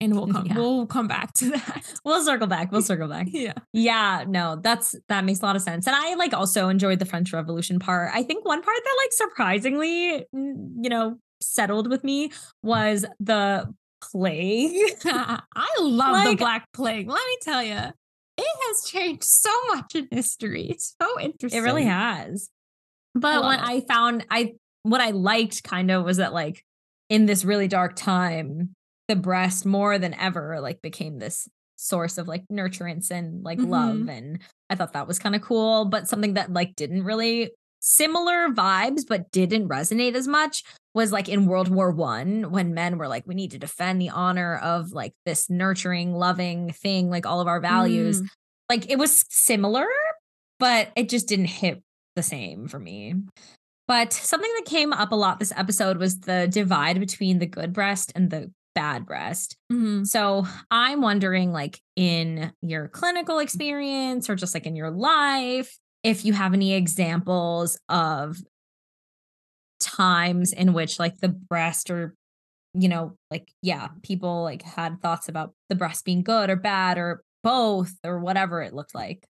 And 0.00 0.14
we'll 0.14 0.28
come 0.32 0.46
Yeah. 0.46 0.56
we'll 0.56 0.86
come 0.86 1.08
back 1.08 1.32
to 1.34 1.50
that. 1.50 2.00
we'll 2.04 2.22
circle 2.22 2.46
back 2.46 2.70
we'll 2.70 2.82
circle 2.82 3.08
back 3.08 3.26
yeah. 3.32 3.54
Yeah, 3.72 4.24
no, 4.28 4.56
that's 4.62 4.94
that 5.08 5.24
makes 5.24 5.40
a 5.40 5.44
lot 5.44 5.56
of 5.56 5.62
sense. 5.62 5.88
And 5.88 5.96
I 5.96 6.14
like 6.14 6.32
also 6.32 6.68
enjoyed 6.68 7.00
the 7.00 7.06
French 7.06 7.32
Revolution 7.32 7.80
part. 7.80 8.10
I 8.14 8.22
think 8.22 8.44
one 8.44 8.62
part 8.62 8.76
that 8.76 8.96
like 9.02 9.12
surprisingly, 9.12 10.26
you 10.32 10.90
know, 10.90 11.16
settled 11.40 11.88
with 11.90 12.04
me 12.04 12.30
was 12.62 13.04
the 13.18 13.72
plague. 14.00 14.76
I 15.04 15.68
love 15.80 16.24
the 16.24 16.36
Black 16.36 16.68
Plague. 16.72 17.08
Let 17.08 17.26
me 17.26 17.36
tell 17.42 17.62
you, 17.62 17.80
it 18.38 18.46
has 18.68 18.90
changed 18.90 19.24
so 19.24 19.50
much 19.74 19.94
in 19.94 20.08
history. 20.10 20.66
It's 20.70 20.94
so 21.00 21.20
interesting. 21.20 21.60
It 21.60 21.64
really 21.64 21.84
has. 21.84 22.48
But 23.14 23.42
love 23.42 23.44
what 23.44 23.58
it. 23.60 23.64
I 23.68 23.80
found 23.80 24.24
I 24.30 24.54
what 24.84 25.00
I 25.00 25.10
liked 25.10 25.64
kind 25.64 25.90
of 25.90 26.04
was 26.04 26.18
that 26.18 26.32
like 26.32 26.64
in 27.10 27.26
this 27.26 27.44
really 27.44 27.68
dark 27.68 27.96
time, 27.96 28.70
the 29.08 29.16
breast 29.16 29.66
more 29.66 29.98
than 29.98 30.14
ever 30.14 30.60
like 30.60 30.80
became 30.82 31.18
this 31.18 31.48
source 31.76 32.18
of 32.18 32.26
like 32.28 32.44
nurturance 32.50 33.10
and 33.10 33.42
like 33.44 33.58
love 33.60 33.96
Mhm. 33.96 34.10
and 34.10 34.38
I 34.70 34.74
thought 34.74 34.92
that 34.94 35.06
was 35.06 35.18
kind 35.18 35.34
of 35.36 35.42
cool, 35.42 35.84
but 35.86 36.08
something 36.08 36.34
that 36.34 36.52
like 36.52 36.74
didn't 36.76 37.04
really 37.04 37.50
similar 37.80 38.48
vibes 38.48 39.02
but 39.08 39.30
didn't 39.30 39.68
resonate 39.68 40.14
as 40.14 40.26
much 40.28 40.62
was 40.94 41.12
like 41.12 41.28
in 41.28 41.46
World 41.46 41.68
War 41.68 41.90
1 41.90 42.50
when 42.50 42.74
men 42.74 42.98
were 42.98 43.08
like 43.08 43.24
we 43.26 43.34
need 43.34 43.52
to 43.52 43.58
defend 43.58 44.00
the 44.00 44.10
honor 44.10 44.56
of 44.56 44.92
like 44.92 45.12
this 45.24 45.48
nurturing 45.48 46.12
loving 46.14 46.72
thing 46.72 47.08
like 47.10 47.26
all 47.26 47.40
of 47.40 47.46
our 47.46 47.60
values 47.60 48.20
Mm. 48.22 48.26
like 48.68 48.90
it 48.90 48.98
was 48.98 49.24
similar, 49.30 49.86
but 50.58 50.90
it 50.96 51.08
just 51.08 51.28
didn't 51.28 51.46
hit 51.46 51.82
the 52.16 52.22
same 52.22 52.66
for 52.68 52.78
me. 52.80 53.14
But 53.86 54.12
something 54.12 54.50
that 54.56 54.64
came 54.66 54.92
up 54.92 55.12
a 55.12 55.16
lot 55.16 55.38
this 55.38 55.52
episode 55.56 55.96
was 55.98 56.20
the 56.20 56.46
divide 56.50 57.00
between 57.00 57.38
the 57.38 57.46
good 57.46 57.72
breast 57.72 58.12
and 58.14 58.28
the 58.30 58.52
bad 58.74 59.06
breast. 59.06 59.56
Mhm. 59.72 60.06
So 60.06 60.46
I'm 60.70 61.00
wondering, 61.00 61.52
like, 61.52 61.80
in 61.96 62.52
your 62.60 62.88
clinical 62.88 63.38
experience 63.38 64.28
or 64.28 64.34
just 64.36 64.52
like 64.54 64.66
in 64.66 64.76
your 64.76 64.90
life, 64.90 65.78
if 66.08 66.24
you 66.24 66.32
have 66.32 66.54
any 66.54 66.72
examples 66.72 67.78
of 67.88 68.38
times 69.80 70.52
in 70.52 70.72
which 70.72 70.98
like 70.98 71.18
the 71.18 71.28
breast 71.28 71.90
or 71.90 72.14
you 72.74 72.88
know 72.88 73.16
like 73.30 73.52
yeah 73.62 73.88
people 74.02 74.42
like 74.42 74.62
had 74.62 75.00
thoughts 75.00 75.28
about 75.28 75.52
the 75.68 75.74
breast 75.74 76.04
being 76.04 76.22
good 76.22 76.50
or 76.50 76.56
bad 76.56 76.98
or 76.98 77.22
both 77.42 77.94
or 78.04 78.18
whatever 78.18 78.62
it 78.62 78.74
looked 78.74 78.94
like 78.94 79.26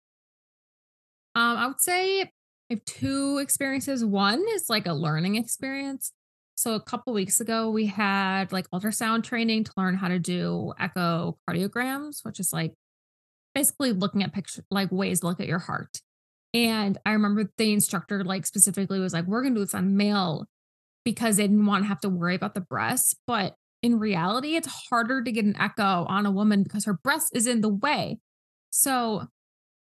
Um, 1.35 1.57
I 1.57 1.67
would 1.67 1.81
say 1.81 2.21
I 2.21 2.29
have 2.69 2.85
two 2.85 3.39
experiences. 3.39 4.05
One 4.05 4.43
is 4.51 4.69
like 4.69 4.85
a 4.87 4.93
learning 4.93 5.35
experience. 5.35 6.11
So 6.55 6.75
a 6.75 6.81
couple 6.81 7.13
weeks 7.13 7.39
ago, 7.39 7.71
we 7.71 7.87
had 7.87 8.51
like 8.51 8.69
ultrasound 8.71 9.23
training 9.23 9.63
to 9.65 9.71
learn 9.77 9.95
how 9.95 10.07
to 10.09 10.19
do 10.19 10.73
echocardiograms, 10.79 12.23
which 12.23 12.39
is 12.39 12.53
like 12.53 12.73
basically 13.55 13.91
looking 13.93 14.23
at 14.23 14.33
picture 14.33 14.63
like 14.71 14.91
ways 14.91 15.21
to 15.21 15.27
look 15.27 15.39
at 15.39 15.47
your 15.47 15.59
heart. 15.59 16.01
And 16.53 16.97
I 17.05 17.11
remember 17.13 17.49
the 17.57 17.73
instructor 17.73 18.23
like 18.23 18.45
specifically 18.45 18.99
was 18.99 19.13
like, 19.13 19.25
"We're 19.25 19.41
gonna 19.43 19.55
do 19.55 19.61
this 19.61 19.73
on 19.73 19.97
male 19.97 20.47
because 21.05 21.37
they 21.37 21.43
didn't 21.43 21.65
want 21.65 21.83
to 21.83 21.87
have 21.87 21.99
to 22.01 22.09
worry 22.09 22.35
about 22.35 22.53
the 22.53 22.61
breasts." 22.61 23.15
But 23.27 23.55
in 23.81 23.99
reality, 23.99 24.55
it's 24.55 24.87
harder 24.89 25.23
to 25.23 25.31
get 25.31 25.45
an 25.45 25.57
echo 25.57 26.05
on 26.05 26.25
a 26.25 26.31
woman 26.31 26.63
because 26.63 26.85
her 26.85 26.93
breast 26.93 27.31
is 27.35 27.47
in 27.47 27.61
the 27.61 27.69
way. 27.69 28.19
So 28.71 29.27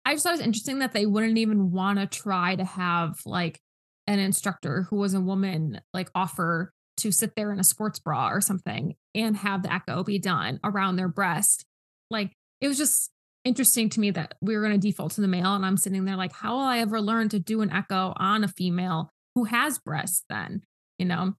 I 0.04 0.14
just 0.14 0.24
thought 0.24 0.34
it 0.34 0.38
was 0.38 0.46
interesting 0.46 0.78
that 0.80 0.92
they 0.92 1.06
wouldn't 1.06 1.38
even 1.38 1.72
want 1.72 1.98
to 1.98 2.06
try 2.06 2.56
to 2.56 2.64
have 2.64 3.20
like 3.26 3.60
an 4.06 4.18
instructor 4.18 4.82
who 4.82 4.96
was 4.96 5.14
a 5.14 5.20
woman 5.20 5.80
like 5.92 6.10
offer 6.14 6.72
to 6.98 7.12
sit 7.12 7.34
there 7.36 7.52
in 7.52 7.58
a 7.58 7.64
sports 7.64 7.98
bra 7.98 8.30
or 8.30 8.40
something 8.40 8.94
and 9.14 9.36
have 9.36 9.62
the 9.62 9.72
echo 9.72 10.04
be 10.04 10.18
done 10.18 10.60
around 10.64 10.96
their 10.96 11.08
breast. 11.08 11.64
Like 12.10 12.32
it 12.60 12.68
was 12.68 12.78
just 12.78 13.10
interesting 13.46 13.88
to 13.90 14.00
me 14.00 14.10
that 14.10 14.34
we 14.42 14.54
were 14.56 14.60
going 14.62 14.78
to 14.78 14.86
default 14.88 15.12
to 15.12 15.20
the 15.22 15.28
male. 15.28 15.54
And 15.54 15.64
I'm 15.64 15.76
sitting 15.76 16.04
there 16.04 16.16
like, 16.16 16.32
how 16.32 16.54
will 16.56 16.64
I 16.64 16.80
ever 16.80 17.00
learn 17.00 17.28
to 17.30 17.38
do 17.38 17.62
an 17.62 17.70
echo 17.70 18.12
on 18.16 18.44
a 18.44 18.48
female 18.48 19.08
who 19.34 19.44
has 19.44 19.78
breasts 19.78 20.24
then? 20.28 20.62
You 20.98 21.06
know, 21.06 21.34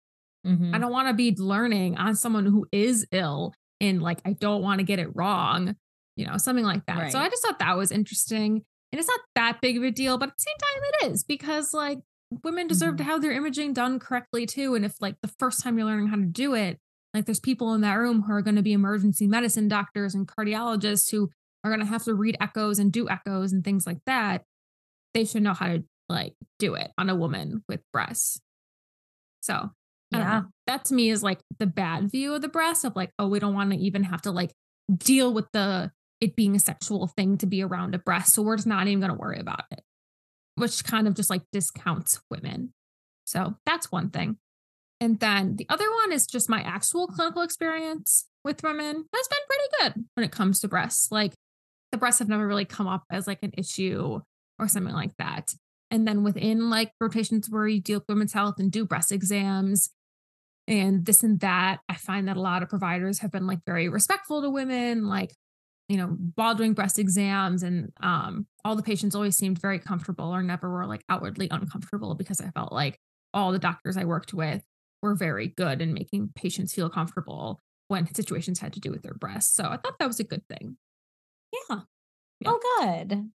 Mhm. 0.45 0.73
I 0.73 0.79
don't 0.79 0.91
want 0.91 1.09
to 1.09 1.13
be 1.13 1.35
learning 1.35 1.97
on 1.97 2.15
someone 2.15 2.45
who 2.45 2.65
is 2.71 3.05
ill 3.11 3.53
and 3.81 4.01
like, 4.01 4.21
I 4.25 4.33
don't 4.33 4.61
want 4.61 4.79
to 4.79 4.85
get 4.85 4.99
it 4.99 5.09
wrong, 5.13 5.75
you 6.15 6.25
know, 6.25 6.37
something 6.37 6.63
like 6.65 6.85
that. 6.85 7.11
So 7.11 7.19
I 7.19 7.27
just 7.29 7.43
thought 7.45 7.59
that 7.59 7.75
was 7.77 7.91
interesting. 7.91 8.63
And 8.91 8.99
it's 8.99 9.07
not 9.09 9.19
that 9.35 9.59
big 9.61 9.75
of 9.77 9.83
a 9.83 9.91
deal, 9.91 10.17
but 10.17 10.29
at 10.29 10.35
the 10.37 10.41
same 10.41 10.57
time, 10.57 10.83
it 11.09 11.11
is 11.11 11.23
because 11.25 11.73
like 11.73 11.99
women 12.43 12.67
deserve 12.67 12.93
Mhm. 12.93 12.97
to 12.99 13.03
have 13.03 13.21
their 13.21 13.33
imaging 13.33 13.73
done 13.73 13.99
correctly 13.99 14.45
too. 14.45 14.75
And 14.75 14.85
if 14.85 14.95
like 15.01 15.19
the 15.21 15.27
first 15.39 15.61
time 15.61 15.77
you're 15.77 15.85
learning 15.87 16.07
how 16.07 16.15
to 16.15 16.25
do 16.25 16.53
it, 16.53 16.79
like 17.13 17.25
there's 17.25 17.39
people 17.41 17.73
in 17.73 17.81
that 17.81 17.95
room 17.95 18.21
who 18.23 18.31
are 18.31 18.41
going 18.41 18.55
to 18.55 18.61
be 18.61 18.73
emergency 18.73 19.27
medicine 19.27 19.67
doctors 19.67 20.15
and 20.15 20.27
cardiologists 20.27 21.11
who 21.11 21.29
are 21.67 21.75
going 21.75 21.85
to 21.85 21.85
have 21.85 22.03
to 22.05 22.15
read 22.15 22.37
echoes 22.39 22.79
and 22.79 22.91
do 22.91 23.09
echoes 23.09 23.53
and 23.53 23.63
things 23.63 23.85
like 23.85 23.99
that. 24.05 24.43
They 25.13 25.25
should 25.25 25.43
know 25.43 25.53
how 25.53 25.67
to 25.67 25.83
like 26.09 26.35
do 26.59 26.75
it 26.75 26.91
on 26.97 27.09
a 27.09 27.15
woman 27.15 27.63
with 27.67 27.81
breasts. 27.91 28.39
So 29.41 29.71
Yeah. 30.19 30.41
That 30.67 30.85
to 30.85 30.93
me 30.93 31.09
is 31.09 31.23
like 31.23 31.39
the 31.59 31.65
bad 31.67 32.11
view 32.11 32.35
of 32.35 32.41
the 32.41 32.47
breast 32.47 32.85
of 32.85 32.95
like, 32.95 33.11
oh, 33.19 33.27
we 33.27 33.39
don't 33.39 33.53
want 33.53 33.71
to 33.71 33.77
even 33.77 34.03
have 34.03 34.21
to 34.23 34.31
like 34.31 34.53
deal 34.95 35.33
with 35.33 35.51
the 35.51 35.91
it 36.19 36.35
being 36.35 36.55
a 36.55 36.59
sexual 36.59 37.07
thing 37.07 37.37
to 37.37 37.45
be 37.45 37.61
around 37.61 37.93
a 37.93 37.99
breast. 37.99 38.33
So 38.33 38.41
we're 38.41 38.55
just 38.55 38.67
not 38.67 38.87
even 38.87 38.99
going 38.99 39.11
to 39.11 39.17
worry 39.17 39.39
about 39.39 39.65
it, 39.71 39.81
which 40.55 40.83
kind 40.83 41.07
of 41.07 41.13
just 41.13 41.29
like 41.29 41.43
discounts 41.51 42.19
women. 42.31 42.73
So 43.25 43.55
that's 43.65 43.91
one 43.91 44.09
thing. 44.09 44.37
And 44.99 45.19
then 45.19 45.57
the 45.57 45.67
other 45.69 45.89
one 45.91 46.11
is 46.11 46.25
just 46.25 46.49
my 46.49 46.61
actual 46.61 47.05
clinical 47.07 47.43
experience 47.43 48.25
with 48.43 48.63
women 48.63 49.05
has 49.13 49.27
been 49.27 49.39
pretty 49.47 49.69
good 49.93 50.05
when 50.15 50.23
it 50.23 50.31
comes 50.31 50.59
to 50.61 50.67
breasts. 50.67 51.11
Like 51.11 51.33
the 51.97 51.99
breasts 51.99 52.19
have 52.19 52.29
never 52.29 52.47
really 52.47 52.65
come 52.65 52.87
up 52.87 53.03
as 53.09 53.25
like 53.25 53.39
an 53.41 53.51
issue 53.57 54.19
or 54.59 54.67
something 54.67 54.93
like 54.93 55.17
that. 55.17 55.53
And 55.89 56.07
then 56.07 56.23
within 56.23 56.69
like 56.69 56.91
rotations 57.01 57.49
where 57.49 57.67
you 57.67 57.81
deal 57.81 57.99
with 57.99 58.07
women's 58.07 58.33
health 58.33 58.55
and 58.59 58.71
do 58.71 58.85
breast 58.85 59.11
exams 59.11 59.89
and 60.67 61.05
this 61.05 61.23
and 61.23 61.39
that, 61.39 61.79
I 61.89 61.95
find 61.95 62.27
that 62.27 62.37
a 62.37 62.41
lot 62.41 62.61
of 62.61 62.69
providers 62.69 63.19
have 63.19 63.31
been 63.31 63.47
like 63.47 63.59
very 63.65 63.89
respectful 63.89 64.43
to 64.43 64.49
women, 64.49 65.07
like, 65.07 65.33
you 65.89 65.97
know, 65.97 66.17
while 66.35 66.53
doing 66.53 66.73
breast 66.73 66.99
exams 66.99 67.63
and 67.63 67.91
um 68.01 68.45
all 68.63 68.75
the 68.75 68.83
patients 68.83 69.15
always 69.15 69.35
seemed 69.35 69.59
very 69.59 69.79
comfortable 69.79 70.25
or 70.25 70.43
never 70.43 70.69
were 70.69 70.85
like 70.85 71.01
outwardly 71.09 71.47
uncomfortable 71.49 72.13
because 72.13 72.41
I 72.41 72.51
felt 72.51 72.71
like 72.71 72.99
all 73.33 73.51
the 73.51 73.59
doctors 73.59 73.97
I 73.97 74.03
worked 74.03 74.33
with 74.33 74.61
were 75.01 75.15
very 75.15 75.47
good 75.47 75.81
in 75.81 75.93
making 75.93 76.31
patients 76.35 76.73
feel 76.73 76.89
comfortable 76.89 77.61
when 77.87 78.13
situations 78.13 78.59
had 78.59 78.73
to 78.73 78.79
do 78.79 78.91
with 78.91 79.01
their 79.01 79.13
breasts. 79.13 79.55
So 79.55 79.63
I 79.63 79.77
thought 79.77 79.97
that 79.99 80.07
was 80.07 80.19
a 80.19 80.25
good 80.25 80.43
thing. 80.47 80.77
Yeah. 81.51 81.79
Yeah. 82.39 82.51
Oh, 82.51 82.59
good. 82.79 83.29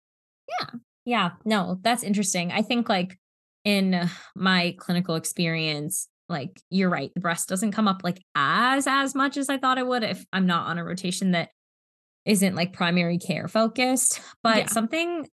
Yeah. 0.61 0.67
Yeah. 1.05 1.31
No, 1.45 1.79
that's 1.83 2.03
interesting. 2.03 2.53
I 2.53 2.63
think 2.63 2.89
like 2.89 3.19
in 3.65 4.09
my 4.35 4.75
clinical 4.79 5.15
experience, 5.15 6.09
like 6.29 6.61
you're 6.71 6.91
right, 6.91 7.13
the 7.15 7.21
breast 7.21 7.49
doesn't 7.49 7.73
come 7.73 7.89
up 7.89 8.01
like 8.05 8.21
as 8.35 8.87
as 8.87 9.15
much 9.15 9.37
as 9.37 9.49
I 9.49 9.59
thought 9.59 9.79
it 9.79 9.87
would 9.87 10.03
if 10.03 10.25
I'm 10.33 10.47
not 10.47 10.67
on 10.69 10.79
a 10.79 10.85
rotation 10.85 11.33
that 11.33 11.51
isn't 12.25 12.55
like 12.55 12.73
primary 12.73 13.19
care 13.19 13.49
focused. 13.49 14.21
But 14.43 14.57
Yeah. 14.59 14.67
something 14.67 15.27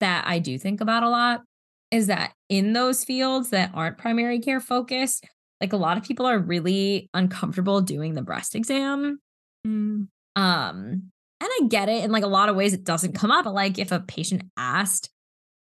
that 0.00 0.24
I 0.26 0.38
do 0.38 0.58
think 0.58 0.80
about 0.80 1.02
a 1.02 1.08
lot 1.08 1.42
is 1.90 2.06
that 2.08 2.32
in 2.48 2.72
those 2.72 3.04
fields 3.04 3.50
that 3.50 3.70
aren't 3.74 3.98
primary 3.98 4.40
care 4.40 4.60
focused, 4.60 5.26
like 5.60 5.72
a 5.72 5.76
lot 5.78 5.96
of 5.96 6.04
people 6.04 6.26
are 6.26 6.38
really 6.38 7.08
uncomfortable 7.14 7.80
doing 7.80 8.14
the 8.14 8.22
breast 8.22 8.54
exam. 8.54 9.18
Mm, 9.66 10.08
Um, 10.34 11.10
and 11.40 11.48
I 11.50 11.66
get 11.68 11.88
it 11.88 12.04
in 12.04 12.10
like 12.10 12.24
a 12.24 12.28
lot 12.28 12.48
of 12.48 12.56
ways 12.56 12.72
it 12.72 12.84
doesn't 12.84 13.14
come 13.14 13.30
up. 13.30 13.44
But 13.44 13.54
like 13.54 13.78
if 13.78 13.92
a 13.92 14.00
patient 14.00 14.42
asked 14.56 15.10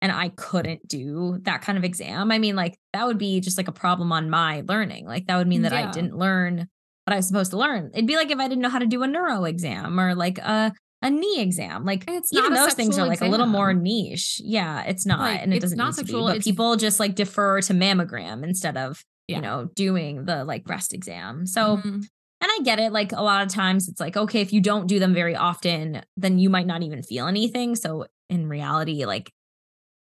and 0.01 0.11
I 0.11 0.29
couldn't 0.29 0.87
do 0.87 1.39
that 1.43 1.61
kind 1.61 1.77
of 1.77 1.83
exam, 1.83 2.31
I 2.31 2.37
mean, 2.39 2.55
like 2.55 2.77
that 2.93 3.05
would 3.07 3.17
be 3.17 3.39
just 3.41 3.57
like 3.57 3.67
a 3.67 3.71
problem 3.73 4.11
on 4.11 4.29
my 4.29 4.63
learning. 4.67 5.05
Like 5.05 5.27
that 5.27 5.37
would 5.37 5.47
mean 5.47 5.63
that 5.63 5.71
Yeah. 5.73 5.89
I 5.89 5.91
didn't 5.91 6.15
learn 6.17 6.67
what 7.05 7.13
I 7.13 7.17
was 7.17 7.27
supposed 7.27 7.51
to 7.51 7.57
learn. 7.57 7.91
It'd 7.93 8.05
be 8.07 8.15
like 8.15 8.31
if 8.31 8.39
I 8.39 8.47
didn't 8.47 8.61
know 8.61 8.69
how 8.69 8.79
to 8.79 8.85
do 8.85 9.03
a 9.03 9.07
neuro 9.07 9.43
exam 9.45 9.99
or 9.99 10.13
like 10.15 10.37
a 10.39 10.73
a 11.03 11.09
knee 11.11 11.41
exam. 11.41 11.85
Like 11.85 12.05
it's 12.07 12.33
even 12.33 12.53
those 12.53 12.73
things 12.73 12.97
are 12.97 13.05
like 13.07 13.21
a 13.21 13.27
little 13.27 13.45
more 13.45 13.73
niche. 13.73 14.41
Yeah, 14.43 14.81
it's 14.83 15.05
not, 15.05 15.19
Like, 15.19 15.41
and 15.43 15.53
it 15.53 15.59
doesn't 15.61 15.77
not 15.77 15.87
need 15.89 15.93
sexual, 15.95 16.27
to 16.27 16.33
be. 16.33 16.39
But 16.39 16.43
people 16.43 16.75
just 16.75 16.99
like 16.99 17.13
defer 17.15 17.61
to 17.61 17.73
mammogram 17.73 18.43
instead 18.43 18.77
of 18.77 19.03
Yeah. 19.27 19.35
you 19.37 19.41
know 19.43 19.69
doing 19.75 20.25
the 20.25 20.43
like 20.45 20.63
breast 20.63 20.93
exam. 20.93 21.45
So. 21.45 21.77
mhm. 21.77 22.05
And 22.39 22.51
I 22.51 22.59
get 22.63 22.79
it. 22.79 22.91
Like 22.91 23.11
a 23.11 23.21
lot 23.21 23.45
of 23.45 23.51
times 23.51 23.87
it's 23.87 23.99
like, 23.99 24.15
okay, 24.15 24.41
if 24.41 24.53
you 24.53 24.61
don't 24.61 24.87
do 24.87 24.99
them 24.99 25.13
very 25.13 25.35
often, 25.35 26.03
then 26.17 26.37
you 26.37 26.49
might 26.49 26.67
not 26.67 26.83
even 26.83 27.01
feel 27.01 27.27
anything. 27.27 27.75
So 27.75 28.05
in 28.29 28.47
reality, 28.47 29.05
like 29.05 29.31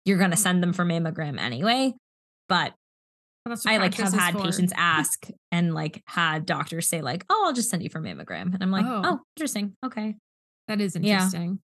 you're 0.05 0.17
going 0.17 0.31
to 0.31 0.35
mm-hmm. 0.35 0.43
send 0.43 0.63
them 0.63 0.73
for 0.73 0.85
mammogram 0.85 1.39
anyway. 1.39 1.93
But 2.47 2.73
I 3.65 3.77
like 3.77 3.95
have 3.95 4.13
had 4.13 4.33
for. 4.33 4.43
patients 4.43 4.73
ask 4.75 5.27
and 5.51 5.73
like 5.73 6.03
had 6.05 6.45
doctors 6.45 6.87
say, 6.87 7.01
like, 7.01 7.25
oh, 7.29 7.45
I'll 7.47 7.53
just 7.53 7.69
send 7.69 7.81
you 7.81 7.89
for 7.89 8.01
mammogram. 8.01 8.53
And 8.53 8.61
I'm 8.61 8.71
like, 8.71 8.85
Oh. 8.85 9.01
oh, 9.03 9.19
interesting. 9.35 9.75
Okay. 9.85 10.15
That 10.67 10.81
is 10.81 10.95
interesting. 10.95 11.59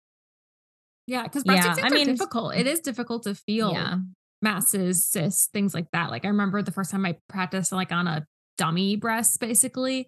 Yeah, 1.08 1.24
because 1.24 1.44
Yeah, 1.46 1.56
exams 1.58 1.80
I 1.80 1.88
are 1.88 1.90
mean- 1.90 2.06
difficult. 2.08 2.56
It 2.56 2.68
is 2.68 2.80
difficult 2.80 3.24
to 3.24 3.36
feel 3.36 3.74
Yeah. 3.74 3.98
masses, 4.42 5.06
cysts, 5.06 5.48
things 5.48 5.74
like 5.74 5.90
that. 5.92 6.10
Like 6.12 6.24
I 6.24 6.30
remember 6.30 6.62
the 6.62 6.72
first 6.72 6.92
time 6.92 7.06
I 7.06 7.18
practiced 7.28 7.72
like 7.72 7.92
on 7.92 8.08
a 8.08 8.26
dummy 8.58 8.96
breast, 8.96 9.40
basically, 9.40 10.08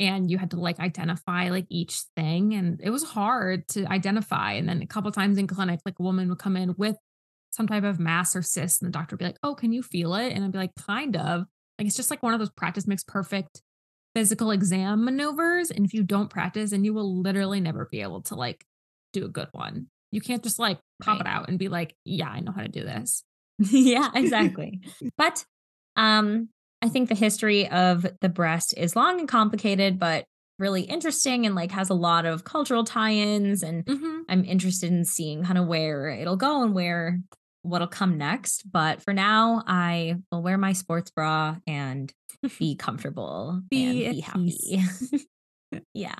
and 0.00 0.30
you 0.30 0.38
had 0.38 0.50
to 0.52 0.56
like 0.58 0.80
identify 0.80 1.50
like 1.50 1.66
each 1.68 2.00
thing, 2.16 2.54
and 2.54 2.80
it 2.82 2.90
was 2.90 3.04
hard 3.04 3.68
to 3.68 3.84
identify. 3.84 4.54
And 4.54 4.68
then 4.68 4.80
a 4.82 4.86
couple 4.86 5.12
times 5.12 5.36
in 5.36 5.46
clinic, 5.46 5.80
like 5.84 6.00
a 6.00 6.02
woman 6.02 6.30
would 6.30 6.38
come 6.38 6.56
in 6.56 6.74
with 6.78 6.96
some 7.50 7.68
type 7.68 7.84
of 7.84 8.00
mass 8.00 8.34
or 8.34 8.42
cyst, 8.42 8.80
and 8.82 8.88
the 8.88 8.98
doctor 8.98 9.14
would 9.14 9.18
be 9.18 9.26
like, 9.26 9.38
"Oh, 9.42 9.54
can 9.54 9.72
you 9.72 9.82
feel 9.82 10.14
it?" 10.14 10.32
And 10.32 10.42
I'd 10.42 10.52
be 10.52 10.58
like, 10.58 10.74
"Kind 10.74 11.16
of." 11.16 11.44
Like 11.78 11.86
it's 11.86 11.96
just 11.96 12.10
like 12.10 12.22
one 12.22 12.32
of 12.32 12.40
those 12.40 12.50
practice 12.50 12.86
makes 12.86 13.04
perfect 13.04 13.62
physical 14.14 14.50
exam 14.50 15.04
maneuvers, 15.04 15.70
and 15.70 15.84
if 15.84 15.92
you 15.92 16.02
don't 16.02 16.30
practice, 16.30 16.72
and 16.72 16.84
you 16.84 16.94
will 16.94 17.20
literally 17.20 17.60
never 17.60 17.86
be 17.90 18.00
able 18.00 18.22
to 18.22 18.34
like 18.34 18.64
do 19.12 19.26
a 19.26 19.28
good 19.28 19.48
one. 19.52 19.88
You 20.10 20.22
can't 20.22 20.42
just 20.42 20.58
like 20.58 20.80
pop 21.02 21.20
it 21.20 21.26
out 21.26 21.48
and 21.48 21.58
be 21.58 21.68
like, 21.68 21.94
"Yeah, 22.04 22.30
I 22.30 22.40
know 22.40 22.52
how 22.52 22.62
to 22.62 22.68
do 22.68 22.84
this." 22.84 23.22
yeah, 23.58 24.10
exactly. 24.14 24.80
but 25.18 25.44
um 25.96 26.48
I 26.82 26.88
think 26.88 27.08
the 27.08 27.14
history 27.14 27.68
of 27.68 28.06
the 28.20 28.28
breast 28.28 28.74
is 28.76 28.96
long 28.96 29.20
and 29.20 29.28
complicated, 29.28 29.98
but 29.98 30.24
really 30.58 30.82
interesting 30.82 31.46
and 31.46 31.54
like 31.54 31.72
has 31.72 31.90
a 31.90 31.94
lot 31.94 32.26
of 32.26 32.44
cultural 32.44 32.84
tie-ins 32.84 33.62
and 33.62 33.84
Mm-hmm. 33.84 34.20
I'm 34.28 34.44
interested 34.44 34.92
in 34.92 35.04
seeing 35.04 35.42
kind 35.44 35.58
of 35.58 35.66
where 35.66 36.08
it'll 36.08 36.36
go 36.36 36.62
and 36.62 36.74
where 36.74 37.18
what'll 37.62 37.88
come 37.88 38.16
next. 38.16 38.70
But 38.70 39.02
for 39.02 39.12
now, 39.12 39.64
I 39.66 40.16
will 40.30 40.42
wear 40.42 40.58
my 40.58 40.72
sports 40.72 41.10
bra 41.10 41.56
and 41.66 42.12
be 42.58 42.76
comfortable 42.76 43.62
Be 43.68 44.06
and 44.06 44.14
be 44.14 44.20
happy. 44.20 44.82
yeah. 45.94 46.14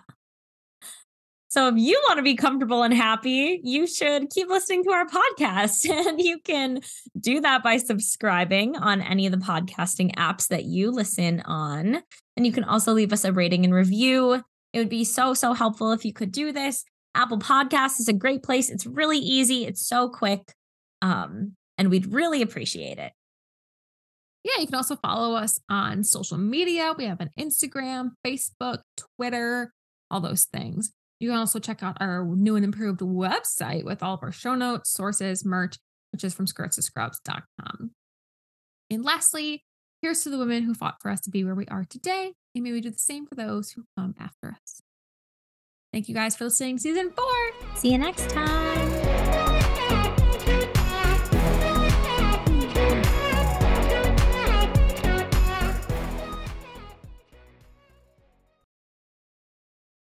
So 1.50 1.66
if 1.66 1.74
you 1.76 2.00
want 2.06 2.18
to 2.18 2.22
be 2.22 2.36
comfortable 2.36 2.84
and 2.84 2.94
happy, 2.94 3.60
you 3.64 3.84
should 3.88 4.30
keep 4.30 4.48
listening 4.48 4.84
to 4.84 4.92
our 4.92 5.06
podcast. 5.06 5.88
And 5.90 6.20
you 6.20 6.38
can 6.38 6.80
do 7.18 7.40
that 7.40 7.64
by 7.64 7.76
subscribing 7.76 8.76
on 8.76 9.00
any 9.00 9.26
of 9.26 9.32
the 9.32 9.38
podcasting 9.38 10.14
apps 10.14 10.46
that 10.48 10.64
you 10.64 10.92
listen 10.92 11.40
on. 11.40 12.02
And 12.36 12.46
you 12.46 12.52
can 12.52 12.62
also 12.62 12.92
leave 12.92 13.12
us 13.12 13.24
a 13.24 13.32
rating 13.32 13.64
and 13.64 13.74
review. 13.74 14.44
It 14.72 14.78
would 14.78 14.88
be 14.88 15.02
so, 15.02 15.34
so 15.34 15.52
helpful 15.52 15.90
if 15.90 16.04
you 16.04 16.12
could 16.12 16.30
do 16.30 16.52
this. 16.52 16.84
Apple 17.16 17.38
Podcasts 17.38 17.98
is 17.98 18.06
a 18.06 18.12
great 18.12 18.44
place. 18.44 18.70
It's 18.70 18.86
really 18.86 19.18
easy, 19.18 19.66
it's 19.66 19.86
so 19.86 20.08
quick. 20.08 20.54
Um, 21.02 21.56
and 21.76 21.90
we'd 21.90 22.12
really 22.12 22.42
appreciate 22.42 22.98
it. 22.98 23.12
Yeah, 24.44 24.60
you 24.60 24.66
can 24.66 24.76
also 24.76 24.96
follow 24.96 25.34
us 25.34 25.58
on 25.68 26.04
social 26.04 26.38
media. 26.38 26.94
We 26.96 27.06
have 27.06 27.20
an 27.20 27.30
Instagram, 27.38 28.10
Facebook, 28.24 28.82
Twitter, 29.16 29.72
all 30.10 30.20
those 30.20 30.44
things. 30.44 30.92
You 31.20 31.28
can 31.28 31.38
also 31.38 31.58
check 31.58 31.82
out 31.82 31.98
our 32.00 32.24
new 32.24 32.56
and 32.56 32.64
improved 32.64 33.00
website 33.00 33.84
with 33.84 34.02
all 34.02 34.14
of 34.14 34.22
our 34.22 34.32
show 34.32 34.54
notes, 34.54 34.90
sources, 34.90 35.44
merch, 35.44 35.76
which 36.12 36.24
is 36.24 36.34
from 36.34 36.46
skirtsscrubs.com. 36.46 37.90
And 38.90 39.04
lastly, 39.04 39.64
here's 40.02 40.22
to 40.22 40.30
the 40.30 40.38
women 40.38 40.64
who 40.64 40.74
fought 40.74 40.96
for 41.00 41.10
us 41.10 41.20
to 41.22 41.30
be 41.30 41.44
where 41.44 41.54
we 41.54 41.66
are 41.66 41.84
today. 41.88 42.32
And 42.54 42.64
may 42.64 42.72
we 42.72 42.80
do 42.80 42.90
the 42.90 42.98
same 42.98 43.26
for 43.26 43.34
those 43.34 43.70
who 43.72 43.84
come 43.96 44.14
after 44.18 44.48
us. 44.48 44.80
Thank 45.92 46.08
you 46.08 46.14
guys 46.14 46.36
for 46.36 46.44
listening 46.44 46.78
season 46.78 47.10
four. 47.10 47.76
See 47.76 47.92
you 47.92 47.98
next 47.98 48.30
time. 48.30 48.99